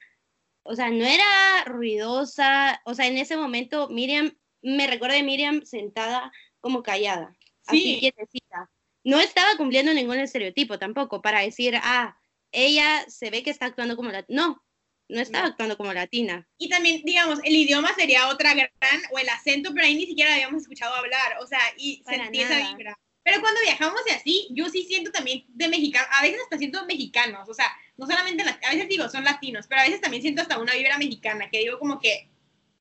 o 0.63 0.75
sea, 0.75 0.89
no 0.91 1.05
era 1.05 1.63
ruidosa, 1.65 2.81
o 2.85 2.93
sea, 2.93 3.07
en 3.07 3.17
ese 3.17 3.37
momento 3.37 3.89
Miriam, 3.89 4.37
me 4.61 4.85
recuerda 4.85 5.15
de 5.15 5.23
Miriam 5.23 5.63
sentada 5.65 6.31
como 6.59 6.83
callada, 6.83 7.35
así 7.65 7.97
quietecita. 7.99 8.69
No 9.03 9.19
estaba 9.19 9.55
cumpliendo 9.57 9.93
ningún 9.93 10.19
estereotipo 10.19 10.77
tampoco 10.79 11.21
para 11.21 11.41
decir, 11.41 11.75
ah, 11.81 12.17
ella 12.51 13.05
se 13.07 13.29
ve 13.29 13.43
que 13.43 13.51
está 13.51 13.67
actuando 13.67 13.95
como 13.95 14.11
latina. 14.11 14.41
No, 14.41 14.65
no 15.07 15.21
estaba 15.21 15.47
actuando 15.47 15.77
como 15.77 15.93
latina. 15.93 16.47
Y 16.57 16.69
también, 16.69 17.01
digamos, 17.03 17.39
el 17.43 17.55
idioma 17.55 17.93
sería 17.93 18.27
otra 18.29 18.53
gran, 18.53 18.69
o 19.11 19.19
el 19.19 19.29
acento, 19.29 19.71
pero 19.73 19.85
ahí 19.85 19.95
ni 19.95 20.05
siquiera 20.05 20.33
habíamos 20.33 20.63
escuchado 20.63 20.95
hablar, 20.95 21.37
o 21.41 21.47
sea, 21.47 21.61
y 21.77 22.03
sentí 22.07 22.41
esa 22.41 22.71
vibra. 22.71 22.97
Pero 23.25 23.41
cuando 23.41 23.59
viajamos 23.61 23.99
y 24.05 24.11
así, 24.11 24.47
yo 24.51 24.69
sí 24.69 24.83
siento 24.83 25.11
también 25.11 25.45
de 25.47 25.67
mexicanos, 25.67 26.07
a 26.11 26.21
veces 26.21 26.39
hasta 26.43 26.59
siento 26.59 26.85
mexicanos, 26.85 27.49
o 27.49 27.55
sea, 27.55 27.65
no 27.97 28.05
solamente, 28.05 28.43
a 28.43 28.69
veces 28.69 28.87
digo, 28.87 29.09
son 29.09 29.23
latinos, 29.23 29.65
pero 29.67 29.81
a 29.81 29.85
veces 29.85 29.99
también 29.99 30.21
siento 30.21 30.43
hasta 30.43 30.59
una 30.59 30.73
vibra 30.73 30.99
mexicana, 30.99 31.49
que 31.49 31.57
digo 31.57 31.79
como 31.79 31.99
que 31.99 32.29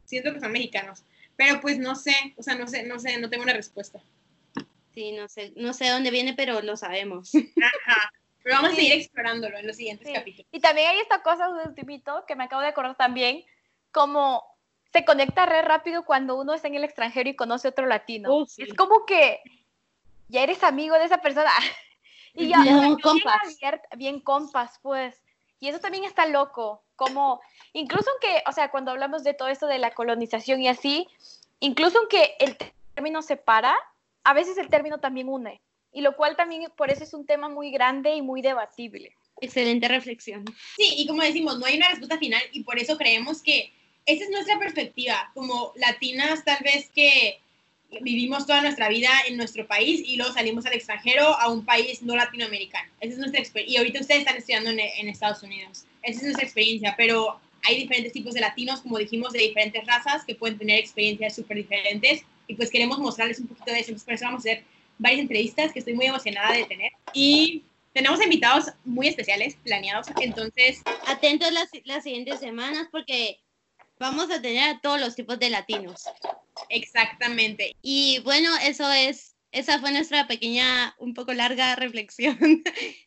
siento 0.04 0.34
que 0.34 0.40
son 0.40 0.52
mexicanos. 0.52 1.02
Pero 1.34 1.62
pues 1.62 1.78
no 1.78 1.96
sé, 1.96 2.14
o 2.36 2.42
sea, 2.42 2.56
no 2.56 2.66
sé, 2.66 2.82
no 2.82 2.98
sé, 2.98 3.16
no 3.16 3.30
tengo 3.30 3.42
una 3.42 3.54
respuesta. 3.54 4.00
Sí, 4.92 5.12
no 5.12 5.28
sé, 5.28 5.54
no 5.56 5.72
sé 5.72 5.88
dónde 5.88 6.10
viene, 6.10 6.34
pero 6.34 6.60
lo 6.60 6.76
sabemos. 6.76 7.32
Ajá. 7.34 8.12
Pero 8.42 8.56
vamos 8.56 8.72
a 8.72 8.74
seguir 8.74 8.92
explorándolo 8.92 9.56
en 9.56 9.66
los 9.66 9.76
siguientes 9.76 10.12
capítulos. 10.12 10.46
Y 10.52 10.60
también 10.60 10.88
hay 10.90 11.00
esta 11.00 11.22
cosa 11.22 11.48
de 11.54 11.66
ultimito 11.70 12.24
que 12.28 12.36
me 12.36 12.44
acabo 12.44 12.60
de 12.60 12.68
acordar 12.68 12.98
también, 12.98 13.46
como 13.92 14.44
se 14.92 15.06
conecta 15.06 15.46
re 15.46 15.62
rápido 15.62 16.04
cuando 16.04 16.38
uno 16.38 16.52
está 16.52 16.68
en 16.68 16.74
el 16.74 16.84
extranjero 16.84 17.30
y 17.30 17.34
conoce 17.34 17.68
otro 17.68 17.86
latino. 17.86 18.28
Oh, 18.30 18.46
es 18.58 18.74
como 18.74 19.06
que 19.06 19.40
ya 20.34 20.42
eres 20.42 20.62
amigo 20.62 20.96
de 20.96 21.04
esa 21.04 21.18
persona. 21.18 21.50
y 22.34 22.48
ya, 22.48 22.60
bien, 22.60 22.96
compas. 22.96 23.58
bien 23.96 24.20
compas, 24.20 24.78
pues. 24.82 25.22
Y 25.60 25.68
eso 25.68 25.78
también 25.78 26.04
está 26.04 26.26
loco, 26.26 26.82
como, 26.96 27.40
incluso 27.72 28.10
aunque, 28.10 28.42
o 28.46 28.52
sea, 28.52 28.70
cuando 28.70 28.90
hablamos 28.90 29.24
de 29.24 29.32
todo 29.32 29.48
esto 29.48 29.66
de 29.66 29.78
la 29.78 29.94
colonización 29.94 30.60
y 30.60 30.68
así, 30.68 31.08
incluso 31.60 31.98
aunque 31.98 32.34
el 32.40 32.56
término 32.94 33.22
separa, 33.22 33.74
a 34.24 34.34
veces 34.34 34.58
el 34.58 34.68
término 34.68 34.98
también 34.98 35.28
une. 35.28 35.62
Y 35.92 36.00
lo 36.00 36.16
cual 36.16 36.36
también 36.36 36.70
por 36.76 36.90
eso 36.90 37.04
es 37.04 37.14
un 37.14 37.24
tema 37.24 37.48
muy 37.48 37.70
grande 37.70 38.14
y 38.16 38.20
muy 38.20 38.42
debatible. 38.42 39.14
Excelente 39.40 39.86
reflexión. 39.86 40.44
Sí, 40.76 40.94
y 40.96 41.06
como 41.06 41.22
decimos, 41.22 41.58
no 41.58 41.66
hay 41.66 41.76
una 41.76 41.88
respuesta 41.88 42.18
final 42.18 42.42
y 42.52 42.64
por 42.64 42.78
eso 42.78 42.98
creemos 42.98 43.40
que 43.40 43.72
esa 44.04 44.24
es 44.24 44.30
nuestra 44.30 44.58
perspectiva, 44.58 45.30
como 45.34 45.72
latinas 45.76 46.44
tal 46.44 46.58
vez 46.64 46.90
que 46.90 47.40
vivimos 48.00 48.46
toda 48.46 48.62
nuestra 48.62 48.88
vida 48.88 49.10
en 49.28 49.36
nuestro 49.36 49.66
país 49.66 50.02
y 50.04 50.16
luego 50.16 50.32
salimos 50.32 50.66
al 50.66 50.74
extranjero 50.74 51.38
a 51.40 51.48
un 51.48 51.64
país 51.64 52.02
no 52.02 52.16
latinoamericano. 52.16 52.90
Esa 53.00 53.12
es 53.12 53.18
nuestra. 53.18 53.62
Y 53.62 53.76
ahorita 53.76 54.00
ustedes 54.00 54.20
están 54.20 54.36
estudiando 54.36 54.70
en, 54.70 54.80
en, 54.80 55.08
Estados 55.08 55.42
Unidos. 55.42 55.84
Esa 56.02 56.18
es 56.18 56.22
nuestra 56.22 56.44
experiencia, 56.44 56.94
pero 56.96 57.40
hay 57.62 57.78
diferentes 57.78 58.12
tipos 58.12 58.34
de 58.34 58.40
latinos, 58.40 58.80
como 58.80 58.98
dijimos, 58.98 59.32
de 59.32 59.40
diferentes 59.40 59.86
razas 59.86 60.24
que 60.24 60.34
pueden 60.34 60.58
tener 60.58 60.78
experiencias 60.78 61.34
súper 61.34 61.58
diferentes 61.58 62.22
y 62.46 62.54
pues 62.54 62.70
queremos 62.70 62.98
mostrarles 62.98 63.40
un 63.40 63.48
poquito 63.48 63.72
de 63.72 63.80
eso. 63.80 63.90
Entonces, 63.90 64.04
por 64.04 64.14
eso 64.14 64.24
vamos 64.26 64.46
a 64.46 64.50
hacer 64.50 64.64
varias 64.98 65.20
entrevistas 65.20 65.72
que 65.72 65.78
estoy 65.78 65.94
muy 65.94 66.06
emocionada 66.06 66.54
de 66.54 66.64
tener. 66.64 66.92
Y 67.12 67.62
tenemos 67.92 68.22
invitados 68.22 68.66
muy 68.84 69.08
especiales 69.08 69.56
planeados, 69.62 70.08
entonces... 70.20 70.82
Atentos 71.06 71.52
las, 71.52 71.70
las 71.84 72.02
siguientes 72.02 72.40
semanas 72.40 72.88
porque 72.90 73.38
vamos 73.98 74.30
a 74.30 74.40
tener 74.40 74.68
a 74.68 74.80
todos 74.80 75.00
los 75.00 75.14
tipos 75.14 75.38
de 75.38 75.50
latinos. 75.50 76.04
Exactamente. 76.68 77.74
Y 77.82 78.20
bueno, 78.24 78.50
eso 78.62 78.90
es, 78.90 79.36
esa 79.52 79.78
fue 79.78 79.92
nuestra 79.92 80.26
pequeña, 80.26 80.94
un 80.98 81.14
poco 81.14 81.32
larga 81.32 81.76
reflexión 81.76 82.62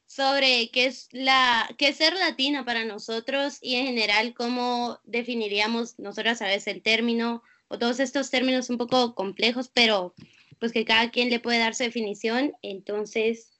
sobre 0.05 0.69
qué 0.71 0.85
es, 0.85 1.09
la, 1.11 1.69
qué 1.77 1.89
es 1.89 1.97
ser 1.97 2.13
latina 2.13 2.65
para 2.65 2.85
nosotros 2.85 3.57
y 3.61 3.75
en 3.75 3.85
general 3.88 4.33
cómo 4.33 4.99
definiríamos 5.03 5.99
nosotros 5.99 6.41
a 6.41 6.47
veces 6.47 6.67
el 6.67 6.81
término 6.81 7.43
o 7.67 7.77
todos 7.77 7.99
estos 7.99 8.29
términos 8.29 8.69
un 8.69 8.77
poco 8.77 9.13
complejos, 9.13 9.69
pero 9.73 10.13
pues 10.59 10.71
que 10.71 10.85
cada 10.85 11.11
quien 11.11 11.29
le 11.29 11.39
puede 11.39 11.59
dar 11.59 11.75
su 11.75 11.83
definición. 11.83 12.53
Entonces, 12.61 13.51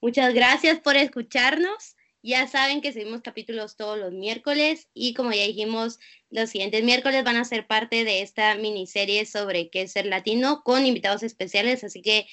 muchas 0.00 0.34
gracias 0.34 0.78
por 0.80 0.96
escucharnos. 0.96 1.95
Ya 2.26 2.48
saben 2.48 2.80
que 2.80 2.92
seguimos 2.92 3.22
capítulos 3.22 3.76
todos 3.76 3.96
los 3.96 4.12
miércoles 4.12 4.88
y 4.92 5.14
como 5.14 5.30
ya 5.30 5.44
dijimos, 5.44 6.00
los 6.28 6.50
siguientes 6.50 6.82
miércoles 6.82 7.22
van 7.22 7.36
a 7.36 7.44
ser 7.44 7.68
parte 7.68 8.02
de 8.02 8.20
esta 8.20 8.56
miniserie 8.56 9.24
sobre 9.26 9.70
qué 9.70 9.82
es 9.82 9.92
ser 9.92 10.06
latino 10.06 10.64
con 10.64 10.84
invitados 10.84 11.22
especiales, 11.22 11.84
así 11.84 12.02
que 12.02 12.26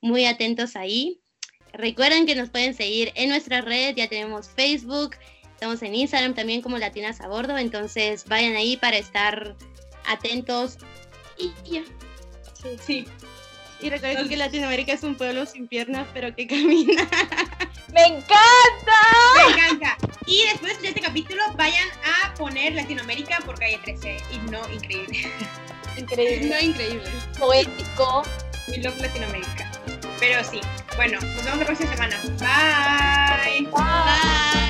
muy 0.00 0.24
atentos 0.24 0.76
ahí. 0.76 1.20
Recuerden 1.72 2.26
que 2.26 2.36
nos 2.36 2.50
pueden 2.50 2.74
seguir 2.74 3.10
en 3.16 3.28
nuestras 3.28 3.64
redes, 3.64 3.96
ya 3.96 4.08
tenemos 4.08 4.48
Facebook, 4.50 5.16
estamos 5.52 5.82
en 5.82 5.96
Instagram 5.96 6.36
también 6.36 6.62
como 6.62 6.78
Latinas 6.78 7.20
a 7.20 7.26
Bordo, 7.26 7.58
entonces 7.58 8.26
vayan 8.26 8.54
ahí 8.54 8.76
para 8.76 8.98
estar 8.98 9.56
atentos 10.06 10.78
y 11.36 11.50
ya. 11.68 11.82
Sí. 12.86 13.04
Y 13.82 13.88
recuerden 13.88 14.28
que 14.28 14.36
Latinoamérica 14.36 14.92
es 14.92 15.02
un 15.02 15.14
pueblo 15.14 15.46
sin 15.46 15.66
piernas, 15.66 16.06
pero 16.12 16.34
que 16.34 16.46
camina. 16.46 17.08
¡Me 17.92 18.06
encanta! 18.06 19.00
Me 19.36 19.52
encanta. 19.52 19.96
Y 20.26 20.44
después 20.52 20.80
de 20.82 20.88
este 20.88 21.00
capítulo, 21.00 21.42
vayan 21.56 21.88
a 22.04 22.34
poner 22.34 22.74
Latinoamérica 22.74 23.38
por 23.44 23.58
calle 23.58 23.78
13. 23.82 24.18
Y 24.32 24.50
no, 24.50 24.60
increíble. 24.72 25.30
Increíble. 25.96 26.48
No, 26.48 26.60
increíble. 26.60 27.10
Poético. 27.38 28.22
We 28.68 28.78
love 28.78 29.00
Latinoamérica. 29.00 29.70
Pero 30.20 30.44
sí. 30.44 30.60
Bueno, 30.96 31.18
nos 31.20 31.44
vemos 31.44 31.58
la 31.58 31.64
próxima 31.64 31.92
semana. 31.92 32.16
Bye. 32.38 33.66
Bye. 33.66 34.69